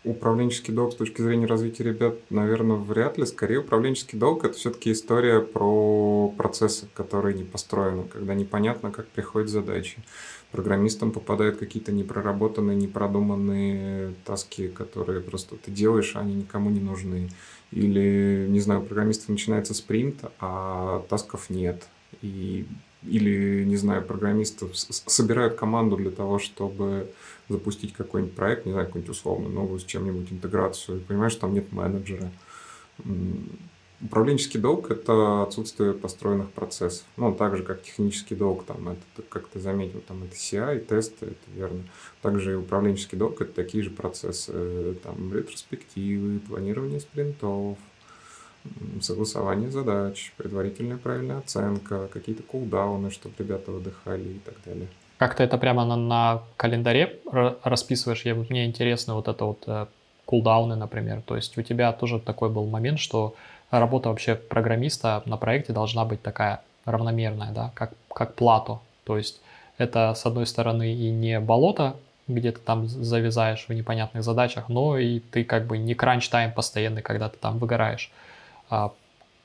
управленческий 0.06 0.72
долг 0.72 0.92
с 0.92 0.96
точки 0.96 1.20
зрения 1.20 1.46
развития 1.46 1.84
ребят, 1.84 2.14
наверное, 2.30 2.76
вряд 2.76 3.18
ли. 3.18 3.26
Скорее, 3.26 3.58
управленческий 3.58 4.18
долг– 4.18 4.44
это 4.44 4.54
все-таки 4.54 4.92
история 4.92 5.40
про 5.40 6.32
процессы, 6.36 6.86
которые 6.94 7.34
не 7.34 7.44
построены, 7.44 8.04
когда 8.04 8.34
непонятно, 8.34 8.90
как 8.90 9.08
приходят 9.08 9.50
задачи. 9.50 9.98
Программистам 10.52 11.10
попадают 11.10 11.58
какие-то 11.58 11.92
непроработанные, 11.92 12.76
непродуманные 12.76 14.14
таски, 14.24 14.68
которые 14.68 15.20
просто 15.20 15.56
ты 15.56 15.70
делаешь, 15.70 16.12
а 16.14 16.20
они 16.20 16.34
никому 16.34 16.70
не 16.70 16.80
нужны. 16.80 17.28
Или, 17.72 18.46
не 18.48 18.60
знаю, 18.60 18.82
у 18.82 18.84
программистов 18.84 19.28
начинается 19.28 19.74
спринт, 19.74 20.24
а 20.38 21.04
тасков 21.08 21.50
нет. 21.50 21.88
И 22.22 22.64
или, 23.02 23.64
не 23.64 23.76
знаю, 23.76 24.04
программисты 24.04 24.66
собирают 24.72 25.54
команду 25.54 25.96
для 25.96 26.10
того, 26.10 26.38
чтобы 26.38 27.08
запустить 27.48 27.92
какой-нибудь 27.92 28.34
проект, 28.34 28.66
не 28.66 28.72
знаю, 28.72 28.86
какую-нибудь 28.86 29.16
условно 29.16 29.48
новую 29.48 29.78
с 29.78 29.84
чем-нибудь 29.84 30.32
интеграцию, 30.32 31.00
понимаешь, 31.00 31.34
там 31.36 31.54
нет 31.54 31.72
менеджера. 31.72 32.30
Управленческий 34.02 34.60
долг– 34.60 34.90
это 34.90 35.42
отсутствие 35.42 35.94
построенных 35.94 36.50
процессов. 36.50 37.06
Ну, 37.16 37.34
так 37.34 37.56
же, 37.56 37.62
как 37.62 37.82
технический 37.82 38.34
долг, 38.34 38.64
там, 38.64 38.90
это, 38.90 39.22
как 39.30 39.48
ты 39.48 39.58
заметил, 39.58 40.02
там, 40.06 40.22
это 40.22 40.34
CI, 40.34 40.80
тесты, 40.80 41.26
это 41.26 41.50
верно. 41.54 41.82
Также 42.20 42.52
и 42.52 42.56
управленческий 42.56 43.16
долг– 43.16 43.40
это 43.42 43.52
такие 43.52 43.82
же 43.82 43.90
процессы, 43.90 44.96
там, 45.02 45.32
ретроспективы, 45.32 46.40
планирование 46.40 47.00
спринтов, 47.00 47.78
согласование 49.00 49.70
задач, 49.70 50.32
предварительная 50.36 50.96
правильная 50.96 51.38
оценка, 51.38 52.08
какие-то 52.08 52.42
кулдауны, 52.42 53.10
чтобы 53.10 53.34
ребята 53.38 53.72
выдыхали 53.72 54.28
и 54.28 54.38
так 54.44 54.54
далее. 54.64 54.88
Как 55.18 55.34
ты 55.34 55.44
это 55.44 55.56
прямо 55.58 55.84
на, 55.84 55.96
на 55.96 56.42
календаре 56.56 57.20
расписываешь? 57.62 58.24
Я, 58.24 58.34
мне 58.34 58.66
интересно 58.66 59.14
вот 59.14 59.28
это 59.28 59.44
вот 59.44 59.64
э, 59.66 59.86
кулдауны, 60.26 60.76
например. 60.76 61.22
То 61.22 61.36
есть 61.36 61.56
у 61.56 61.62
тебя 61.62 61.92
тоже 61.92 62.18
такой 62.18 62.50
был 62.50 62.66
момент, 62.66 62.98
что 62.98 63.34
работа 63.70 64.10
вообще 64.10 64.34
программиста 64.34 65.22
на 65.24 65.36
проекте 65.36 65.72
должна 65.72 66.04
быть 66.04 66.22
такая 66.22 66.60
равномерная, 66.84 67.52
да, 67.52 67.72
как, 67.74 67.92
как 68.12 68.34
плато. 68.34 68.82
То 69.04 69.16
есть 69.16 69.40
это, 69.78 70.14
с 70.14 70.26
одной 70.26 70.46
стороны, 70.46 70.92
и 70.92 71.10
не 71.10 71.40
болото, 71.40 71.96
где 72.28 72.52
ты 72.52 72.60
там 72.60 72.88
завязаешь 72.88 73.66
в 73.68 73.72
непонятных 73.72 74.24
задачах, 74.24 74.68
но 74.68 74.98
и 74.98 75.20
ты 75.20 75.44
как 75.44 75.66
бы 75.66 75.78
не 75.78 75.94
кранч-тайм 75.94 76.52
постоянный, 76.52 77.02
когда 77.02 77.28
ты 77.28 77.38
там 77.38 77.58
выгораешь. 77.58 78.10
А 78.68 78.92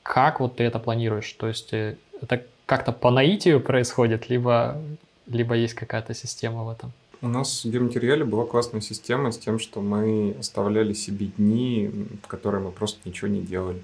как 0.02 0.40
вот 0.40 0.56
ты 0.56 0.64
это 0.64 0.78
планируешь? 0.78 1.32
То 1.32 1.48
есть 1.48 1.72
э, 1.72 1.96
это 2.20 2.44
как-то 2.66 2.92
по 2.92 3.10
наитию 3.10 3.60
происходит, 3.60 4.28
либо, 4.28 4.80
либо 5.26 5.54
есть 5.54 5.74
какая-то 5.74 6.14
система 6.14 6.64
в 6.64 6.70
этом? 6.70 6.92
У 7.20 7.28
нас 7.28 7.64
в 7.64 7.70
геоматериале 7.70 8.24
была 8.24 8.46
классная 8.46 8.80
система 8.80 9.30
с 9.30 9.38
тем, 9.38 9.60
что 9.60 9.80
мы 9.80 10.34
оставляли 10.40 10.92
себе 10.92 11.26
дни, 11.26 11.88
в 12.22 12.26
которые 12.26 12.62
мы 12.62 12.72
просто 12.72 12.98
ничего 13.08 13.28
не 13.28 13.42
делали. 13.42 13.82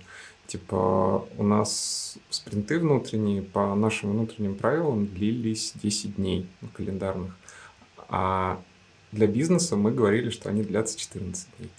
Типа 0.49 1.25
у 1.37 1.43
нас 1.43 2.17
спринты 2.31 2.81
внутренние 2.81 3.43
по 3.43 3.75
нашим 3.75 4.11
внутренним 4.11 4.57
правилам 4.57 5.07
длились 5.07 5.73
10 5.75 6.17
дней 6.17 6.49
календарных. 6.73 7.37
А 8.09 8.61
для 9.13 9.27
бизнеса 9.27 9.77
мы 9.77 9.93
говорили, 9.93 10.31
что 10.31 10.49
они 10.49 10.63
длятся 10.63 10.99
14 10.99 11.49
дней. 11.59 11.71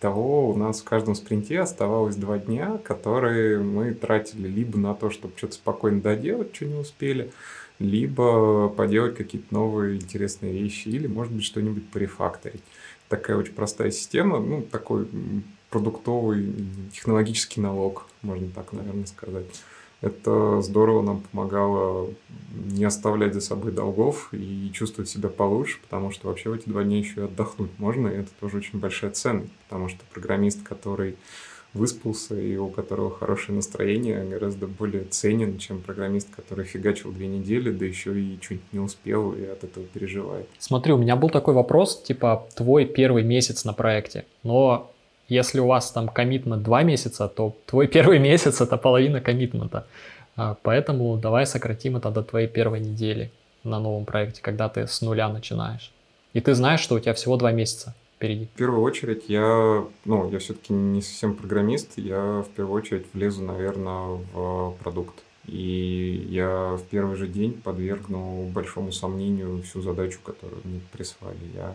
Того 0.00 0.50
у 0.50 0.56
нас 0.56 0.80
в 0.80 0.84
каждом 0.84 1.16
спринте 1.16 1.58
оставалось 1.58 2.14
два 2.14 2.38
дня, 2.38 2.78
которые 2.84 3.58
мы 3.58 3.94
тратили 3.94 4.46
либо 4.46 4.78
на 4.78 4.94
то, 4.94 5.10
чтобы 5.10 5.34
что-то 5.36 5.54
спокойно 5.54 6.00
доделать, 6.00 6.54
что 6.54 6.66
не 6.66 6.74
успели, 6.74 7.32
либо 7.80 8.68
поделать 8.68 9.16
какие-то 9.16 9.52
новые 9.52 9.96
интересные 9.96 10.52
вещи, 10.52 10.88
или, 10.88 11.08
может 11.08 11.32
быть, 11.32 11.44
что-нибудь 11.44 11.90
порефакторить. 11.90 12.62
Такая 13.08 13.36
очень 13.36 13.54
простая 13.54 13.90
система, 13.90 14.38
ну, 14.38 14.62
такой 14.62 15.08
продуктовый 15.70 16.54
технологический 16.92 17.60
налог, 17.60 18.06
можно 18.22 18.48
так, 18.54 18.72
наверное, 18.72 19.06
сказать. 19.06 19.46
Это 20.00 20.60
здорово 20.62 21.02
нам 21.02 21.22
помогало 21.32 22.08
не 22.54 22.84
оставлять 22.84 23.34
за 23.34 23.40
собой 23.40 23.72
долгов 23.72 24.28
и 24.32 24.70
чувствовать 24.72 25.10
себя 25.10 25.28
получше, 25.28 25.78
потому 25.82 26.12
что 26.12 26.28
вообще 26.28 26.50
в 26.50 26.52
эти 26.52 26.68
два 26.68 26.84
дня 26.84 26.98
еще 26.98 27.22
и 27.22 27.24
отдохнуть 27.24 27.70
можно, 27.78 28.08
и 28.08 28.18
это 28.18 28.30
тоже 28.40 28.58
очень 28.58 28.78
большая 28.78 29.10
ценность, 29.10 29.52
потому 29.68 29.88
что 29.88 30.00
программист, 30.12 30.62
который 30.62 31.16
выспался 31.74 32.40
и 32.40 32.56
у 32.56 32.68
которого 32.68 33.10
хорошее 33.10 33.56
настроение, 33.56 34.24
гораздо 34.24 34.66
более 34.66 35.04
ценен, 35.04 35.58
чем 35.58 35.80
программист, 35.80 36.28
который 36.34 36.64
фигачил 36.64 37.12
две 37.12 37.26
недели, 37.26 37.70
да 37.70 37.84
еще 37.84 38.18
и 38.18 38.38
чуть 38.40 38.60
не 38.72 38.78
успел 38.78 39.32
и 39.32 39.44
от 39.44 39.64
этого 39.64 39.84
переживает. 39.86 40.48
Смотри, 40.58 40.92
у 40.92 40.96
меня 40.96 41.16
был 41.16 41.28
такой 41.28 41.54
вопрос, 41.54 42.02
типа, 42.02 42.46
твой 42.54 42.86
первый 42.86 43.22
месяц 43.22 43.64
на 43.64 43.72
проекте, 43.72 44.24
но 44.42 44.92
если 45.28 45.60
у 45.60 45.66
вас 45.66 45.90
там 45.92 46.08
коммитмент 46.08 46.62
2 46.62 46.82
месяца, 46.82 47.28
то 47.28 47.56
твой 47.66 47.86
первый 47.96 48.18
месяц 48.18 48.60
это 48.60 48.76
половина 48.76 49.20
коммитмента. 49.20 49.86
А, 50.36 50.56
поэтому 50.62 51.16
давай 51.16 51.46
сократим 51.46 51.96
это 51.96 52.10
до 52.10 52.22
твоей 52.22 52.48
первой 52.48 52.80
недели 52.80 53.30
на 53.64 53.80
новом 53.80 54.04
проекте, 54.04 54.40
когда 54.42 54.68
ты 54.68 54.86
с 54.86 55.00
нуля 55.02 55.28
начинаешь. 55.28 55.92
И 56.32 56.40
ты 56.40 56.54
знаешь, 56.54 56.80
что 56.80 56.94
у 56.94 57.00
тебя 57.00 57.14
всего 57.14 57.36
два 57.36 57.52
месяца 57.52 57.94
впереди. 58.16 58.46
В 58.46 58.58
первую 58.58 58.82
очередь 58.82 59.24
я, 59.28 59.84
ну, 60.04 60.30
я 60.30 60.38
все-таки 60.38 60.72
не 60.72 61.02
совсем 61.02 61.34
программист, 61.34 61.92
я 61.96 62.42
в 62.42 62.48
первую 62.54 62.76
очередь 62.76 63.06
влезу, 63.14 63.42
наверное, 63.42 64.20
в 64.32 64.76
продукт. 64.82 65.14
И 65.46 66.26
я 66.28 66.76
в 66.76 66.82
первый 66.90 67.16
же 67.16 67.26
день 67.26 67.54
подвергну 67.54 68.44
большому 68.48 68.92
сомнению 68.92 69.62
всю 69.62 69.80
задачу, 69.80 70.18
которую 70.22 70.60
мне 70.64 70.80
прислали. 70.92 71.38
Я 71.54 71.74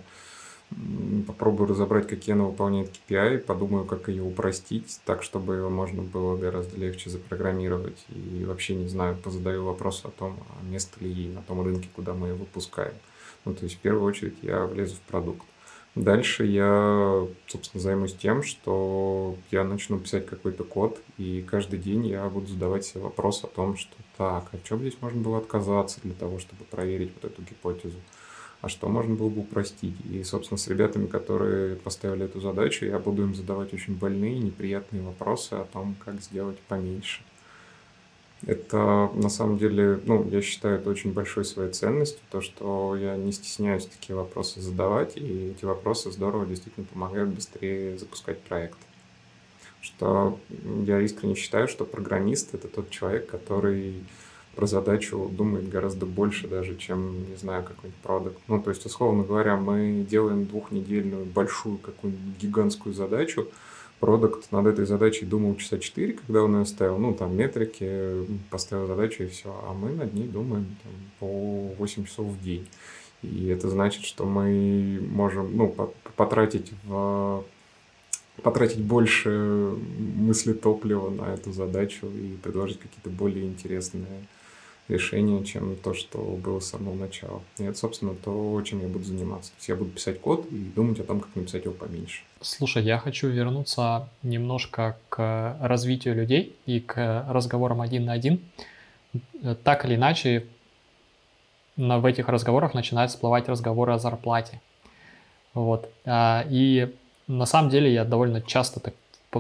попробую 1.28 1.70
разобрать, 1.70 2.08
какие 2.08 2.34
она 2.34 2.46
выполняет 2.46 2.92
KPI, 3.10 3.40
подумаю, 3.40 3.86
как 3.86 4.10
ее 4.10 4.24
упростить, 4.24 5.00
так, 5.06 5.24
чтобы 5.24 5.56
его 5.56 5.70
можно 5.70 6.02
было 6.02 6.38
гораздо 6.38 6.78
легче 6.78 7.10
запрограммировать. 7.10 8.06
И 8.10 8.44
вообще, 8.46 8.76
не 8.76 8.88
знаю, 8.88 9.16
позадаю 9.16 9.64
вопрос 9.64 10.02
о 10.06 10.10
том, 10.10 10.38
а 10.50 10.66
место 10.66 11.04
ли 11.04 11.12
ей 11.12 11.30
на 11.30 11.42
том 11.42 11.62
рынке, 11.62 11.90
куда 11.96 12.14
мы 12.14 12.30
ее 12.30 12.34
выпускаем. 12.36 12.94
Ну, 13.46 13.54
то 13.54 13.64
есть, 13.64 13.76
в 13.76 13.80
первую 13.80 14.06
очередь, 14.06 14.36
я 14.42 14.66
влезу 14.66 14.96
в 14.96 15.02
продукт. 15.02 15.46
Дальше 15.96 16.46
я, 16.46 17.28
собственно, 17.46 17.82
займусь 17.82 18.16
тем, 18.16 18.42
что 18.42 19.36
я 19.52 19.64
начну 19.64 20.00
писать 20.00 20.26
какой-то 20.26 20.64
код, 20.64 21.00
и 21.20 21.46
каждый 21.48 21.78
день 21.78 22.08
я 22.08 22.28
буду 22.30 22.48
задавать 22.48 22.84
себе 22.84 23.04
вопрос 23.04 23.44
о 23.44 23.48
том, 23.48 23.78
что 23.78 23.94
так, 24.18 24.50
а 24.52 24.58
что 24.64 24.78
здесь 24.78 24.98
можно 25.02 25.22
было 25.22 25.38
отказаться 25.38 26.00
для 26.02 26.14
того, 26.14 26.40
чтобы 26.40 26.66
проверить 26.66 27.12
вот 27.14 27.32
эту 27.32 27.44
гипотезу 27.44 27.98
а 28.64 28.70
что 28.70 28.88
можно 28.88 29.14
было 29.14 29.28
бы 29.28 29.42
упростить. 29.42 29.98
И, 30.10 30.24
собственно, 30.24 30.58
с 30.58 30.70
ребятами, 30.70 31.06
которые 31.06 31.76
поставили 31.76 32.24
эту 32.24 32.40
задачу, 32.40 32.86
я 32.86 32.98
буду 32.98 33.24
им 33.24 33.36
задавать 33.36 33.74
очень 33.74 33.94
больные, 33.94 34.40
неприятные 34.40 35.04
вопросы 35.04 35.52
о 35.56 35.66
том, 35.66 35.98
как 36.04 36.22
сделать 36.22 36.58
поменьше. 36.70 37.24
Это 38.48 39.12
на 39.16 39.28
самом 39.28 39.58
деле, 39.58 40.00
ну, 40.06 40.26
я 40.30 40.42
считаю 40.42 40.78
это 40.78 40.90
очень 40.90 41.12
большой 41.12 41.44
своей 41.44 41.74
ценностью, 41.74 42.22
то, 42.32 42.40
что 42.40 42.96
я 42.96 43.18
не 43.18 43.34
стесняюсь 43.34 43.86
такие 43.86 44.16
вопросы 44.16 44.62
задавать, 44.62 45.18
и 45.18 45.52
эти 45.52 45.66
вопросы 45.66 46.10
здорово 46.10 46.46
действительно 46.46 46.86
помогают 46.86 47.32
быстрее 47.32 47.98
запускать 47.98 48.40
проект. 48.44 48.78
Что 49.82 50.40
я 50.86 51.02
искренне 51.02 51.36
считаю, 51.36 51.68
что 51.68 51.84
программист— 51.84 52.54
это 52.56 52.70
тот 52.70 52.90
человек, 52.90 53.30
который 53.30 54.06
про 54.56 54.68
задачу 54.68 55.30
думает 55.32 55.70
гораздо 55.70 56.06
больше 56.06 56.48
даже, 56.48 56.76
чем, 56.76 57.30
не 57.30 57.36
знаю, 57.36 57.64
какой-нибудь 57.64 58.02
продукт. 58.02 58.40
Ну, 58.48 58.62
то 58.62 58.70
есть, 58.70 58.86
условно 58.86 59.24
говоря, 59.24 59.58
мы 59.58 60.06
делаем 60.10 60.46
двухнедельную 60.46 61.26
большую 61.26 61.78
какую-нибудь 61.78 62.42
гигантскую 62.42 62.94
задачу, 62.94 63.48
продукт 64.00 64.52
над 64.52 64.68
этой 64.68 64.86
задачей 64.86 65.26
думал 65.26 65.56
часа 65.56 65.80
4, 65.80 66.14
когда 66.14 66.44
он 66.44 66.60
ее 66.60 66.66
ставил, 66.66 66.98
ну, 66.98 67.14
там, 67.14 67.36
метрики, 67.36 68.26
поставил 68.50 68.88
задачу 68.88 69.24
и 69.24 69.28
все, 69.28 69.50
а 69.68 69.74
мы 69.74 69.92
над 69.92 70.14
ней 70.14 70.28
думаем 70.28 70.66
там, 70.84 70.92
по 71.20 71.74
8 71.78 72.06
часов 72.06 72.28
в 72.28 72.44
день. 72.44 72.68
И 73.22 73.48
это 73.48 73.70
значит, 73.70 74.04
что 74.04 74.26
мы 74.26 75.00
можем, 75.10 75.56
ну, 75.56 75.74
потратить 76.16 76.74
в 76.84 77.44
потратить 78.42 78.82
больше 78.82 79.76
мысли 80.18 80.54
топлива 80.54 81.10
на 81.10 81.34
эту 81.34 81.52
задачу 81.52 82.08
и 82.08 82.36
предложить 82.42 82.80
какие-то 82.80 83.10
более 83.10 83.46
интересные 83.46 84.06
решение, 84.94 85.44
чем 85.44 85.76
то, 85.76 85.94
что 85.94 86.18
было 86.18 86.60
с 86.60 86.70
самого 86.70 86.96
начала. 86.96 87.42
И 87.58 87.64
это, 87.64 87.78
собственно, 87.78 88.16
то, 88.16 88.62
чем 88.64 88.82
я 88.82 88.88
буду 88.88 89.04
заниматься. 89.04 89.52
То 89.52 89.58
есть 89.58 89.70
я 89.70 89.76
буду 89.76 89.92
писать 89.92 90.22
код 90.22 90.46
и 90.52 90.56
думать 90.56 91.00
о 91.00 91.04
том, 91.04 91.20
как 91.20 91.36
написать 91.36 91.66
его 91.66 91.74
поменьше. 91.74 92.24
Слушай, 92.42 92.84
я 92.84 92.98
хочу 92.98 93.28
вернуться 93.28 94.08
немножко 94.22 94.98
к 95.10 95.58
развитию 95.60 96.16
людей 96.16 96.56
и 96.66 96.80
к 96.80 97.26
разговорам 97.30 97.82
один 97.82 98.06
на 98.06 98.14
один. 98.14 98.40
Так 99.64 99.86
или 99.86 99.96
иначе, 99.96 100.46
в 101.76 102.06
этих 102.06 102.30
разговорах 102.30 102.74
начинают 102.74 103.12
всплывать 103.12 103.50
разговоры 103.50 103.94
о 103.94 104.00
зарплате. 104.00 104.62
Вот. 105.54 105.90
А, 106.06 106.46
и 106.50 106.96
на 107.28 107.46
самом 107.46 107.70
деле 107.70 107.94
я 107.94 108.06
довольно 108.06 108.42
часто 108.42 108.80
так 108.80 108.94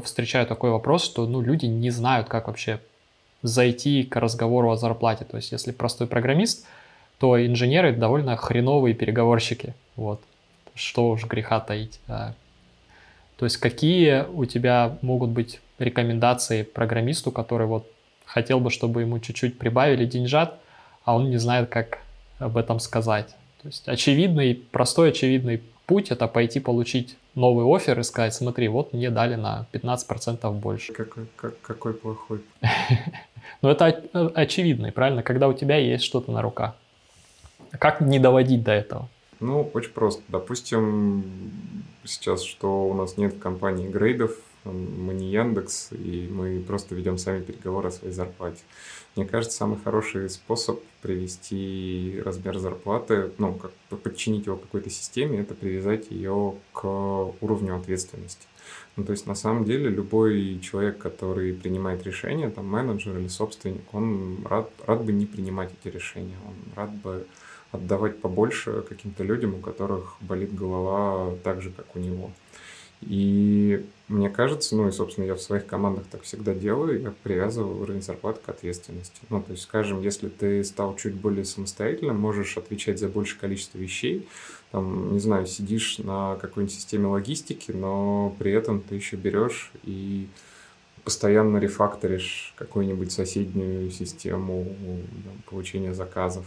встречаю 0.03 0.47
такой 0.47 0.71
вопрос, 0.71 1.03
что 1.03 1.27
ну, 1.27 1.41
люди 1.41 1.65
не 1.65 1.91
знают, 1.91 2.27
как 2.27 2.47
вообще 2.47 2.79
зайти 3.43 4.03
к 4.03 4.15
разговору 4.15 4.71
о 4.71 4.77
зарплате. 4.77 5.25
То 5.25 5.37
есть, 5.37 5.51
если 5.51 5.71
простой 5.71 6.07
программист, 6.07 6.65
то 7.19 7.45
инженеры 7.45 7.93
довольно 7.93 8.35
хреновые 8.35 8.95
переговорщики. 8.95 9.75
Вот. 9.95 10.21
Что 10.73 11.11
уж 11.11 11.25
греха 11.25 11.59
таить. 11.59 11.99
То 12.07 13.45
есть, 13.45 13.57
какие 13.57 14.25
у 14.33 14.45
тебя 14.45 14.97
могут 15.01 15.29
быть 15.29 15.59
рекомендации 15.77 16.63
программисту, 16.63 17.31
который 17.31 17.67
вот 17.67 17.85
хотел 18.25 18.59
бы, 18.59 18.71
чтобы 18.71 19.01
ему 19.01 19.19
чуть-чуть 19.19 19.59
прибавили 19.59 20.05
деньжат, 20.05 20.57
а 21.03 21.15
он 21.15 21.29
не 21.29 21.37
знает, 21.37 21.69
как 21.69 21.99
об 22.39 22.57
этом 22.57 22.79
сказать. 22.79 23.35
То 23.61 23.67
есть, 23.67 23.87
очевидный, 23.87 24.55
простой 24.55 25.09
очевидный 25.09 25.61
путь 25.85 26.11
это 26.11 26.27
пойти 26.27 26.59
получить 26.59 27.17
новый 27.35 27.65
офер 27.65 27.99
и 27.99 28.03
сказать, 28.03 28.33
смотри, 28.33 28.67
вот 28.67 28.93
мне 28.93 29.09
дали 29.09 29.35
на 29.35 29.65
15% 29.73 30.51
больше. 30.53 30.93
Какой, 30.93 31.27
как, 31.35 31.59
какой 31.61 31.93
плохой. 31.93 32.41
Но 33.61 33.71
это 33.71 34.03
очевидно, 34.35 34.91
правильно, 34.91 35.23
когда 35.23 35.47
у 35.47 35.53
тебя 35.53 35.77
есть 35.77 36.03
что-то 36.03 36.31
на 36.31 36.41
руках. 36.41 36.75
Как 37.71 38.01
не 38.01 38.19
доводить 38.19 38.63
до 38.63 38.71
этого? 38.71 39.09
Ну, 39.39 39.69
очень 39.73 39.91
просто. 39.91 40.21
Допустим, 40.27 41.23
сейчас, 42.05 42.43
что 42.43 42.87
у 42.87 42.93
нас 42.93 43.17
нет 43.17 43.33
в 43.33 43.39
компании 43.39 43.87
грейдов, 43.87 44.37
Мы 44.65 45.13
не 45.13 45.29
Яндекс, 45.31 45.89
и 45.91 46.29
мы 46.31 46.61
просто 46.61 46.95
ведем 46.95 47.17
сами 47.17 47.41
переговоры 47.41 47.89
о 47.89 47.91
своей 47.91 48.13
зарплате. 48.13 48.61
Мне 49.15 49.25
кажется, 49.25 49.57
самый 49.57 49.77
хороший 49.83 50.29
способ 50.29 50.81
привести 51.01 52.21
размер 52.23 52.57
зарплаты, 52.59 53.31
ну, 53.37 53.53
как 53.53 53.71
подчинить 53.99 54.45
его 54.45 54.55
какой-то 54.55 54.89
системе, 54.89 55.39
это 55.39 55.53
привязать 55.53 56.09
ее 56.09 56.55
к 56.71 56.85
уровню 57.41 57.75
ответственности. 57.75 58.47
Ну, 58.95 59.03
то 59.03 59.11
есть, 59.11 59.25
на 59.25 59.35
самом 59.35 59.65
деле, 59.65 59.89
любой 59.89 60.59
человек, 60.61 60.97
который 60.97 61.53
принимает 61.53 62.03
решения, 62.03 62.49
там, 62.49 62.67
менеджер 62.67 63.17
или 63.17 63.27
собственник, 63.27 63.81
он 63.91 64.39
рад, 64.45 64.69
рад 64.85 65.03
бы 65.03 65.11
не 65.11 65.25
принимать 65.25 65.71
эти 65.81 65.93
решения, 65.93 66.37
он 66.45 66.55
рад 66.75 66.93
бы 66.95 67.25
отдавать 67.71 68.19
побольше 68.19 68.83
каким-то 68.87 69.23
людям, 69.23 69.55
у 69.55 69.59
которых 69.59 70.15
болит 70.21 70.53
голова 70.53 71.35
так 71.43 71.61
же, 71.61 71.71
как 71.71 71.95
у 71.95 71.99
него. 71.99 72.31
И 73.01 73.85
мне 74.07 74.29
кажется, 74.29 74.75
ну 74.75 74.87
и, 74.87 74.91
собственно, 74.91 75.25
я 75.25 75.35
в 75.35 75.41
своих 75.41 75.65
командах 75.65 76.05
так 76.09 76.21
всегда 76.21 76.53
делаю, 76.53 77.01
я 77.01 77.13
привязываю 77.23 77.81
уровень 77.81 78.01
зарплаты 78.01 78.39
к 78.45 78.49
ответственности. 78.49 79.19
Ну, 79.29 79.41
то 79.41 79.51
есть, 79.51 79.63
скажем, 79.63 80.01
если 80.01 80.29
ты 80.29 80.63
стал 80.63 80.95
чуть 80.95 81.13
более 81.13 81.45
самостоятельным, 81.45 82.17
можешь 82.17 82.57
отвечать 82.57 82.99
за 82.99 83.09
большее 83.09 83.39
количество 83.39 83.77
вещей, 83.77 84.27
там, 84.73 85.13
не 85.13 85.19
знаю, 85.19 85.45
сидишь 85.45 85.99
на 85.99 86.35
какой-нибудь 86.41 86.73
системе 86.73 87.05
логистики, 87.05 87.71
но 87.71 88.35
при 88.39 88.51
этом 88.51 88.81
ты 88.81 88.95
еще 88.95 89.17
берешь 89.17 89.71
и 89.83 90.27
постоянно 91.03 91.57
рефакторишь 91.57 92.55
какую-нибудь 92.57 93.11
соседнюю 93.11 93.91
систему 93.91 94.65
там, 95.25 95.43
получения 95.47 95.93
заказов 95.93 96.45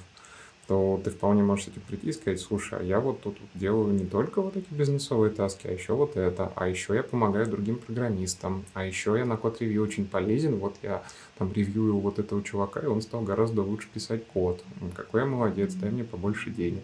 то 0.66 1.00
ты 1.04 1.10
вполне 1.10 1.44
можешь 1.44 1.66
с 1.66 1.68
этим 1.68 1.82
прийти 1.82 2.08
и 2.08 2.12
сказать, 2.12 2.40
слушай, 2.40 2.80
а 2.80 2.82
я 2.82 2.98
вот 2.98 3.20
тут 3.20 3.38
делаю 3.54 3.94
не 3.94 4.04
только 4.04 4.42
вот 4.42 4.56
эти 4.56 4.66
бизнесовые 4.70 5.30
таски, 5.30 5.68
а 5.68 5.70
еще 5.70 5.94
вот 5.94 6.16
это, 6.16 6.52
а 6.56 6.66
еще 6.68 6.96
я 6.96 7.04
помогаю 7.04 7.46
другим 7.46 7.76
программистам, 7.76 8.64
а 8.74 8.84
еще 8.84 9.16
я 9.16 9.24
на 9.24 9.36
код-ревью 9.36 9.84
очень 9.84 10.06
полезен, 10.06 10.56
вот 10.56 10.74
я 10.82 11.04
там 11.38 11.52
ревьюю 11.52 11.98
вот 11.98 12.18
этого 12.18 12.42
чувака, 12.42 12.80
и 12.80 12.86
он 12.86 13.00
стал 13.00 13.22
гораздо 13.22 13.62
лучше 13.62 13.86
писать 13.94 14.26
код. 14.26 14.64
Какой 14.96 15.20
я 15.20 15.26
молодец, 15.28 15.72
дай 15.74 15.90
мне 15.90 16.02
побольше 16.02 16.50
денег. 16.50 16.82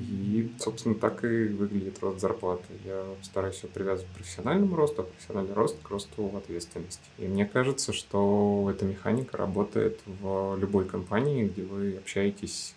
И, 0.00 0.50
собственно, 0.58 0.94
так 0.94 1.24
и 1.24 1.48
выглядит 1.48 1.98
рост 2.00 2.20
зарплаты. 2.20 2.64
Я 2.84 3.04
стараюсь 3.22 3.56
все 3.56 3.68
привязывать 3.68 4.10
к 4.10 4.16
профессиональному 4.16 4.76
росту, 4.76 5.02
а 5.02 5.04
профессиональный 5.04 5.54
рост 5.54 5.76
к 5.82 5.88
росту 5.90 6.32
ответственности. 6.36 7.02
И 7.18 7.26
мне 7.26 7.46
кажется, 7.46 7.92
что 7.92 8.68
эта 8.70 8.84
механика 8.84 9.36
работает 9.36 10.00
в 10.06 10.56
любой 10.58 10.84
компании, 10.86 11.44
где 11.44 11.62
вы 11.62 11.96
общаетесь 11.96 12.74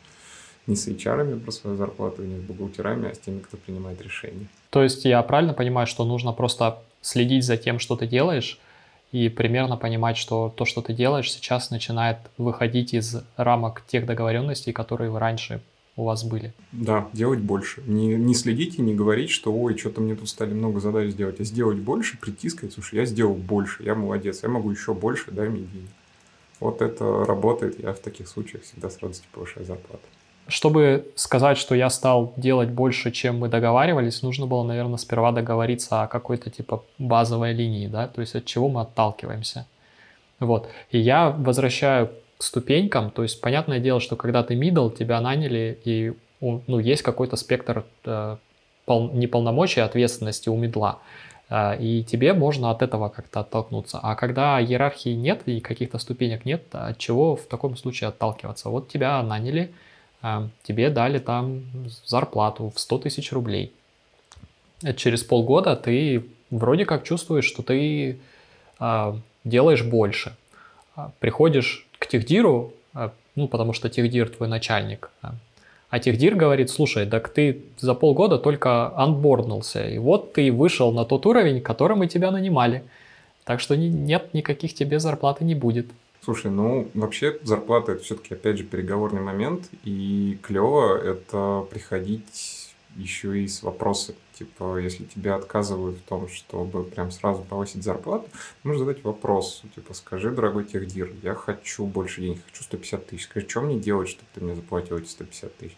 не 0.68 0.76
с 0.76 0.88
HR 0.88 1.39
про 1.39 1.51
свою 1.51 1.78
зарплату, 1.78 2.24
не 2.24 2.38
с 2.38 2.41
бухгалтерами, 2.41 3.09
а 3.09 3.15
с 3.15 3.20
теми, 3.20 3.39
кто 3.39 3.57
принимает 3.57 4.01
решения. 4.01 4.47
То 4.70 4.84
есть 4.84 5.05
я 5.05 5.22
правильно 5.24 5.53
понимаю, 5.53 5.88
что 5.88 6.03
нужно 6.05 6.34
просто 6.34 6.84
следить 7.01 7.45
за 7.45 7.57
тем, 7.57 7.80
что 7.80 7.95
ты 7.95 8.05
делаешь, 8.05 8.59
и 9.11 9.30
примерно 9.30 9.78
понимать, 9.78 10.18
что 10.18 10.53
то, 10.55 10.65
что 10.65 10.82
ты 10.82 10.93
делаешь, 10.93 11.32
сейчас 11.32 11.72
начинает 11.72 12.18
выходить 12.38 12.93
из 12.93 13.24
рамок 13.38 13.84
тех 13.88 14.05
договоренностей, 14.05 14.74
которые 14.74 15.09
вы 15.09 15.20
раньше 15.20 15.61
у 15.97 16.03
вас 16.03 16.23
были. 16.23 16.53
Да, 16.71 17.09
делать 17.11 17.39
больше. 17.39 17.81
Не, 17.85 18.15
не 18.15 18.35
следить 18.35 18.77
и 18.77 18.81
не 18.81 18.93
говорить, 18.93 19.31
что 19.31 19.51
ой, 19.51 19.77
что-то 19.77 19.99
мне 19.99 20.15
тут 20.15 20.29
стали 20.29 20.53
много 20.53 20.79
задач 20.79 21.09
сделать, 21.09 21.39
а 21.39 21.43
сделать 21.43 21.79
больше, 21.79 22.17
прийти 22.17 22.49
сказать, 22.49 22.73
слушай, 22.73 22.95
я 22.95 23.05
сделал 23.05 23.33
больше, 23.33 23.83
я 23.83 23.95
молодец, 23.95 24.43
я 24.43 24.49
могу 24.49 24.71
еще 24.71 24.93
больше, 24.93 25.31
дай 25.31 25.49
мне 25.49 25.61
денег. 25.61 25.89
Вот 26.59 26.81
это 26.81 27.25
работает, 27.25 27.83
я 27.83 27.93
в 27.93 27.99
таких 27.99 28.27
случаях 28.27 28.63
всегда 28.63 28.89
с 28.89 28.99
радостью 29.01 29.27
повышаю 29.31 29.65
зарплату. 29.65 30.03
Чтобы 30.47 31.11
сказать, 31.15 31.57
что 31.57 31.75
я 31.75 31.89
стал 31.89 32.33
делать 32.37 32.69
больше, 32.69 33.11
чем 33.11 33.39
мы 33.39 33.49
договаривались, 33.49 34.21
нужно 34.21 34.45
было, 34.45 34.63
наверное, 34.63 34.97
сперва 34.97 35.31
договориться 35.31 36.03
о 36.03 36.07
какой-то 36.07 36.49
типа 36.49 36.83
базовой 36.99 37.53
линии, 37.53 37.87
да, 37.87 38.07
то 38.07 38.21
есть 38.21 38.35
от 38.35 38.45
чего 38.45 38.69
мы 38.69 38.81
отталкиваемся. 38.81 39.67
Вот. 40.39 40.69
И 40.91 40.99
я 40.99 41.31
возвращаю 41.31 42.11
ступенькам. 42.39 43.11
То 43.11 43.23
есть, 43.23 43.41
понятное 43.41 43.79
дело, 43.79 43.99
что 43.99 44.15
когда 44.15 44.43
ты 44.43 44.55
middle, 44.55 44.95
тебя 44.95 45.21
наняли, 45.21 45.79
и 45.83 46.13
ну, 46.39 46.79
есть 46.79 47.01
какой-то 47.01 47.35
спектр 47.35 47.85
э, 48.05 48.38
пол, 48.85 49.11
неполномочий 49.11 49.81
ответственности 49.81 50.49
у 50.49 50.57
медла. 50.57 50.99
Э, 51.49 51.77
и 51.79 52.03
тебе 52.03 52.33
можно 52.33 52.71
от 52.71 52.81
этого 52.81 53.09
как-то 53.09 53.41
оттолкнуться. 53.41 53.99
А 54.01 54.15
когда 54.15 54.61
иерархии 54.61 55.13
нет 55.13 55.41
и 55.45 55.59
каких-то 55.59 55.97
ступенек 55.97 56.45
нет, 56.45 56.63
от 56.71 56.97
чего 56.97 57.35
в 57.35 57.45
таком 57.45 57.75
случае 57.75 58.09
отталкиваться? 58.09 58.69
Вот 58.69 58.89
тебя 58.89 59.21
наняли, 59.23 59.71
э, 60.21 60.47
тебе 60.63 60.89
дали 60.89 61.19
там 61.19 61.63
зарплату 62.05 62.71
в 62.75 62.79
100 62.79 62.99
тысяч 62.99 63.31
рублей. 63.31 63.71
Через 64.95 65.23
полгода 65.23 65.75
ты 65.75 66.23
вроде 66.51 66.85
как 66.85 67.03
чувствуешь, 67.03 67.45
что 67.45 67.63
ты 67.63 68.19
э, 68.79 69.13
делаешь 69.43 69.83
больше. 69.83 70.35
А 70.95 71.11
приходишь 71.19 71.86
техдиру, 72.10 72.74
а, 72.93 73.12
ну, 73.36 73.47
потому 73.47 73.74
что 73.74 73.89
техдир 73.89 74.30
твой 74.30 74.49
начальник, 74.49 75.10
а, 75.22 75.36
а 75.89 75.99
техдир 75.99 76.36
говорит, 76.36 76.70
слушай, 76.70 77.05
так 77.05 77.30
ты 77.30 77.64
за 77.78 77.93
полгода 77.93 78.38
только 78.38 78.95
анборднулся, 78.97 79.88
и 79.88 79.97
вот 79.97 80.34
ты 80.34 80.51
вышел 80.51 80.91
на 80.91 81.05
тот 81.05 81.26
уровень, 81.26 81.62
который 81.62 81.95
мы 81.95 82.08
тебя 82.08 82.32
нанимали. 82.32 82.84
Так 83.45 83.62
что 83.62 83.78
нет, 83.78 84.34
никаких 84.34 84.74
тебе 84.74 84.99
зарплаты 84.99 85.45
не 85.45 85.55
будет. 85.55 85.88
Слушай, 86.22 86.51
ну 86.51 86.89
вообще 86.93 87.39
зарплата 87.43 87.93
это 87.93 88.03
все-таки 88.03 88.34
опять 88.34 88.58
же 88.58 88.66
переговорный 88.66 89.22
момент, 89.22 89.70
и 89.86 90.38
клево 90.41 90.97
это 90.97 91.66
приходить 91.70 92.74
еще 92.97 93.39
и 93.39 93.47
с 93.47 93.64
вопросами. 93.64 94.18
Типа, 94.38 94.77
если 94.77 95.03
тебе 95.05 95.33
отказывают 95.33 95.97
в 95.97 96.01
том, 96.03 96.27
чтобы 96.27 96.83
прям 96.83 97.09
сразу 97.09 97.43
повысить 97.43 97.83
зарплату, 97.83 98.29
нужно 98.63 98.85
задать 98.85 99.03
вопрос. 99.03 99.63
Типа, 99.73 99.93
скажи, 99.95 100.29
дорогой 100.29 100.65
техдир, 100.65 101.11
я 101.23 101.33
хочу 101.33 101.85
больше 101.85 102.21
денег, 102.21 102.39
хочу 102.45 102.63
150 102.63 103.07
тысяч. 103.07 103.23
Скажи, 103.23 103.49
что 103.49 103.61
мне 103.61 103.79
делать, 103.79 104.09
чтобы 104.09 104.27
ты 104.35 104.41
мне 104.41 104.55
заплатил 104.55 104.97
эти 104.97 105.07
150 105.07 105.57
тысяч? 105.57 105.77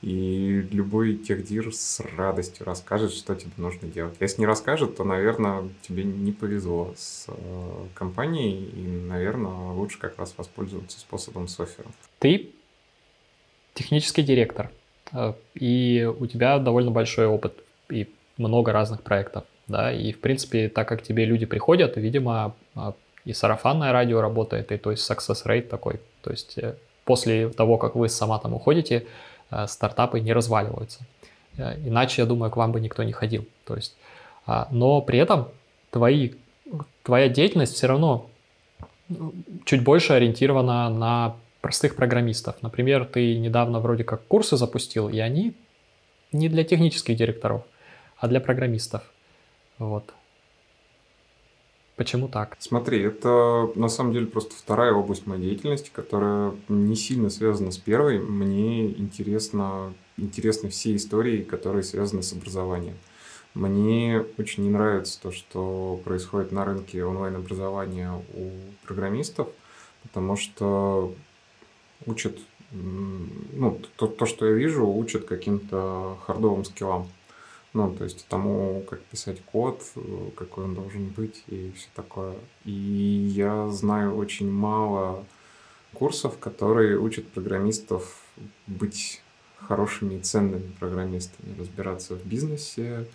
И 0.00 0.66
любой 0.70 1.16
техдир 1.16 1.74
с 1.74 2.00
радостью 2.16 2.64
расскажет, 2.64 3.12
что 3.12 3.34
тебе 3.34 3.52
нужно 3.56 3.88
делать. 3.88 4.14
Если 4.20 4.40
не 4.40 4.46
расскажет, 4.46 4.96
то, 4.96 5.04
наверное, 5.04 5.68
тебе 5.82 6.04
не 6.04 6.32
повезло 6.32 6.94
с 6.96 7.26
э, 7.28 7.86
компанией, 7.94 8.70
и, 8.70 8.86
наверное, 8.86 9.72
лучше 9.72 9.98
как 9.98 10.18
раз 10.18 10.34
воспользоваться 10.36 11.00
способом 11.00 11.48
с 11.48 11.58
оффером. 11.58 11.92
Ты 12.20 12.50
технический 13.74 14.22
директор, 14.22 14.70
э, 15.12 15.34
и 15.54 16.08
у 16.18 16.26
тебя 16.26 16.58
довольно 16.58 16.90
большой 16.90 17.26
опыт 17.26 17.64
и 17.90 18.08
много 18.36 18.72
разных 18.72 19.02
проектов, 19.02 19.44
да, 19.66 19.92
и, 19.92 20.12
в 20.12 20.20
принципе, 20.20 20.68
так 20.68 20.88
как 20.88 21.02
тебе 21.02 21.24
люди 21.24 21.46
приходят, 21.46 21.96
видимо, 21.96 22.54
а, 22.74 22.94
и 23.24 23.32
сарафанное 23.32 23.92
радио 23.92 24.20
работает, 24.20 24.72
и 24.72 24.78
то 24.78 24.90
есть 24.90 25.08
success 25.08 25.44
rate 25.44 25.68
такой, 25.68 26.00
то 26.22 26.30
есть 26.30 26.56
э, 26.56 26.76
после 27.04 27.50
того, 27.50 27.76
как 27.76 27.94
вы 27.94 28.08
сама 28.08 28.38
там 28.38 28.54
уходите, 28.54 29.06
э, 29.50 29.66
стартапы 29.66 30.20
не 30.20 30.32
разваливаются. 30.32 31.00
Э, 31.58 31.74
иначе, 31.84 32.22
я 32.22 32.26
думаю, 32.26 32.50
к 32.50 32.56
вам 32.56 32.72
бы 32.72 32.80
никто 32.80 33.02
не 33.02 33.12
ходил. 33.12 33.46
То 33.64 33.76
есть, 33.76 33.96
а, 34.46 34.68
но 34.70 35.02
при 35.02 35.18
этом 35.18 35.48
твои, 35.90 36.32
твоя 37.02 37.28
деятельность 37.28 37.74
все 37.74 37.88
равно 37.88 38.30
ну, 39.08 39.34
чуть 39.66 39.82
больше 39.82 40.14
ориентирована 40.14 40.88
на 40.88 41.36
простых 41.60 41.96
программистов. 41.96 42.62
Например, 42.62 43.04
ты 43.04 43.36
недавно 43.36 43.80
вроде 43.80 44.04
как 44.04 44.24
курсы 44.26 44.56
запустил, 44.56 45.08
и 45.08 45.18
они 45.18 45.54
не 46.32 46.48
для 46.48 46.64
технических 46.64 47.16
директоров– 47.16 47.62
а 48.18 48.28
для 48.28 48.40
программистов. 48.40 49.02
Вот. 49.78 50.12
Почему 51.96 52.28
так? 52.28 52.56
Смотри, 52.60 53.00
это 53.02 53.70
на 53.74 53.88
самом 53.88 54.12
деле 54.12 54.26
просто 54.26 54.54
вторая 54.54 54.92
область 54.92 55.26
моей 55.26 55.42
деятельности, 55.42 55.90
которая 55.92 56.52
не 56.68 56.94
сильно 56.94 57.28
связана 57.28 57.72
с 57.72 57.76
первой. 57.76 58.20
Мне 58.20 58.86
интересно, 58.86 59.92
интересны 60.16 60.68
все 60.68 60.94
истории, 60.94 61.42
которые 61.42 61.82
связаны 61.82 62.22
с 62.22 62.32
образованием. 62.32 62.94
Мне 63.54 64.24
очень 64.38 64.62
не 64.62 64.70
нравится 64.70 65.20
то, 65.20 65.32
что 65.32 66.00
происходит 66.04 66.52
на 66.52 66.64
рынке 66.64 67.02
онлайн-образования 67.02 68.12
у 68.34 68.50
программистов, 68.86 69.48
потому 70.04 70.36
что 70.36 71.12
учат, 72.06 72.38
ну, 72.70 73.80
то, 73.96 74.06
то, 74.06 74.26
что 74.26 74.46
я 74.46 74.52
вижу, 74.52 74.86
учат 74.86 75.24
каким-то 75.24 76.16
хардовым 76.26 76.64
скиллам. 76.64 77.08
Ну, 77.74 77.94
то 77.94 78.04
есть 78.04 78.26
тому, 78.28 78.82
как 78.88 79.00
писать 79.02 79.40
код, 79.44 79.82
какой 80.36 80.64
он 80.64 80.74
должен 80.74 81.08
быть 81.08 81.44
и 81.48 81.72
все 81.76 81.88
такое. 81.94 82.34
И 82.64 82.70
я 82.70 83.68
знаю 83.68 84.16
очень 84.16 84.50
мало 84.50 85.24
курсов, 85.92 86.38
которые 86.38 86.98
учат 86.98 87.26
программистов 87.28 88.22
быть 88.66 89.22
хорошими 89.56 90.14
и 90.14 90.20
ценными 90.20 90.72
программистами, 90.78 91.58
разбираться 91.58 92.14
в 92.14 92.24
бизнесе, 92.24 93.06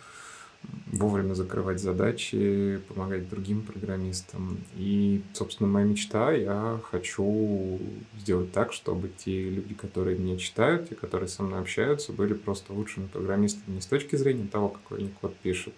вовремя 0.91 1.33
закрывать 1.33 1.79
задачи, 1.79 2.79
помогать 2.87 3.29
другим 3.29 3.63
программистам. 3.63 4.59
И, 4.75 5.21
собственно, 5.33 5.69
моя 5.69 5.85
мечта, 5.85 6.31
я 6.31 6.79
хочу 6.91 7.79
сделать 8.19 8.51
так, 8.51 8.73
чтобы 8.73 9.09
те 9.09 9.49
люди, 9.49 9.73
которые 9.73 10.17
меня 10.17 10.37
читают, 10.37 10.89
те, 10.89 10.95
которые 10.95 11.29
со 11.29 11.43
мной 11.43 11.59
общаются, 11.59 12.13
были 12.13 12.33
просто 12.33 12.73
лучшими 12.73 13.07
программистами 13.07 13.75
не 13.75 13.81
с 13.81 13.85
точки 13.85 14.15
зрения 14.15 14.47
того, 14.47 14.69
какой 14.69 14.99
они 14.99 15.09
код 15.09 15.35
пишут, 15.41 15.73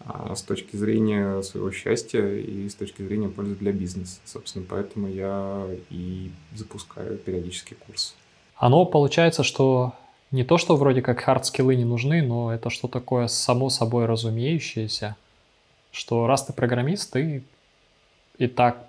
а 0.00 0.34
с 0.34 0.42
точки 0.42 0.76
зрения 0.76 1.42
своего 1.42 1.70
счастья 1.70 2.26
и 2.26 2.68
с 2.68 2.74
точки 2.74 3.02
зрения 3.02 3.28
пользы 3.28 3.56
для 3.56 3.72
бизнеса. 3.72 4.20
Собственно, 4.24 4.64
поэтому 4.68 5.08
я 5.08 5.66
и 5.90 6.30
запускаю 6.54 7.18
периодически 7.18 7.74
курсы. 7.74 8.14
Оно 8.56 8.86
получается, 8.86 9.42
что 9.42 9.94
не 10.30 10.44
то, 10.44 10.58
что 10.58 10.76
вроде 10.76 11.02
как 11.02 11.20
хард-скиллы 11.20 11.76
не 11.76 11.84
нужны, 11.84 12.22
но 12.22 12.52
это 12.52 12.70
что 12.70 12.88
такое 12.88 13.28
само 13.28 13.70
собой 13.70 14.06
разумеющееся, 14.06 15.16
что 15.92 16.26
раз 16.26 16.44
ты 16.46 16.52
программист, 16.52 17.12
ты 17.12 17.44
и 18.38 18.46
так 18.46 18.88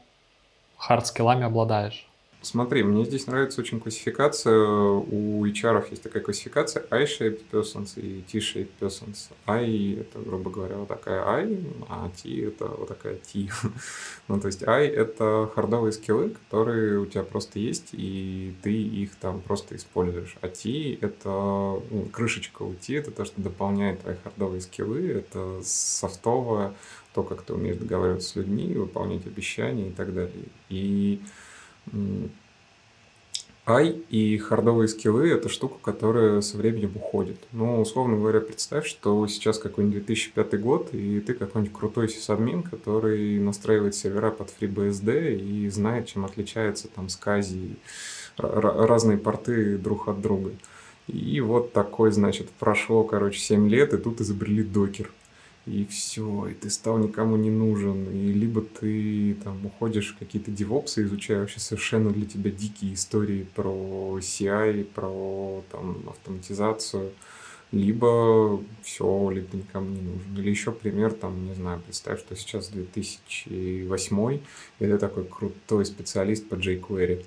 хард-скиллами 0.78 1.44
обладаешь. 1.44 2.07
Смотри, 2.48 2.82
мне 2.82 3.04
здесь 3.04 3.28
нравится 3.28 3.60
очень 3.60 3.82
классификация. 3.82 4.58
У 4.58 5.46
HR 5.46 5.86
есть 5.90 6.02
такая 6.02 6.24
классификация 6.24 6.86
I-shaped 6.90 7.42
persons 7.52 8.00
и 8.00 8.24
T-shaped 8.32 8.70
persons. 8.80 9.30
I— 9.46 9.98
это, 10.00 10.20
грубо 10.20 10.50
говоря, 10.50 10.78
вот 10.78 10.88
такая 10.88 11.26
I, 11.26 11.60
а 11.90 12.10
T— 12.16 12.42
это 12.48 12.68
вот 12.68 12.88
такая 12.88 13.16
T. 13.16 13.50
ну, 14.30 14.40
то 14.40 14.48
есть 14.48 14.66
I— 14.66 14.88
это 14.88 15.52
хардовые 15.54 15.92
скиллы, 15.92 16.30
которые 16.30 17.00
у 17.00 17.06
тебя 17.06 17.24
просто 17.24 17.60
есть, 17.60 17.90
и 17.92 18.56
ты 18.62 18.72
их 18.72 19.16
там 19.16 19.42
просто 19.42 19.76
используешь. 19.76 20.38
А 20.40 20.48
T— 20.48 20.94
это 21.02 21.28
ну, 21.28 22.08
крышечка 22.14 22.64
у 22.64 22.74
T— 22.76 22.96
это 22.96 23.12
то, 23.12 23.26
что 23.26 23.42
дополняет 23.42 24.00
твои 24.00 24.16
хардовые 24.24 24.62
скиллы. 24.62 25.06
Это 25.10 25.60
софтовое, 25.66 26.74
то, 27.14 27.24
как 27.24 27.42
ты 27.42 27.54
умеешь 27.54 27.76
договариваться 27.76 28.30
с 28.30 28.36
людьми, 28.38 28.74
выполнять 28.74 29.28
обещания 29.28 29.90
и 29.90 29.92
так 29.92 30.14
далее. 30.14 30.46
И 30.70 31.20
Ай 33.70 34.02
и 34.10 34.38
хардовые 34.38 34.88
скиллы– 34.88 35.30
это 35.32 35.50
штука, 35.50 35.76
которая 35.82 36.40
со 36.40 36.56
временем 36.56 36.94
уходит. 36.96 37.38
Ну, 37.52 37.82
условно 37.82 38.16
говоря, 38.16 38.40
представь, 38.40 38.88
что 38.88 39.28
сейчас 39.28 39.60
какой-нибудь 39.60 40.06
2005 40.06 40.62
год, 40.62 40.94
и 40.94 41.20
ты 41.20 41.34
какой-нибудь 41.34 41.78
крутой 41.78 42.08
сисадмин, 42.08 42.64
который 42.64 43.38
настраивает 43.40 43.94
сервера 43.94 44.32
под 44.32 44.54
FreeBSD 44.58 45.36
и 45.36 45.68
знает, 45.68 46.08
чем 46.08 46.24
отличается 46.24 46.88
там 46.88 47.10
скази, 47.10 47.76
разные 48.38 49.18
порты 49.18 49.78
друг 49.78 50.08
от 50.08 50.22
друга. 50.22 50.52
И 51.08 51.42
вот 51.42 51.74
такой, 51.74 52.12
значит, 52.12 52.50
прошло, 52.60 53.04
короче, 53.04 53.40
7 53.40 53.68
лет, 53.68 53.94
и 53.94 53.98
тут 53.98 54.22
изобрели 54.22 54.64
докер 54.64 55.12
и 55.68 55.86
все, 55.86 56.48
и 56.48 56.54
ты 56.54 56.70
стал 56.70 56.98
никому 56.98 57.36
не 57.36 57.52
нужен, 57.52 58.10
и 58.10 58.32
либо 58.32 58.62
ты 58.62 59.36
там 59.44 59.66
уходишь 59.66 60.14
в 60.14 60.18
какие-то 60.18 60.50
девопсы, 60.50 61.04
изучая 61.04 61.42
вообще 61.42 61.60
совершенно 61.60 62.12
для 62.12 62.26
тебя 62.26 62.52
дикие 62.52 62.94
истории 62.94 63.46
про 63.56 64.18
CI, 64.20 64.86
про 64.86 65.64
там 65.72 66.04
автоматизацию, 66.08 67.12
либо 67.74 68.64
все, 68.82 69.30
либо 69.30 69.48
ты 69.48 69.58
никому 69.58 69.90
не 69.90 70.02
нужен. 70.02 70.38
Или 70.38 70.50
еще 70.50 70.72
пример, 70.72 71.12
там, 71.12 71.46
не 71.46 71.54
знаю, 71.54 71.82
представь, 71.86 72.20
что 72.20 72.36
сейчас 72.38 72.70
2008, 72.70 74.34
и 74.34 74.40
ты 74.80 74.98
такой 74.98 75.26
крутой 75.26 75.86
специалист 75.86 76.48
по 76.48 76.56
jQuery. 76.56 77.26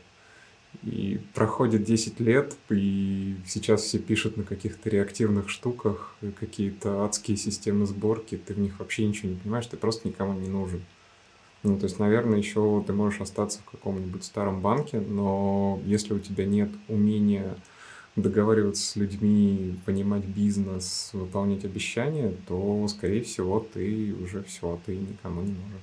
И 0.83 1.21
проходит 1.35 1.85
10 1.85 2.21
лет, 2.21 2.57
и 2.71 3.37
сейчас 3.47 3.83
все 3.83 3.99
пишут 3.99 4.39
на 4.39 4.45
каких-то 4.45 4.89
реактивных 4.89 5.51
штуках, 5.51 6.15
какие-то 6.39 7.05
адские 7.05 7.37
системы 7.37 7.85
сборки, 7.85 8.39
ты 8.39 8.55
в 8.55 8.59
них 8.59 8.79
вообще 8.79 9.07
ничего 9.07 9.31
не 9.31 9.37
понимаешь, 9.37 9.67
ты 9.67 9.77
просто 9.77 10.09
никому 10.09 10.39
не 10.39 10.49
нужен. 10.49 10.81
Ну, 11.63 11.79
то 11.79 11.85
есть, 11.85 11.99
наверное, 11.99 12.39
еще 12.39 12.83
ты 12.87 12.95
можешь 12.95 13.21
остаться 13.21 13.61
в 13.61 13.71
каком-нибудь 13.71 14.25
старом 14.25 14.63
банке, 14.63 15.01
но 15.01 15.79
если 15.85 16.15
у 16.15 16.19
тебя 16.19 16.47
нет 16.47 16.71
умения 16.89 17.57
договариваться 18.17 18.83
с 18.83 18.97
людьми, 18.97 19.79
понимать 19.85 20.25
бизнес, 20.25 21.11
выполнять 21.13 21.65
обещания, 21.65 22.35
то, 22.49 22.87
скорее 22.89 23.23
всего, 23.23 23.61
ты 23.61 24.15
уже 24.15 24.43
все, 24.45 24.81
ты 24.87 24.97
никому 24.97 25.43
не 25.43 25.53
нужен. 25.53 25.81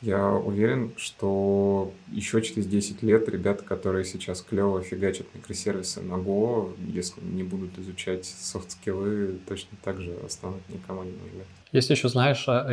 Я 0.00 0.28
уверен, 0.28 0.92
что 0.96 1.92
еще 2.12 2.40
через 2.40 2.66
10 2.66 3.02
лет 3.02 3.28
ребята, 3.28 3.64
которые 3.64 4.04
сейчас 4.04 4.42
клево 4.42 4.80
фигачат 4.80 5.26
микросервисы 5.34 6.00
на 6.02 6.14
Go, 6.14 6.72
если 6.92 7.20
не 7.20 7.42
будут 7.42 7.76
изучать 7.78 8.24
софт-скиллы, 8.24 9.38
точно 9.48 9.76
так 9.82 10.00
же 10.00 10.16
станут 10.28 10.60
никому 10.68 11.02
не 11.02 11.10
нужны. 11.10 11.44
Если 11.72 11.94
еще 11.94 12.08
знаешь, 12.08 12.44
а, 12.46 12.70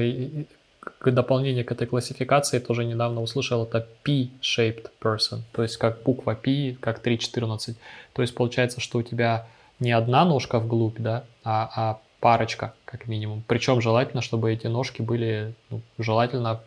к 0.79 1.11
дополнение 1.11 1.63
к 1.63 1.71
этой 1.71 1.87
классификации 1.87 2.59
тоже 2.59 2.85
недавно 2.85 3.21
услышал, 3.21 3.63
это 3.63 3.87
P-shaped 4.03 4.91
person, 5.01 5.41
то 5.51 5.63
есть 5.63 5.77
как 5.77 6.03
буква 6.03 6.35
P, 6.35 6.77
как 6.79 7.05
3.14. 7.05 7.75
То 8.13 8.21
есть 8.21 8.35
получается, 8.35 8.81
что 8.81 8.99
у 8.99 9.03
тебя 9.03 9.47
не 9.79 9.91
одна 9.91 10.25
ножка 10.25 10.59
вглубь, 10.59 10.99
да, 10.99 11.25
а, 11.43 11.71
а 11.75 11.99
парочка, 12.19 12.73
как 12.85 13.07
минимум. 13.07 13.43
Причем 13.47 13.81
желательно, 13.81 14.21
чтобы 14.21 14.53
эти 14.53 14.67
ножки 14.67 15.01
были, 15.01 15.53
ну, 15.69 15.81
желательно 15.97 16.61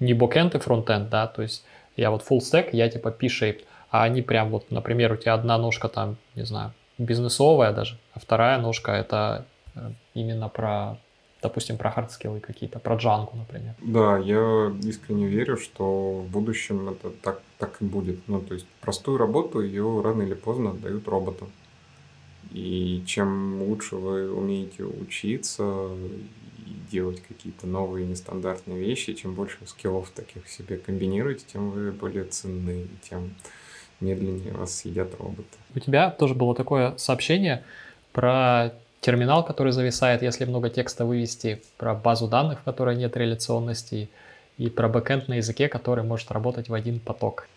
не 0.00 0.14
бэкэнд 0.14 0.54
и 0.54 0.58
фронтенд, 0.58 1.08
да, 1.08 1.26
то 1.26 1.42
есть 1.42 1.64
я 1.96 2.10
вот 2.10 2.24
full 2.28 2.38
stack, 2.38 2.70
я 2.72 2.88
типа 2.88 3.10
P-shaped, 3.10 3.64
а 3.90 4.04
они 4.04 4.22
прям 4.22 4.50
вот, 4.50 4.70
например, 4.70 5.12
у 5.12 5.16
тебя 5.16 5.34
одна 5.34 5.58
ножка 5.58 5.88
там, 5.88 6.16
не 6.34 6.44
знаю, 6.44 6.72
бизнесовая 6.98 7.72
даже, 7.72 7.98
а 8.14 8.20
вторая 8.20 8.58
ножка 8.58 8.92
это 8.92 9.44
э, 9.74 9.90
именно 10.14 10.48
про, 10.48 10.96
допустим, 11.42 11.76
про 11.76 11.90
хардскиллы 11.90 12.40
какие-то, 12.40 12.78
про 12.78 12.96
джангу, 12.96 13.36
например. 13.36 13.74
Да, 13.82 14.18
я 14.18 14.72
искренне 14.82 15.26
верю, 15.26 15.56
что 15.56 16.20
в 16.20 16.30
будущем 16.30 16.88
это 16.88 17.10
так, 17.10 17.40
так 17.58 17.80
и 17.80 17.84
будет. 17.84 18.26
Ну, 18.28 18.40
то 18.40 18.54
есть 18.54 18.66
простую 18.80 19.18
работу 19.18 19.60
ее 19.60 20.00
рано 20.02 20.22
или 20.22 20.34
поздно 20.34 20.70
отдают 20.70 21.08
роботам. 21.08 21.48
И 22.52 23.02
чем 23.06 23.62
лучше 23.62 23.96
вы 23.96 24.32
умеете 24.32 24.84
учиться 24.84 25.88
делать 26.90 27.22
какие-то 27.26 27.66
новые 27.66 28.06
нестандартные 28.06 28.78
вещи. 28.78 29.14
Чем 29.14 29.34
больше 29.34 29.58
скиллов 29.66 30.10
таких 30.10 30.48
себе 30.48 30.76
комбинируете, 30.76 31.44
тем 31.52 31.70
вы 31.70 31.92
более 31.92 32.24
ценны, 32.24 32.86
тем 33.08 33.34
медленнее 34.00 34.52
вас 34.52 34.74
съедят 34.74 35.14
роботы. 35.18 35.44
У 35.74 35.78
тебя 35.78 36.10
тоже 36.10 36.34
было 36.34 36.54
такое 36.54 36.96
сообщение 36.96 37.64
про 38.12 38.72
терминал, 39.00 39.44
который 39.44 39.72
зависает, 39.72 40.22
если 40.22 40.44
много 40.44 40.70
текста 40.70 41.04
вывести, 41.04 41.62
про 41.76 41.94
базу 41.94 42.28
данных, 42.28 42.60
в 42.60 42.62
которой 42.62 42.96
нет 42.96 43.16
реляционности, 43.16 44.08
и 44.58 44.68
про 44.68 44.88
бэкэнд 44.88 45.28
на 45.28 45.34
языке, 45.34 45.68
который 45.68 46.04
может 46.04 46.30
работать 46.30 46.68
в 46.68 46.74
один 46.74 47.00
поток. 47.00 47.48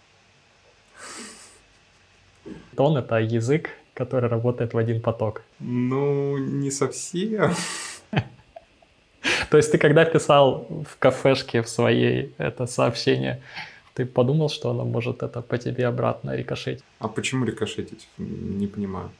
Тон— 2.76 2.98
это 2.98 3.18
язык, 3.18 3.70
который 3.94 4.30
работает 4.30 4.74
в 4.74 4.78
один 4.78 5.02
поток. 5.02 5.44
Ну, 5.60 6.38
не 6.38 6.72
совсем. 6.72 7.54
То 9.54 9.58
есть 9.58 9.72
ты 9.72 9.78
когда 9.78 10.04
писал 10.04 10.66
в 10.68 10.98
кафешке 10.98 11.62
в 11.62 11.70
своей 11.70 12.34
это 12.40 12.66
сообщение, 12.66 13.40
ты 13.94 14.04
подумал, 14.04 14.50
что 14.50 14.72
оно 14.72 14.84
может 14.84 15.22
это 15.22 15.42
по 15.44 15.60
тебе 15.60 15.86
обратно 15.86 16.36
рикошетить? 16.36 16.84
А 16.98 17.08
почему 17.08 17.46
рикошетить? 17.46 18.08
Не 18.18 18.66
понимаю. 18.66 19.12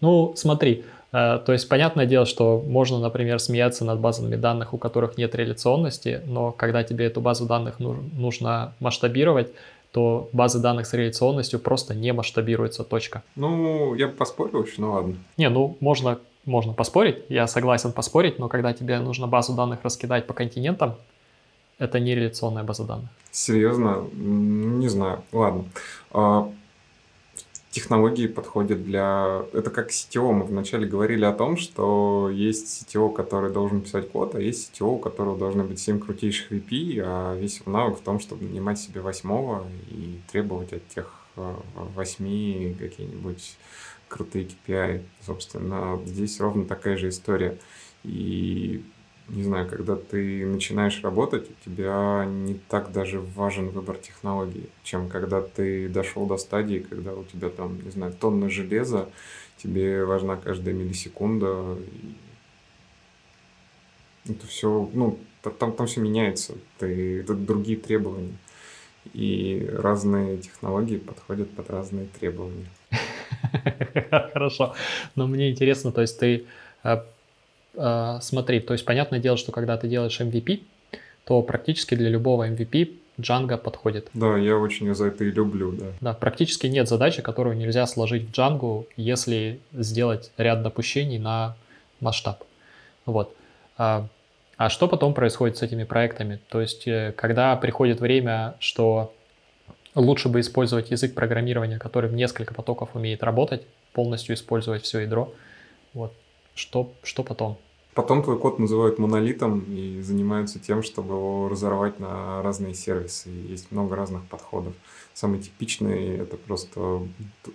Ну, 0.00 0.32
смотри, 0.36 0.84
э, 1.10 1.40
то 1.44 1.52
есть 1.52 1.68
понятное 1.68 2.06
дело, 2.06 2.24
что 2.24 2.62
можно, 2.64 3.00
например, 3.00 3.40
смеяться 3.40 3.84
над 3.84 3.98
базами 3.98 4.36
данных, 4.36 4.74
у 4.74 4.78
которых 4.78 5.18
нет 5.18 5.34
реляционности, 5.34 6.20
но 6.24 6.52
когда 6.52 6.84
тебе 6.84 7.06
эту 7.06 7.20
базу 7.20 7.46
данных 7.46 7.80
нужно 7.80 8.74
масштабировать, 8.78 9.48
то 9.90 10.28
базы 10.32 10.60
данных 10.60 10.86
с 10.86 10.94
реляционностью 10.94 11.58
просто 11.58 11.96
не 11.96 12.12
масштабируются, 12.12 12.84
точка. 12.84 13.24
Ну, 13.34 13.96
я 13.96 14.06
бы 14.06 14.12
поспорил 14.12 14.62
еще, 14.62 14.74
ну 14.78 14.92
ладно. 14.92 15.16
Не, 15.36 15.50
ну 15.50 15.76
можно 15.80 16.20
можно 16.44 16.72
поспорить, 16.72 17.18
я 17.28 17.46
согласен 17.46 17.92
поспорить, 17.92 18.38
но 18.38 18.48
когда 18.48 18.72
тебе 18.72 18.98
нужно 18.98 19.26
базу 19.26 19.54
данных 19.54 19.80
раскидать 19.82 20.26
по 20.26 20.34
континентам, 20.34 20.96
это 21.78 21.98
не 21.98 22.14
реляционная 22.14 22.62
база 22.62 22.84
данных. 22.84 23.08
Серьезно? 23.30 24.06
Не 24.12 24.88
знаю. 24.88 25.22
Ладно. 25.32 25.64
А, 26.12 26.50
технологии 27.70 28.26
подходят 28.26 28.84
для... 28.84 29.42
Это 29.52 29.70
как 29.70 29.90
CTO. 29.90 30.32
Мы 30.32 30.44
вначале 30.44 30.86
говорили 30.86 31.24
о 31.24 31.32
том, 31.32 31.56
что 31.56 32.28
есть 32.30 32.82
CTO, 32.82 33.12
который 33.12 33.50
должен 33.50 33.80
писать 33.80 34.10
код, 34.10 34.34
а 34.34 34.40
есть 34.40 34.72
CTO, 34.72 34.96
у 34.96 34.98
которого 34.98 35.38
должны 35.38 35.64
быть 35.64 35.78
7 35.78 36.00
крутейших 36.00 36.52
VP, 36.52 37.00
а 37.02 37.34
весь 37.36 37.64
навык 37.64 37.98
в 37.98 38.02
том, 38.02 38.20
чтобы 38.20 38.44
нанимать 38.44 38.78
себе 38.78 39.00
восьмого 39.00 39.66
и 39.90 40.20
требовать 40.30 40.72
от 40.72 40.86
тех 40.88 41.14
а, 41.36 41.58
восьми 41.94 42.76
какие-нибудь 42.78 43.56
крутые 44.10 44.46
KPI. 44.46 45.02
Собственно, 45.24 45.98
здесь 46.04 46.38
ровно 46.40 46.66
такая 46.66 46.98
же 46.98 47.08
история. 47.08 47.56
И 48.02 48.84
не 49.28 49.44
знаю, 49.44 49.68
когда 49.68 49.94
ты 49.96 50.44
начинаешь 50.44 51.02
работать, 51.02 51.48
у 51.48 51.64
тебя 51.64 52.24
не 52.26 52.54
так 52.54 52.92
даже 52.92 53.20
важен 53.20 53.70
выбор 53.70 53.96
технологии, 53.96 54.68
чем 54.82 55.08
когда 55.08 55.40
ты 55.40 55.88
дошел 55.88 56.26
до 56.26 56.36
стадии, 56.36 56.80
когда 56.80 57.14
у 57.14 57.24
тебя 57.24 57.48
там, 57.48 57.80
не 57.82 57.90
знаю, 57.90 58.12
тонна 58.12 58.50
железа, 58.50 59.08
тебе 59.56 60.04
важна 60.04 60.36
каждая 60.36 60.74
миллисекунда. 60.74 61.78
Это 64.28 64.46
все, 64.46 64.90
ну, 64.92 65.18
там, 65.42 65.72
там 65.72 65.86
все 65.86 66.00
меняется, 66.00 66.54
ты, 66.78 67.20
это 67.20 67.34
другие 67.34 67.78
требования. 67.78 68.36
И 69.14 69.66
разные 69.72 70.38
технологии 70.38 70.98
подходят 70.98 71.50
под 71.50 71.70
разные 71.70 72.06
требования. 72.06 72.66
Хорошо. 74.32 74.74
Но 75.16 75.26
мне 75.26 75.50
интересно, 75.50 75.92
то 75.92 76.00
есть 76.00 76.18
ты 76.18 76.44
э, 76.84 76.98
э, 77.74 78.18
смотри, 78.20 78.60
то 78.60 78.72
есть 78.72 78.84
понятное 78.84 79.20
дело, 79.20 79.36
что 79.36 79.52
когда 79.52 79.76
ты 79.76 79.88
делаешь 79.88 80.20
MVP, 80.20 80.62
то 81.24 81.42
практически 81.42 81.94
для 81.94 82.08
любого 82.08 82.48
MVP 82.48 82.96
Django 83.18 83.56
подходит. 83.58 84.08
Да, 84.14 84.36
я 84.36 84.56
очень 84.56 84.94
за 84.94 85.06
это 85.06 85.24
и 85.24 85.30
люблю, 85.30 85.72
да. 85.72 85.86
Да, 86.00 86.14
практически 86.14 86.66
нет 86.66 86.88
задачи, 86.88 87.22
которую 87.22 87.56
нельзя 87.56 87.86
сложить 87.86 88.28
в 88.28 88.32
Django, 88.32 88.86
если 88.96 89.60
сделать 89.72 90.32
ряд 90.36 90.62
допущений 90.62 91.18
на 91.18 91.56
масштаб. 92.00 92.42
Вот. 93.06 93.34
А, 93.76 94.06
а 94.56 94.68
что 94.68 94.88
потом 94.88 95.14
происходит 95.14 95.56
с 95.58 95.62
этими 95.62 95.84
проектами? 95.84 96.40
То 96.48 96.60
есть, 96.60 96.86
э, 96.88 97.12
когда 97.16 97.54
приходит 97.56 98.00
время, 98.00 98.54
что 98.58 99.12
лучше 99.94 100.28
бы 100.28 100.40
использовать 100.40 100.90
язык 100.90 101.14
программирования, 101.14 101.78
который 101.78 102.10
в 102.10 102.14
несколько 102.14 102.54
потоков 102.54 102.90
умеет 102.94 103.22
работать, 103.22 103.66
полностью 103.92 104.34
использовать 104.34 104.82
все 104.82 105.00
ядро, 105.00 105.32
вот, 105.94 106.12
что, 106.54 106.92
что 107.02 107.22
потом? 107.22 107.58
Потом 107.94 108.22
твой 108.22 108.38
код 108.38 108.60
называют 108.60 109.00
монолитом 109.00 109.64
и 109.68 110.00
занимаются 110.00 110.60
тем, 110.60 110.84
чтобы 110.84 111.14
его 111.14 111.48
разорвать 111.48 111.98
на 111.98 112.40
разные 112.40 112.72
сервисы. 112.72 113.30
Есть 113.30 113.72
много 113.72 113.96
разных 113.96 114.24
подходов. 114.26 114.74
Самый 115.12 115.40
типичный 115.40 116.18
это 116.18 116.36
просто 116.36 117.02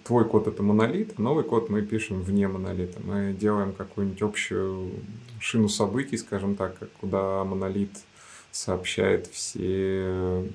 твой 0.03 0.25
код 0.25 0.47
это 0.47 0.61
монолит, 0.61 1.13
а 1.17 1.21
новый 1.21 1.45
код 1.45 1.69
мы 1.69 1.83
пишем 1.83 2.21
вне 2.21 2.49
монолита. 2.49 2.99
Мы 3.01 3.33
делаем 3.33 3.71
какую-нибудь 3.71 4.21
общую 4.21 4.91
шину 5.39 5.69
событий, 5.69 6.17
скажем 6.17 6.55
так, 6.57 6.75
куда 6.99 7.43
монолит 7.45 7.91
сообщает 8.51 9.27
все 9.27 10.49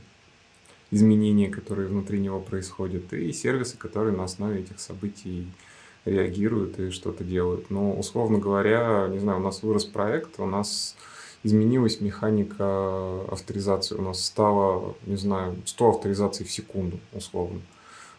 изменения, 0.91 1.49
которые 1.49 1.89
внутри 1.89 2.21
него 2.21 2.41
происходят, 2.41 3.13
и 3.13 3.33
сервисы, 3.33 3.77
которые 3.77 4.17
на 4.17 4.25
основе 4.25 4.61
этих 4.61 4.81
событий 4.81 5.47
реагируют 6.05 6.79
и 6.79 6.91
что-то 6.91 7.25
делают. 7.25 7.71
Но, 7.71 7.93
условно 7.93 8.39
говоря, 8.39 9.09
не 9.11 9.19
знаю, 9.19 9.39
у 9.39 9.43
нас 9.43 9.63
вырос 9.63 9.85
проект, 9.85 10.41
у 10.41 10.47
нас 10.47 10.97
изменилась 11.43 12.01
механика 12.01 13.23
авторизации. 13.31 13.95
У 13.97 14.03
нас 14.03 14.25
стало, 14.25 14.95
не 15.07 15.17
знаю, 15.17 15.57
100 15.65 15.89
авторизаций 15.89 16.45
в 16.47 16.51
секунду, 16.51 16.99
условно. 17.13 17.61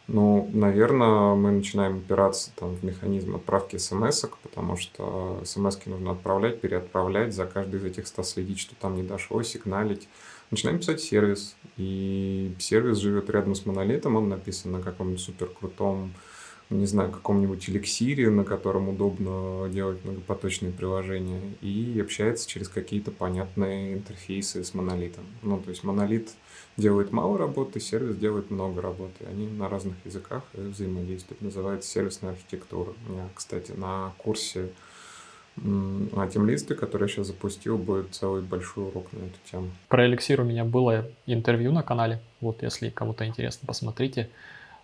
Ну, 0.08 0.50
наверное, 0.52 1.36
мы 1.36 1.52
начинаем 1.52 1.98
опираться 1.98 2.52
там, 2.56 2.76
в 2.76 2.84
механизм 2.84 3.36
отправки 3.36 3.78
смс 3.78 4.26
потому 4.44 4.76
что 4.76 5.40
смс 5.46 5.78
нужно 5.86 6.12
отправлять, 6.12 6.60
переотправлять, 6.60 7.34
за 7.34 7.46
каждый 7.46 7.80
из 7.80 7.86
этих 7.86 8.08
100 8.08 8.24
следить, 8.24 8.60
что 8.60 8.76
там 8.76 8.96
не 8.96 9.04
дошло, 9.04 9.42
сигналить. 9.44 10.10
Начинаем 10.52 10.80
писать 10.80 11.02
сервис, 11.02 11.56
и 11.78 12.54
сервис 12.60 12.98
живет 12.98 13.30
рядом 13.30 13.56
с 13.56 13.66
монолитом, 13.66 14.18
он 14.18 14.30
написан 14.30 14.74
на 14.74 14.82
каком-нибудь 14.82 15.22
супер 15.22 15.48
крутом 15.48 16.12
не 16.72 16.86
знаю, 16.86 17.12
каком-нибудь 17.12 17.70
эликсире, 17.70 18.30
на 18.30 18.44
котором 18.44 18.90
удобно 18.90 19.70
делать 19.70 20.04
многопоточные 20.06 20.72
приложения, 20.72 21.42
и 21.62 22.00
общается 22.02 22.50
через 22.50 22.70
какие-то 22.70 23.12
понятные 23.12 23.94
интерфейсы 23.94 24.64
с 24.64 24.74
монолитом. 24.74 25.26
Ну, 25.42 25.60
то 25.60 25.70
есть 25.70 25.84
монолит 25.84 26.32
делает 26.78 27.12
мало 27.12 27.38
работы, 27.38 27.80
сервис 27.80 28.16
делает 28.16 28.50
много 28.50 28.82
работы. 28.82 29.26
Они 29.30 29.48
на 29.48 29.68
разных 29.68 29.96
языках 30.06 30.44
взаимодействуют. 30.54 31.42
Называется 31.42 31.90
сервисная 31.90 32.32
архитектура. 32.32 32.94
У 33.08 33.12
меня, 33.12 33.30
кстати, 33.36 33.72
на 33.72 34.14
курсе 34.18 34.70
а 35.58 36.28
тимлисты, 36.28 36.76
который 36.76 37.04
я 37.04 37.08
сейчас 37.08 37.28
запустил, 37.28 37.78
будет 37.78 38.14
целый 38.16 38.42
большой 38.42 38.88
урок 38.88 39.08
на 39.12 39.20
эту 39.20 39.38
тему. 39.52 39.70
Про 39.90 40.08
эликсир 40.08 40.42
у 40.42 40.44
меня 40.44 40.64
было 40.64 41.06
интервью 41.26 41.72
на 41.72 41.84
канале. 41.84 42.20
Вот 42.40 42.64
если 42.64 42.90
кому-то 42.90 43.26
интересно, 43.26 43.68
посмотрите. 43.68 44.30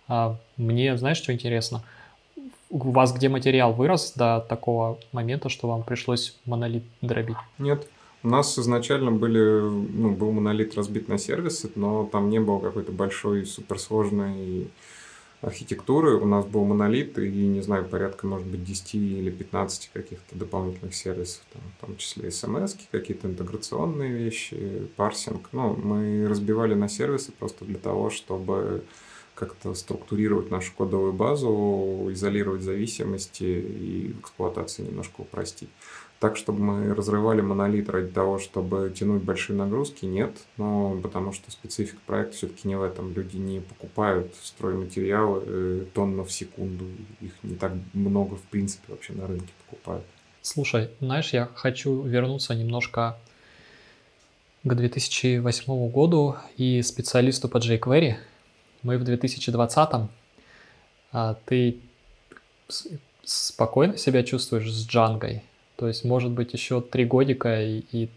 А, 0.08 0.36
мне, 0.56 0.96
знаешь, 0.96 1.16
что 1.16 1.32
интересно? 1.32 1.82
У 2.70 2.90
вас 2.90 3.12
где 3.12 3.28
материал 3.28 3.72
вырос 3.72 4.12
до 4.12 4.44
такого 4.46 4.98
момента, 5.12 5.48
что 5.48 5.68
вам 5.68 5.82
пришлось 5.82 6.36
монолит 6.44 6.84
дробить? 7.00 7.36
Нет. 7.58 7.88
У 8.22 8.28
нас 8.28 8.58
изначально 8.58 9.12
были, 9.12 9.60
ну, 9.60 10.14
был 10.14 10.32
монолит 10.32 10.74
разбит 10.74 11.08
на 11.08 11.18
сервисы, 11.18 11.70
но 11.76 12.04
там 12.04 12.30
не 12.30 12.40
было 12.40 12.58
какой-то 12.58 12.92
большой 12.92 13.46
суперсложной 13.46 14.68
архитектуры. 15.40 16.16
У 16.16 16.26
нас 16.26 16.44
был 16.46 16.64
монолит 16.64 17.18
и, 17.18 17.30
не 17.30 17.60
знаю, 17.60 17.84
порядка, 17.84 18.26
может 18.26 18.46
быть, 18.46 18.64
10 18.64 18.94
или 18.94 19.30
15 19.30 19.90
каких-то 19.92 20.36
дополнительных 20.36 20.94
сервисов, 20.94 21.42
там, 21.52 21.62
в 21.76 21.86
том 21.86 21.96
числе 21.96 22.30
смс, 22.30 22.76
какие-то 22.90 23.28
интеграционные 23.28 24.12
вещи, 24.12 24.88
парсинг. 24.96 25.48
Ну, 25.52 25.76
мы 25.76 26.26
разбивали 26.28 26.74
на 26.74 26.88
сервисы 26.88 27.32
просто 27.32 27.64
для 27.64 27.78
того, 27.78 28.10
чтобы 28.10 28.82
как-то 29.34 29.72
структурировать 29.74 30.50
нашу 30.50 30.74
кодовую 30.74 31.12
базу, 31.12 32.08
изолировать 32.10 32.62
зависимости 32.62 33.44
и 33.44 34.10
эксплуатацию 34.18 34.88
немножко 34.88 35.20
упростить. 35.20 35.70
Так, 36.20 36.36
чтобы 36.36 36.60
мы 36.60 36.94
разрывали 36.94 37.40
монолит 37.40 37.88
ради 37.88 38.08
того, 38.08 38.40
чтобы 38.40 38.92
тянуть 38.96 39.22
большие 39.22 39.56
нагрузки, 39.56 40.04
нет. 40.04 40.36
Но 40.56 40.98
потому 41.00 41.32
что 41.32 41.50
специфика 41.50 42.00
проекта 42.06 42.36
все-таки 42.36 42.66
не 42.66 42.76
в 42.76 42.82
этом. 42.82 43.12
Люди 43.12 43.36
не 43.36 43.60
покупают 43.60 44.34
стройматериалы 44.42 45.42
э, 45.46 45.84
в 45.94 46.30
секунду. 46.30 46.86
Их 47.20 47.32
не 47.44 47.54
так 47.54 47.72
много, 47.92 48.34
в 48.34 48.42
принципе, 48.42 48.84
вообще 48.88 49.12
на 49.12 49.28
рынке 49.28 49.52
покупают. 49.64 50.04
Слушай, 50.42 50.90
знаешь, 51.00 51.32
я 51.32 51.48
хочу 51.54 52.02
вернуться 52.02 52.54
немножко 52.54 53.16
к 54.64 54.74
2008 54.74 55.90
году 55.90 56.36
и 56.56 56.82
специалисту 56.82 57.48
по 57.48 57.58
jQuery 57.58 58.16
мы 58.82 58.98
в 58.98 59.02
2020-м, 59.02 60.08
а 61.12 61.34
ты 61.46 61.78
спокойно 63.24 63.96
себя 63.96 64.22
чувствуешь 64.22 64.70
с 64.70 64.86
Джангой? 64.86 65.42
То 65.78 65.88
есть, 65.88 66.04
может 66.04 66.32
быть, 66.32 66.52
еще 66.52 66.80
три 66.80 67.04
годика, 67.04 67.62
и, 67.62 67.84
и 67.92 68.10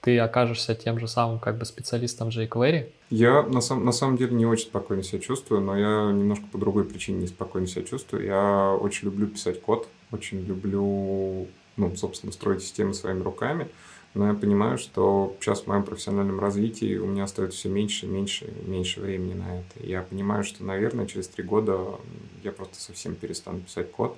ты 0.00 0.18
окажешься 0.18 0.74
тем 0.74 0.98
же 0.98 1.08
самым 1.08 1.38
как 1.38 1.56
бы 1.56 1.64
специалистом 1.64 2.28
jQuery? 2.28 2.90
Я 3.10 3.42
на, 3.42 3.60
сам, 3.60 3.84
на 3.84 3.92
самом 3.92 4.16
деле 4.16 4.34
не 4.34 4.44
очень 4.44 4.66
спокойно 4.66 5.02
себя 5.02 5.20
чувствую, 5.20 5.60
но 5.60 5.76
я 5.78 6.12
немножко 6.12 6.46
по 6.50 6.58
другой 6.58 6.84
причине 6.84 7.22
неспокойно 7.22 7.66
себя 7.66 7.84
чувствую. 7.84 8.26
Я 8.26 8.76
очень 8.80 9.06
люблю 9.06 9.28
писать 9.28 9.62
код, 9.62 9.88
очень 10.10 10.44
люблю, 10.44 11.46
ну, 11.76 11.96
собственно, 11.96 12.32
строить 12.32 12.62
системы 12.62 12.92
своими 12.92 13.22
руками 13.22 13.68
но 14.14 14.26
я 14.26 14.34
понимаю, 14.34 14.76
что 14.78 15.36
сейчас 15.40 15.62
в 15.62 15.66
моем 15.68 15.84
профессиональном 15.84 16.40
развитии 16.40 16.96
у 16.96 17.06
меня 17.06 17.24
остается 17.24 17.58
все 17.58 17.68
меньше, 17.68 18.06
меньше, 18.06 18.52
меньше 18.66 19.00
времени 19.00 19.34
на 19.34 19.60
это. 19.60 19.86
Я 19.86 20.02
понимаю, 20.02 20.42
что, 20.42 20.64
наверное, 20.64 21.06
через 21.06 21.28
три 21.28 21.44
года 21.44 21.78
я 22.42 22.50
просто 22.50 22.80
совсем 22.80 23.14
перестану 23.14 23.60
писать 23.60 23.90
код, 23.92 24.16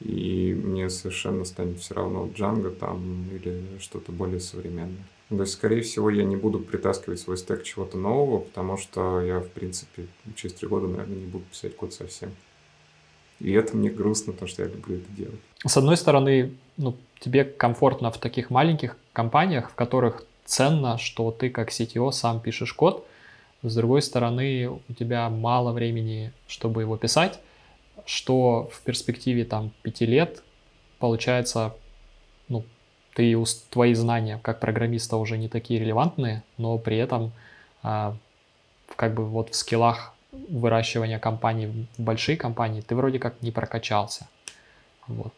и 0.00 0.54
мне 0.54 0.88
совершенно 0.88 1.44
станет 1.44 1.78
все 1.78 1.94
равно 1.94 2.26
Django 2.26 2.70
там 2.70 3.28
или 3.34 3.62
что-то 3.80 4.12
более 4.12 4.40
современное. 4.40 5.04
То 5.28 5.40
есть, 5.40 5.52
скорее 5.52 5.82
всего, 5.82 6.10
я 6.10 6.24
не 6.24 6.36
буду 6.36 6.58
притаскивать 6.58 7.20
свой 7.20 7.38
стек 7.38 7.62
чего-то 7.62 7.96
нового, 7.96 8.40
потому 8.40 8.76
что 8.76 9.20
я, 9.20 9.38
в 9.38 9.48
принципе, 9.48 10.06
через 10.34 10.54
три 10.54 10.66
года, 10.66 10.88
наверное, 10.88 11.18
не 11.18 11.26
буду 11.26 11.44
писать 11.44 11.76
код 11.76 11.92
совсем. 11.92 12.30
И 13.38 13.52
это 13.52 13.76
мне 13.76 13.90
грустно, 13.90 14.32
потому 14.32 14.48
что 14.48 14.62
я 14.62 14.68
люблю 14.68 14.96
это 14.96 15.12
делать. 15.12 15.40
С 15.64 15.76
одной 15.76 15.96
стороны, 15.96 16.52
ну, 16.76 16.96
тебе 17.20 17.44
комфортно 17.44 18.10
в 18.10 18.18
таких 18.18 18.50
маленьких 18.50 18.96
компаниях, 19.12 19.70
в 19.70 19.74
которых 19.74 20.24
ценно, 20.44 20.98
что 20.98 21.30
ты 21.30 21.48
как 21.48 21.70
CTO 21.70 22.10
сам 22.10 22.40
пишешь 22.40 22.72
код. 22.72 23.06
С 23.62 23.74
другой 23.76 24.02
стороны, 24.02 24.68
у 24.68 24.94
тебя 24.94 25.28
мало 25.28 25.72
времени, 25.72 26.32
чтобы 26.48 26.82
его 26.82 26.96
писать, 26.96 27.38
что 28.06 28.70
в 28.72 28.82
перспективе 28.82 29.44
там 29.44 29.72
пяти 29.82 30.06
лет 30.06 30.42
получается, 30.98 31.74
ну, 32.48 32.64
ты, 33.14 33.36
твои 33.70 33.94
знания 33.94 34.38
как 34.42 34.60
программиста 34.60 35.16
уже 35.16 35.38
не 35.38 35.48
такие 35.48 35.80
релевантные, 35.80 36.42
но 36.58 36.78
при 36.78 36.96
этом 36.96 37.32
а, 37.82 38.16
как 38.96 39.14
бы 39.14 39.24
вот 39.24 39.50
в 39.50 39.54
скиллах 39.54 40.14
выращивания 40.32 41.18
компаний 41.18 41.88
в 41.96 42.02
большие 42.02 42.36
компании 42.36 42.82
ты 42.82 42.94
вроде 42.94 43.18
как 43.18 43.42
не 43.42 43.50
прокачался. 43.50 44.28
Вот. 45.06 45.32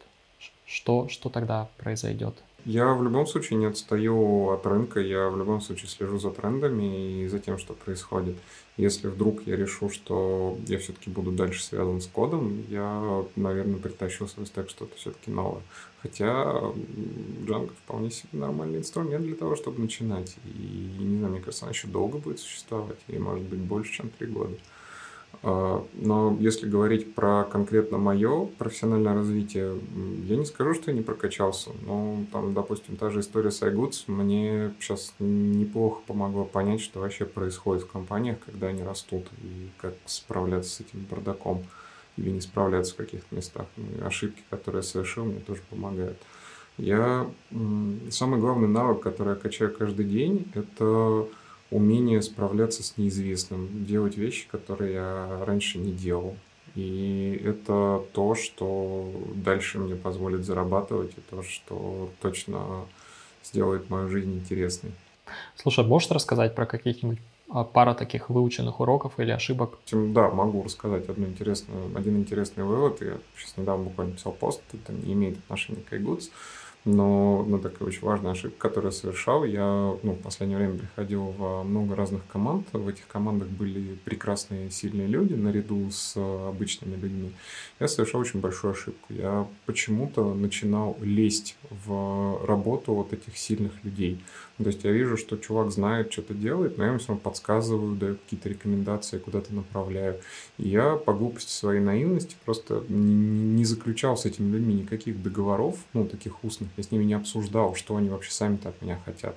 Что, 0.65 1.07
что 1.07 1.29
тогда 1.29 1.67
произойдет? 1.77 2.35
Я 2.65 2.93
в 2.93 3.03
любом 3.03 3.27
случае 3.27 3.59
не 3.59 3.65
отстаю 3.65 4.49
от 4.51 4.65
рынка, 4.65 5.01
я 5.01 5.27
в 5.29 5.37
любом 5.37 5.59
случае 5.59 5.89
слежу 5.89 6.17
за 6.17 6.31
трендами 6.31 7.23
и 7.23 7.27
за 7.27 7.39
тем, 7.39 7.57
что 7.57 7.73
происходит. 7.73 8.37
Если 8.77 9.07
вдруг 9.07 9.45
я 9.45 9.57
решу, 9.57 9.89
что 9.89 10.57
я 10.67 10.79
все-таки 10.79 11.09
буду 11.09 11.31
дальше 11.31 11.61
связан 11.61 11.99
с 11.99 12.07
кодом, 12.07 12.63
я, 12.69 13.25
наверное, 13.35 13.79
притащу 13.79 14.27
свой 14.27 14.45
стек 14.45 14.69
что-то 14.69 14.95
все-таки 14.95 15.29
новое. 15.29 15.61
Хотя 16.01 16.71
Django 17.45 17.71
вполне 17.83 18.11
себе 18.11 18.29
нормальный 18.39 18.79
инструмент 18.79 19.25
для 19.25 19.35
того, 19.35 19.55
чтобы 19.55 19.81
начинать. 19.81 20.37
И, 20.45 21.03
не 21.03 21.17
знаю, 21.17 21.33
мне 21.33 21.41
кажется, 21.41 21.65
она 21.65 21.71
еще 21.71 21.87
долго 21.87 22.17
будет 22.17 22.39
существовать, 22.39 22.97
и 23.07 23.19
может 23.19 23.43
быть 23.43 23.59
больше, 23.59 23.91
чем 23.91 24.09
три 24.09 24.27
года. 24.27 24.55
А, 25.41 25.85
но 25.93 26.37
если 26.39 26.69
говорить 26.69 27.13
про 27.15 27.43
конкретно 27.43 27.97
мое 27.97 28.45
профессиональное 28.57 29.13
развитие, 29.13 29.77
я 30.25 30.35
не 30.35 30.45
скажу, 30.45 30.73
что 30.73 30.91
я 30.91 30.97
не 30.97 31.03
прокачался. 31.03 31.71
Но 31.85 32.23
там, 32.31 32.53
допустим, 32.53 32.95
та 32.95 33.09
же 33.09 33.21
история 33.21 33.51
с 33.51 33.61
iGoods 33.61 34.03
мне 34.07 34.73
сейчас 34.79 35.13
неплохо 35.19 36.01
помогла 36.05 36.43
понять, 36.43 36.81
что 36.81 36.99
вообще 36.99 37.25
происходит 37.25 37.83
в 37.83 37.91
компаниях, 37.91 38.37
когда 38.45 38.67
они 38.67 38.83
растут, 38.83 39.27
и 39.41 39.69
как 39.81 39.93
справляться 40.05 40.69
с 40.69 40.79
этим 40.81 41.05
бардаком 41.09 41.63
или 42.17 42.29
не 42.29 42.41
справляться 42.41 42.93
в 42.93 42.97
каких-то 42.97 43.35
местах. 43.35 43.65
Ну, 43.75 44.05
ошибки, 44.05 44.41
которые 44.49 44.79
я 44.79 44.83
совершил, 44.83 45.25
мне 45.25 45.39
тоже 45.39 45.61
помогают. 45.69 46.17
Я 46.77 47.27
самый 48.09 48.39
главный 48.39 48.67
навык, 48.67 49.01
который 49.01 49.29
я 49.29 49.35
качаю 49.35 49.73
каждый 49.73 50.05
день, 50.05 50.51
это 50.55 51.27
умение 51.73 52.21
справляться 52.21 52.83
с 52.83 52.97
неизвестным, 52.97 53.85
делать 53.85 54.17
вещи, 54.17 54.47
которые 54.49 54.93
я 54.93 55.43
раньше 55.45 55.79
не 55.79 55.91
делал. 55.91 56.35
И 56.75 57.41
это 57.43 58.03
то, 58.13 58.35
что 58.35 59.11
дальше 59.35 59.79
мне 59.79 59.95
позволит 59.95 60.45
зарабатывать, 60.45 61.11
и 61.17 61.21
то, 61.29 61.43
что 61.43 62.09
точно 62.21 62.85
сделает 63.43 63.89
мою 63.89 64.09
жизнь 64.09 64.33
интересной. 64.33 64.91
Слушай, 65.55 65.85
можешь 65.85 66.09
рассказать 66.11 66.55
про 66.55 66.65
каких-нибудь 66.65 67.19
а, 67.49 67.63
пара 67.63 67.93
таких 67.93 68.29
выученных 68.29 68.79
уроков 68.79 69.19
или 69.19 69.31
ошибок? 69.31 69.77
Да, 69.91 70.29
могу 70.29 70.63
рассказать 70.63 71.07
одну 71.09 71.27
интересную, 71.27 71.95
один 71.95 72.17
интересный 72.17 72.63
вывод. 72.63 73.01
Я 73.01 73.17
сейчас 73.37 73.57
недавно 73.57 73.85
буквально 73.85 74.13
писал 74.13 74.31
пост, 74.31 74.61
это 74.73 74.91
не 74.91 75.13
имеет 75.13 75.37
отношения 75.37 75.81
к 75.81 75.93
iGoods. 75.93 76.29
Но 76.85 77.45
ну, 77.47 77.59
такая 77.59 77.87
очень 77.87 78.01
важная 78.01 78.31
ошибка, 78.31 78.67
которую 78.67 78.91
я 78.91 78.97
совершал, 78.97 79.45
я 79.45 79.95
ну, 80.03 80.11
в 80.13 80.17
последнее 80.17 80.57
время 80.57 80.77
приходил 80.77 81.27
в 81.37 81.63
много 81.63 81.95
разных 81.95 82.27
команд. 82.27 82.67
В 82.73 82.87
этих 82.89 83.07
командах 83.07 83.47
были 83.47 83.95
прекрасные, 84.03 84.69
сильные 84.69 85.07
люди 85.07 85.33
наряду 85.33 85.89
с 85.91 86.17
обычными 86.17 86.95
людьми. 86.95 87.31
Я 87.79 87.87
совершал 87.87 88.19
очень 88.19 88.41
большую 88.41 88.73
ошибку. 88.73 89.13
Я 89.13 89.47
почему-то 89.65 90.33
начинал 90.33 90.97
лезть 91.01 91.55
в 91.69 92.45
работу 92.45 92.93
вот 92.93 93.13
этих 93.13 93.37
сильных 93.37 93.71
людей. 93.85 94.19
То 94.57 94.65
есть 94.65 94.83
я 94.83 94.91
вижу, 94.91 95.17
что 95.17 95.35
чувак 95.35 95.71
знает, 95.71 96.11
что-то 96.11 96.35
делает, 96.35 96.77
но 96.77 96.83
я 96.83 96.89
ему 96.89 96.99
все 96.99 97.09
равно 97.09 97.21
подсказываю, 97.21 97.95
даю 97.95 98.17
какие-то 98.17 98.49
рекомендации, 98.49 99.17
куда-то 99.17 99.53
направляю. 99.53 100.19
И 100.59 100.69
я 100.69 100.95
по 100.95 101.13
глупости 101.13 101.49
своей 101.49 101.81
наивности 101.81 102.35
просто 102.45 102.83
не, 102.87 103.15
не 103.15 103.65
заключал 103.65 104.15
с 104.15 104.25
этими 104.25 104.51
людьми 104.51 104.75
никаких 104.75 105.21
договоров, 105.23 105.77
ну, 105.93 106.05
таких 106.05 106.43
устных. 106.43 106.69
Я 106.77 106.83
с 106.83 106.91
ними 106.91 107.03
не 107.03 107.15
обсуждал, 107.15 107.73
что 107.73 107.95
они 107.95 108.09
вообще 108.09 108.31
сами-то 108.31 108.69
от 108.69 108.81
меня 108.81 108.99
хотят. 109.03 109.35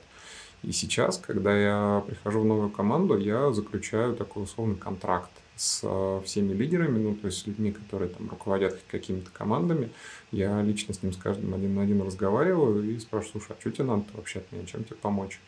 И 0.62 0.73
сейчас, 0.73 1.17
когда 1.17 1.57
я 1.57 2.05
прихожу 2.07 2.41
в 2.41 2.45
новую 2.45 2.69
команду, 2.69 3.17
я 3.17 3.53
заключаю 3.53 4.14
такой 4.17 4.43
условный 4.43 4.77
контракт 4.77 5.31
с 5.57 6.21
всеми 6.25 6.53
лидерами, 6.53 6.99
ну, 6.99 7.15
то 7.15 7.27
есть 7.27 7.39
с 7.39 7.47
людьми, 7.47 7.73
которые 7.73 8.11
там 8.11 8.29
руководят 8.29 8.79
какими-то 8.89 9.31
командами. 9.31 9.89
Я 10.31 10.61
лично 10.63 10.93
с 10.93 11.03
ним 11.03 11.13
с 11.13 11.17
каждым 11.17 11.55
один 11.55 11.75
на 11.75 11.83
один 11.83 12.03
разговариваю 12.03 12.85
и 12.85 12.99
спрашиваю, 12.99 13.43
слушай, 13.43 13.57
а 13.57 13.61
что 13.61 13.71
тебе 13.71 13.85
надо 13.85 14.05
вообще 14.13 14.41
от 14.41 14.53
меня, 14.53 14.67
чем 14.67 14.85
тебе 14.85 14.97
помочь? 14.97 15.41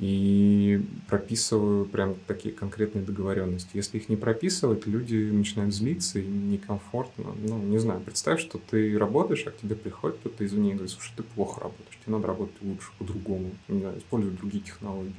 И 0.00 0.82
прописываю 1.06 1.84
прям 1.84 2.16
такие 2.26 2.52
конкретные 2.52 3.04
договоренности. 3.04 3.68
Если 3.74 3.98
их 3.98 4.08
не 4.08 4.16
прописывать, 4.16 4.84
люди 4.86 5.30
начинают 5.30 5.72
злиться 5.72 6.18
и 6.18 6.26
некомфортно. 6.26 7.36
Ну, 7.40 7.58
не 7.58 7.78
знаю, 7.78 8.00
представь, 8.00 8.40
что 8.40 8.58
ты 8.58 8.98
работаешь, 8.98 9.44
а 9.46 9.52
к 9.52 9.58
тебе 9.58 9.76
приходит 9.76 10.16
кто-то 10.18 10.44
извне 10.44 10.70
и 10.70 10.72
говорит, 10.72 10.90
слушай, 10.90 11.12
ты 11.16 11.22
плохо 11.22 11.60
работаешь, 11.60 11.98
тебе 12.04 12.16
надо 12.16 12.26
работать 12.26 12.56
лучше, 12.62 12.88
по-другому, 12.98 13.52
не 13.68 13.80
знаю, 13.80 13.98
использовать 13.98 14.38
другие 14.38 14.64
технологии. 14.64 15.14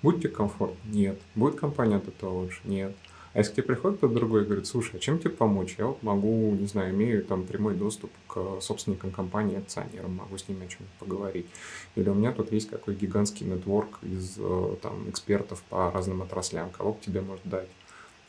Будет 0.00 0.20
тебе 0.22 0.30
комфортно? 0.30 0.76
Нет. 0.90 1.20
Будет 1.34 1.56
компания 1.56 1.96
от 1.96 2.08
этого 2.08 2.42
лучше? 2.42 2.60
Нет. 2.64 2.96
А 3.32 3.38
если 3.38 3.52
тебе 3.52 3.64
приходит 3.64 3.98
кто-то 3.98 4.14
другой 4.14 4.42
и 4.42 4.44
говорит, 4.44 4.66
слушай, 4.66 4.96
а 4.96 4.98
чем 4.98 5.18
тебе 5.18 5.30
помочь? 5.30 5.76
Я 5.78 5.86
вот 5.86 6.02
могу, 6.02 6.54
не 6.54 6.66
знаю, 6.66 6.94
имею 6.94 7.24
там 7.24 7.44
прямой 7.44 7.74
доступ 7.74 8.10
к 8.26 8.60
собственникам 8.60 9.10
компании, 9.10 9.58
акционерам, 9.58 10.14
могу 10.14 10.38
с 10.38 10.48
ними 10.48 10.64
о 10.64 10.68
чем-то 10.68 11.04
поговорить. 11.04 11.46
Или 11.94 12.08
у 12.08 12.14
меня 12.14 12.32
тут 12.32 12.52
есть 12.52 12.70
какой 12.70 12.94
гигантский 12.94 13.46
нетворк 13.46 13.98
из 14.02 14.36
э, 14.38 14.76
там 14.82 15.08
экспертов 15.10 15.62
по 15.68 15.90
разным 15.90 16.22
отраслям, 16.22 16.70
кого 16.70 16.94
к 16.94 17.00
тебе 17.00 17.20
может 17.20 17.44
дать 17.44 17.68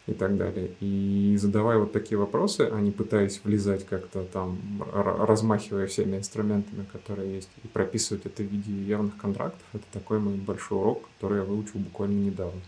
и 0.09 0.13
так 0.13 0.37
далее. 0.37 0.71
И 0.79 1.37
задавая 1.39 1.77
вот 1.77 1.91
такие 1.91 2.17
вопросы, 2.17 2.69
а 2.71 2.79
не 2.81 2.91
пытаясь 2.91 3.39
влезать 3.43 3.85
как-то 3.85 4.23
там, 4.23 4.59
размахивая 4.93 5.87
всеми 5.87 6.17
инструментами, 6.17 6.85
которые 6.91 7.35
есть, 7.35 7.49
и 7.63 7.67
прописывать 7.67 8.25
это 8.25 8.43
в 8.43 8.47
виде 8.47 8.73
явных 8.73 9.17
контрактов, 9.17 9.61
это 9.73 9.83
такой 9.93 10.19
мой 10.19 10.35
большой 10.35 10.79
урок, 10.79 11.03
который 11.15 11.39
я 11.39 11.43
выучил 11.43 11.79
буквально 11.79 12.25
недавно. 12.25 12.61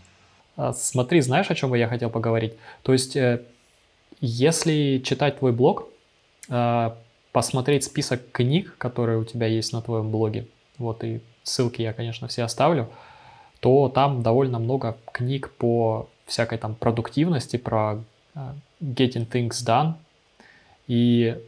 А, 0.56 0.72
смотри, 0.72 1.20
знаешь, 1.20 1.50
о 1.50 1.54
чем 1.54 1.70
бы 1.70 1.78
я 1.78 1.88
хотел 1.88 2.10
поговорить? 2.10 2.54
То 2.82 2.92
есть, 2.92 3.16
э, 3.16 3.42
если 4.20 5.02
читать 5.04 5.38
твой 5.38 5.52
блог, 5.52 5.88
э, 6.48 6.90
посмотреть 7.32 7.84
список 7.84 8.30
книг, 8.32 8.76
которые 8.78 9.18
у 9.18 9.24
тебя 9.24 9.46
есть 9.46 9.72
на 9.72 9.80
твоем 9.80 10.10
блоге, 10.10 10.46
вот 10.78 11.02
и 11.04 11.20
ссылки 11.42 11.82
я, 11.82 11.92
конечно, 11.92 12.28
все 12.28 12.42
оставлю, 12.42 12.90
то 13.60 13.88
там 13.88 14.22
довольно 14.22 14.58
много 14.58 14.96
книг 15.12 15.50
по 15.50 16.08
всякой 16.26 16.58
там 16.58 16.74
продуктивности, 16.74 17.56
про 17.56 18.02
э, 18.34 18.40
getting 18.80 19.28
things 19.28 19.64
done. 19.64 19.94
И 20.88 21.38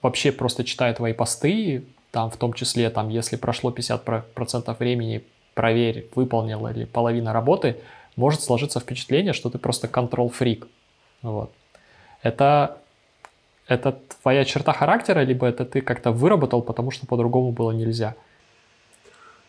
вообще 0.00 0.32
просто 0.32 0.64
читая 0.64 0.94
твои 0.94 1.12
посты, 1.12 1.84
там 2.10 2.30
в 2.30 2.36
том 2.36 2.52
числе, 2.52 2.88
там, 2.90 3.08
если 3.08 3.36
прошло 3.36 3.70
50% 3.70 4.76
времени 4.78 5.24
проверь, 5.54 6.08
выполнил 6.14 6.66
ли 6.68 6.84
половина 6.84 7.32
работы, 7.32 7.76
может 8.16 8.40
сложиться 8.40 8.80
впечатление, 8.80 9.32
что 9.32 9.50
ты 9.50 9.58
просто 9.58 9.88
контрол-фрик. 9.88 10.66
Вот. 11.22 11.52
Это, 12.22 12.78
это 13.66 13.98
твоя 14.22 14.44
черта 14.44 14.72
характера, 14.72 15.20
либо 15.20 15.46
это 15.46 15.64
ты 15.64 15.80
как-то 15.80 16.12
выработал, 16.12 16.62
потому 16.62 16.90
что 16.90 17.06
по-другому 17.06 17.52
было 17.52 17.72
нельзя? 17.72 18.14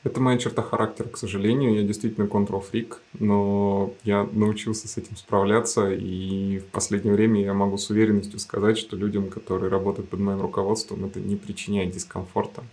Это 0.04 0.20
моя 0.20 0.40
черта 0.40 0.64
характера, 0.64 1.10
к 1.10 1.18
сожалению. 1.18 1.76
Я 1.76 1.84
действительно 1.84 2.28
контрол-фрик, 2.28 3.02
но 3.20 3.94
я 4.04 4.28
научился 4.32 4.88
с 4.88 4.98
этим 4.98 5.16
справляться, 5.16 5.92
и 5.92 6.58
в 6.58 6.66
последнее 6.72 7.14
время 7.14 7.42
я 7.42 7.54
могу 7.54 7.78
с 7.78 7.90
уверенностью 7.92 8.40
сказать, 8.40 8.80
что 8.80 8.96
людям, 8.96 9.30
которые 9.30 9.70
работают 9.70 10.10
под 10.10 10.20
моим 10.20 10.42
руководством, 10.42 11.06
это 11.06 11.20
не 11.20 11.36
причиняет 11.36 11.92
дискомфорта 11.92 12.64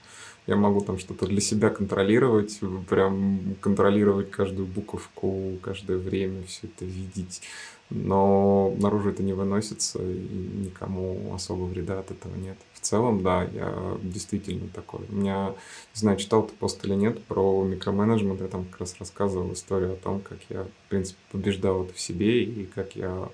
я 0.49 0.57
могу 0.57 0.81
там 0.81 0.99
что-то 0.99 1.27
для 1.27 1.43
себя 1.43 1.69
контролировать, 1.69 2.59
прям 2.89 3.55
контролировать 3.61 4.31
каждую 4.31 4.67
буковку, 4.67 5.59
каждое 5.61 5.99
время, 5.99 6.43
все 6.45 6.67
это 6.69 6.87
видеть. 6.87 7.43
Но 7.91 8.75
наружу 8.79 9.11
это 9.11 9.23
не 9.23 9.35
выносится, 9.35 9.99
и 10.03 10.67
никому 10.67 11.35
особо 11.35 11.65
вреда 11.65 12.01
от 12.01 12.11
этого 12.11 12.35
нет. 12.35 12.57
В 12.73 12.81
целом, 12.81 13.23
да, 13.23 13.45
я 13.45 13.99
действительно 14.03 14.69
такой. 14.69 15.01
У 15.11 15.17
меня, 15.17 15.49
не 15.95 16.01
знаю, 16.01 16.17
читал 16.17 16.47
ты 16.47 16.55
пост 16.55 16.83
или 16.85 16.95
нет, 16.95 17.23
про 17.25 17.63
микроменеджмент. 17.65 18.41
Я 18.41 18.49
там 18.49 18.65
как 18.65 18.81
раз 18.81 18.97
рассказывал 18.99 19.53
историю 19.53 19.93
о 19.93 19.97
том, 19.97 20.21
как 20.21 20.39
я, 20.49 20.65
в 20.65 20.89
принципе, 20.89 21.19
побеждал 21.31 21.85
это 21.85 21.93
в 21.93 22.01
себе, 22.01 22.43
и 22.43 22.65
как 22.65 22.97
я 22.97 23.29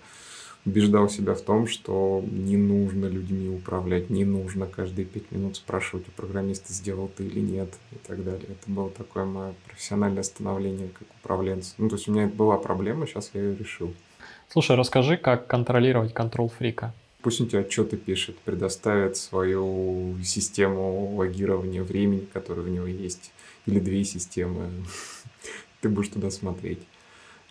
убеждал 0.66 1.08
себя 1.08 1.34
в 1.34 1.42
том, 1.42 1.66
что 1.66 2.24
не 2.30 2.56
нужно 2.56 3.06
людьми 3.06 3.48
управлять, 3.48 4.10
не 4.10 4.24
нужно 4.24 4.66
каждые 4.66 5.04
пять 5.04 5.30
минут 5.30 5.56
спрашивать 5.56 6.08
у 6.08 6.10
программиста, 6.12 6.72
сделал 6.72 7.10
ты 7.14 7.24
или 7.24 7.40
нет 7.40 7.68
и 7.92 7.96
так 8.06 8.24
далее. 8.24 8.44
Это 8.44 8.70
было 8.70 8.90
такое 8.90 9.24
мое 9.24 9.54
профессиональное 9.66 10.22
становление 10.22 10.88
как 10.88 11.06
управленца. 11.20 11.74
Ну, 11.78 11.88
то 11.88 11.96
есть 11.96 12.08
у 12.08 12.12
меня 12.12 12.26
была 12.26 12.56
проблема, 12.56 13.06
сейчас 13.06 13.30
я 13.34 13.42
ее 13.42 13.56
решил. 13.56 13.94
Слушай, 14.48 14.76
расскажи, 14.76 15.16
как 15.16 15.46
контролировать 15.46 16.14
контрол 16.14 16.48
фрика. 16.48 16.94
Пусть 17.22 17.40
он 17.40 17.48
тебе 17.48 17.60
отчеты 17.60 17.96
пишет, 17.96 18.38
предоставит 18.40 19.16
свою 19.16 20.16
систему 20.22 21.14
логирования 21.16 21.82
времени, 21.82 22.26
которая 22.32 22.66
у 22.66 22.68
него 22.68 22.86
есть, 22.86 23.32
или 23.66 23.80
две 23.80 24.04
системы. 24.04 24.70
Ты 25.80 25.88
будешь 25.88 26.08
туда 26.08 26.30
смотреть. 26.30 26.80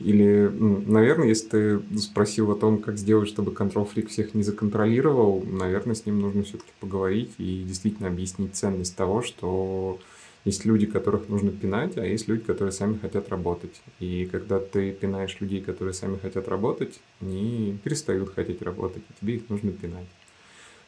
Или, 0.03 0.49
наверное, 0.49 1.29
если 1.29 1.47
ты 1.79 1.99
спросил 1.99 2.51
о 2.51 2.55
том, 2.55 2.79
как 2.79 2.97
сделать, 2.97 3.29
чтобы 3.29 3.51
Control 3.53 3.89
Freak 3.89 4.07
всех 4.07 4.33
не 4.33 4.43
законтролировал, 4.43 5.41
наверное, 5.43 5.95
с 5.95 6.05
ним 6.05 6.19
нужно 6.19 6.43
все-таки 6.43 6.71
поговорить 6.79 7.31
и 7.37 7.63
действительно 7.65 8.09
объяснить 8.09 8.55
ценность 8.55 8.95
того, 8.97 9.21
что 9.21 9.99
есть 10.45 10.65
люди, 10.65 10.85
которых 10.85 11.29
нужно 11.29 11.51
пинать, 11.51 11.97
а 11.97 12.05
есть 12.05 12.27
люди, 12.27 12.43
которые 12.43 12.73
сами 12.73 12.97
хотят 12.97 13.29
работать. 13.29 13.81
И 13.99 14.27
когда 14.29 14.59
ты 14.59 14.91
пинаешь 14.91 15.37
людей, 15.39 15.61
которые 15.61 15.93
сами 15.93 16.17
хотят 16.17 16.49
работать, 16.49 16.99
они 17.21 17.77
перестают 17.83 18.33
хотеть 18.33 18.61
работать, 18.61 19.03
и 19.09 19.19
тебе 19.21 19.35
их 19.35 19.49
нужно 19.49 19.71
пинать. 19.71 20.07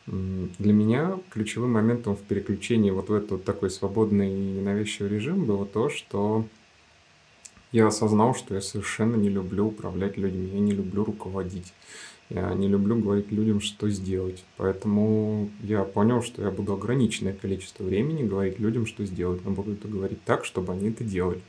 Для 0.08 0.74
меня 0.74 1.18
ключевым 1.32 1.72
моментом 1.72 2.16
в 2.18 2.22
переключении 2.22 2.92
вот 2.92 3.10
в 3.10 3.14
этот 3.14 3.46
такой 3.46 3.70
свободный 3.70 4.30
и 4.30 4.52
ненавязчивый 4.60 5.10
режим 5.10 5.46
было 5.46 5.66
то, 5.66 5.90
что 5.90 6.46
я 7.76 7.88
осознал, 7.88 8.34
что 8.34 8.56
я 8.56 8.62
совершенно 8.62 9.18
не 9.18 9.28
люблю 9.28 9.68
управлять 9.68 10.16
людьми, 10.16 10.50
я 10.54 10.60
не 10.60 10.72
люблю 10.72 11.04
руководить. 11.04 11.74
Я 12.30 12.54
не 12.54 12.70
люблю 12.70 12.96
говорить 12.96 13.32
людям, 13.32 13.60
что 13.60 13.90
сделать. 13.90 14.44
Поэтому 14.56 15.50
я 15.62 15.84
понял, 15.84 16.24
что 16.24 16.42
я 16.42 16.52
буду 16.52 16.74
ограниченное 16.74 17.34
количество 17.34 17.84
времени 17.84 18.24
говорить 18.24 18.60
людям, 18.60 18.86
что 18.86 19.06
сделать. 19.06 19.44
Но 19.44 19.52
буду 19.52 19.74
это 19.74 19.90
говорить 19.90 20.24
так, 20.24 20.46
чтобы 20.46 20.72
они 20.72 20.90
это 20.90 21.04
делали. 21.04 21.42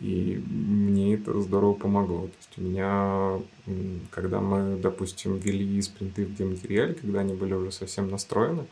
И 0.00 0.42
мне 0.48 1.14
это 1.14 1.38
здорово 1.42 1.74
помогло. 1.74 2.22
То 2.22 2.36
есть 2.40 2.58
у 2.58 2.62
меня, 2.62 3.38
когда 4.10 4.40
мы, 4.40 4.78
допустим, 4.78 5.36
вели 5.36 5.80
спринты 5.82 6.24
в 6.24 6.34
дематериале, 6.34 6.94
когда 6.94 7.20
они 7.20 7.34
были 7.34 7.52
уже 7.52 7.70
совсем 7.72 8.08
настроены, 8.10 8.64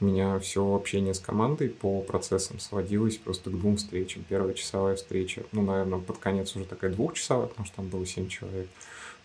у 0.00 0.06
меня 0.06 0.38
все 0.40 0.74
общение 0.74 1.14
с 1.14 1.20
командой 1.20 1.68
по 1.68 2.00
процессам 2.00 2.58
сводилось 2.58 3.16
просто 3.16 3.50
к 3.50 3.58
двум 3.58 3.76
встречам. 3.76 4.24
Первая 4.28 4.54
часовая 4.54 4.96
встреча, 4.96 5.44
ну, 5.52 5.62
наверное, 5.62 5.98
под 5.98 6.18
конец 6.18 6.54
уже 6.56 6.64
такая 6.64 6.90
двухчасовая, 6.90 7.46
потому 7.46 7.66
что 7.66 7.76
там 7.76 7.88
было 7.88 8.04
семь 8.04 8.28
человек. 8.28 8.68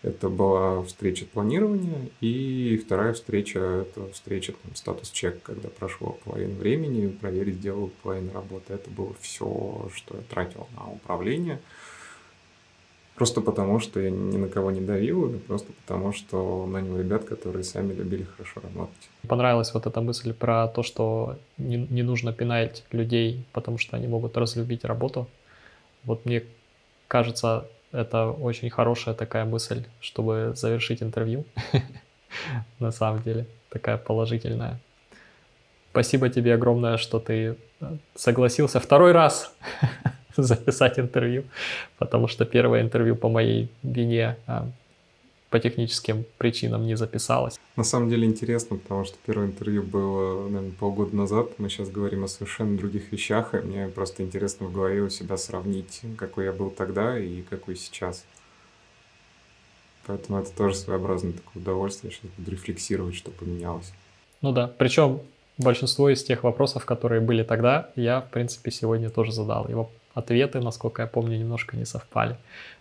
Это 0.02 0.30
была 0.30 0.82
встреча 0.82 1.26
планирования, 1.26 2.08
и 2.22 2.80
вторая 2.82 3.12
встреча– 3.12 3.58
это 3.58 4.10
встреча 4.12 4.54
там, 4.54 4.74
статус-чек, 4.74 5.42
когда 5.42 5.68
прошло 5.68 6.18
половину 6.24 6.54
времени, 6.54 7.08
проверить, 7.08 7.56
сделал 7.56 7.90
половину 8.02 8.32
работы. 8.32 8.72
Это 8.72 8.88
было 8.88 9.14
все, 9.20 9.90
что 9.94 10.16
я 10.16 10.22
тратил 10.22 10.68
на 10.74 10.90
управление. 10.90 11.60
Просто 13.20 13.42
потому, 13.42 13.80
что 13.80 14.00
я 14.00 14.08
ни 14.08 14.38
на 14.38 14.48
кого 14.48 14.70
не 14.70 14.80
давил, 14.80 15.34
и 15.34 15.36
просто 15.36 15.70
потому, 15.84 16.14
что 16.14 16.64
нанял 16.64 16.98
ребят, 16.98 17.24
которые 17.24 17.64
сами 17.64 17.92
любили 17.92 18.22
хорошо 18.22 18.62
работать. 18.62 19.10
Понравилась 19.28 19.74
вот 19.74 19.86
эта 19.86 20.00
мысль 20.00 20.32
про 20.32 20.66
то, 20.68 20.82
что 20.82 21.36
не, 21.58 21.76
не 21.76 22.02
нужно 22.02 22.32
пинать 22.32 22.82
людей, 22.92 23.44
потому 23.52 23.76
что 23.76 23.98
они 23.98 24.06
могут 24.06 24.38
разлюбить 24.38 24.86
работу. 24.86 25.26
Вот 26.04 26.24
мне 26.24 26.44
кажется, 27.08 27.66
это 27.92 28.30
очень 28.30 28.70
хорошая 28.70 29.14
такая 29.14 29.44
мысль, 29.44 29.84
чтобы 30.00 30.54
завершить 30.56 31.02
интервью. 31.02 31.44
На 32.78 32.90
самом 32.90 33.22
деле, 33.22 33.44
такая 33.68 33.98
положительная. 33.98 34.80
Спасибо 35.90 36.30
тебе 36.30 36.54
огромное, 36.54 36.96
что 36.96 37.18
ты 37.20 37.58
э, 37.80 37.96
согласился 38.14 38.80
второй 38.80 39.12
раз 39.12 39.52
записать 40.36 40.98
интервью, 40.98 41.44
потому 41.98 42.28
что 42.28 42.44
первое 42.44 42.82
интервью 42.82 43.16
по 43.16 43.28
моей 43.28 43.68
вине 43.82 44.36
а, 44.46 44.68
по 45.50 45.58
техническим 45.58 46.24
причинам 46.38 46.86
не 46.86 46.96
записалось. 46.96 47.58
На 47.76 47.84
самом 47.84 48.08
деле 48.08 48.26
интересно, 48.26 48.76
потому 48.76 49.04
что 49.04 49.16
первое 49.26 49.46
интервью 49.46 49.82
было, 49.82 50.48
наверное, 50.48 50.72
полгода 50.78 51.14
назад. 51.16 51.58
Мы 51.58 51.68
сейчас 51.68 51.90
говорим 51.90 52.24
о 52.24 52.28
совершенно 52.28 52.78
других 52.78 53.10
вещах, 53.12 53.54
и 53.54 53.58
мне 53.58 53.88
просто 53.88 54.22
интересно 54.22 54.66
в 54.66 54.72
голове 54.72 55.02
у 55.02 55.08
себя 55.08 55.36
сравнить, 55.36 56.02
какой 56.16 56.44
я 56.44 56.52
был 56.52 56.70
тогда 56.70 57.18
и 57.18 57.42
какой 57.42 57.76
сейчас. 57.76 58.24
Поэтому 60.06 60.38
это 60.38 60.50
тоже 60.56 60.76
своеобразное 60.76 61.32
такое 61.32 61.62
удовольствие. 61.62 62.12
Я 62.12 62.16
сейчас 62.16 62.30
буду 62.36 62.50
рефлексировать, 62.50 63.14
что 63.14 63.30
поменялось. 63.30 63.92
Ну 64.40 64.52
да, 64.52 64.72
причем 64.78 65.20
большинство 65.58 66.08
из 66.10 66.22
тех 66.22 66.44
вопросов, 66.44 66.86
которые 66.86 67.20
были 67.20 67.42
тогда, 67.42 67.90
я, 67.96 68.20
в 68.20 68.30
принципе, 68.30 68.70
сегодня 68.70 69.10
тоже 69.10 69.32
задал. 69.32 69.68
Его 69.68 69.90
ответы, 70.14 70.60
насколько 70.60 71.02
я 71.02 71.08
помню, 71.08 71.38
немножко 71.38 71.76
не 71.76 71.84
совпали. 71.84 72.36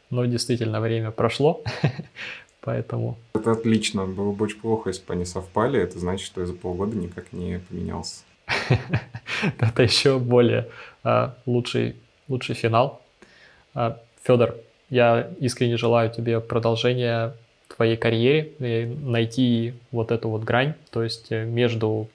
Но 0.09 0.25
действительно 0.25 0.81
время 0.81 1.11
прошло, 1.11 1.63
поэтому... 2.61 3.17
Это 3.33 3.51
отлично. 3.51 4.05
Было 4.05 4.31
бы 4.31 4.45
очень 4.45 4.59
плохо, 4.59 4.89
если 4.89 5.05
бы 5.05 5.13
они 5.13 5.25
совпали. 5.25 5.79
Это 5.79 5.99
значит, 5.99 6.25
что 6.25 6.41
я 6.41 6.47
за 6.47 6.53
полгода 6.53 6.95
никак 6.95 7.31
не 7.31 7.59
поменялся. 7.59 8.23
Это 9.59 9.83
еще 9.83 10.17
более 10.17 10.67
а, 11.03 11.35
лучший, 11.45 11.95
лучший 12.27 12.55
финал. 12.55 13.01
А, 13.75 14.01
Федор, 14.23 14.55
я 14.89 15.29
искренне 15.39 15.77
желаю 15.77 16.09
тебе 16.09 16.39
продолжения 16.39 17.35
твоей 17.75 17.97
карьере, 17.97 18.87
найти 19.01 19.73
вот 19.91 20.11
эту 20.11 20.29
вот 20.29 20.43
грань, 20.43 20.73
то 20.89 21.03
есть 21.03 21.31
э, 21.31 21.45
между 21.45 22.09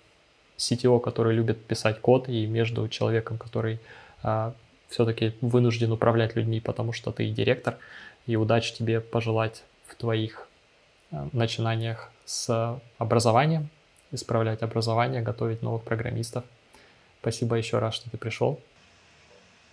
CTO, 0.58 1.00
который 1.00 1.34
любит 1.34 1.64
писать 1.64 2.00
код, 2.00 2.28
и 2.28 2.46
между 2.46 2.88
человеком, 2.88 3.38
который 3.38 3.78
а, 4.22 4.52
все-таки 4.94 5.34
вынужден 5.40 5.90
управлять 5.90 6.36
людьми, 6.36 6.60
потому 6.60 6.92
что 6.92 7.10
ты 7.10 7.28
директор, 7.28 7.78
и 8.26 8.36
удачи 8.36 8.72
тебе 8.72 9.00
пожелать 9.00 9.64
в 9.86 9.96
твоих 9.96 10.46
э, 11.10 11.28
начинаниях 11.32 12.12
с 12.24 12.80
образованием, 12.98 13.68
исправлять 14.12 14.62
образование, 14.62 15.20
готовить 15.20 15.62
новых 15.62 15.82
программистов. 15.82 16.44
Спасибо 17.20 17.56
еще 17.56 17.80
раз, 17.80 17.94
что 17.94 18.08
ты 18.08 18.18
пришел. 18.18 18.60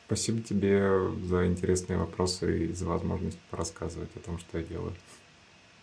Спасибо 0.08 0.42
тебе 0.42 0.90
за 1.24 1.46
интересные 1.46 2.00
вопросы 2.00 2.66
и 2.66 2.74
за 2.74 2.88
возможность 2.88 3.38
порассказывать 3.52 4.10
о 4.16 4.20
том, 4.20 4.40
что 4.40 4.58
я 4.58 4.64
делаю. 4.64 4.94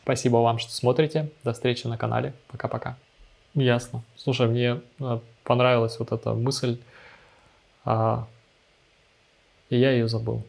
Спасибо 0.02 0.38
вам, 0.38 0.58
что 0.58 0.72
смотрите. 0.72 1.30
До 1.44 1.52
встречи 1.52 1.86
на 1.86 1.96
канале. 1.96 2.34
Пока-пока. 2.48 2.96
Ясно. 3.54 4.02
Слушай, 4.16 4.48
мне 4.48 4.80
э, 4.98 5.20
понравилась 5.44 5.96
вот 6.00 6.10
эта 6.10 6.34
мысль, 6.34 6.80
а, 7.84 8.26
и 9.70 9.78
я 9.78 9.92
ее 9.92 10.08
забыл. 10.08 10.44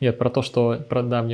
Нет, 0.00 0.18
про 0.18 0.28
то, 0.28 0.42
что, 0.42 0.76
про, 0.88 1.02
да, 1.02 1.22
мне 1.22 1.32